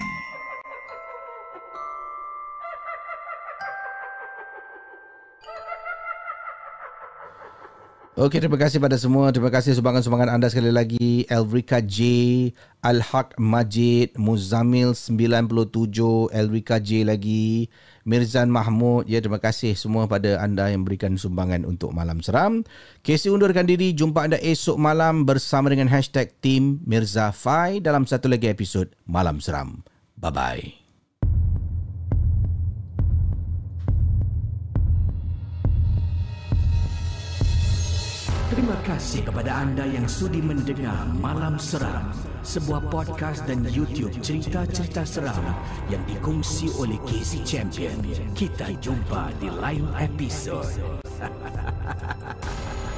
Okey, 8.12 8.38
terima 8.38 8.54
kasih 8.54 8.78
pada 8.78 8.94
semua. 8.94 9.34
Terima 9.34 9.50
kasih 9.50 9.74
sumbangan-sumbangan 9.74 10.38
anda 10.38 10.46
sekali 10.46 10.70
lagi. 10.70 11.26
Elrika 11.26 11.82
J, 11.82 11.98
Al-Haq 12.86 13.34
Majid, 13.34 14.14
Muzamil 14.14 14.94
97, 14.94 16.30
Elrika 16.30 16.78
J 16.78 17.02
lagi, 17.02 17.66
Mirzan 18.02 18.50
Mahmud. 18.50 19.06
Ya, 19.06 19.22
terima 19.22 19.38
kasih 19.38 19.78
semua 19.78 20.10
pada 20.10 20.42
anda 20.42 20.70
yang 20.70 20.82
berikan 20.82 21.14
sumbangan 21.14 21.62
untuk 21.62 21.94
Malam 21.94 22.22
Seram. 22.22 22.66
Casey 23.06 23.30
undurkan 23.30 23.66
diri. 23.66 23.94
Jumpa 23.94 24.26
anda 24.26 24.38
esok 24.42 24.78
malam 24.78 25.22
bersama 25.22 25.70
dengan 25.70 25.90
hashtag 25.90 26.34
Team 26.42 26.82
Mirza 26.86 27.30
Fai 27.30 27.78
dalam 27.78 28.04
satu 28.04 28.26
lagi 28.26 28.50
episod 28.50 28.90
Malam 29.06 29.38
Seram. 29.38 29.86
Bye-bye. 30.18 30.82
Terima 38.52 38.76
kasih 38.84 39.24
kepada 39.24 39.64
anda 39.64 39.88
yang 39.88 40.04
sudi 40.04 40.44
mendengar 40.44 41.08
Malam 41.16 41.56
Seram, 41.56 42.12
sebuah 42.42 42.90
podcast 42.90 43.46
dan 43.46 43.62
YouTube 43.70 44.10
cerita-cerita 44.18 45.06
seram 45.06 45.46
yang 45.86 46.02
dikongsi 46.10 46.74
oleh 46.74 46.98
Casey 47.06 47.42
Champion. 47.46 47.94
Kita 48.34 48.74
jumpa 48.82 49.30
di 49.38 49.48
lain 49.48 49.86
episod. 49.98 50.66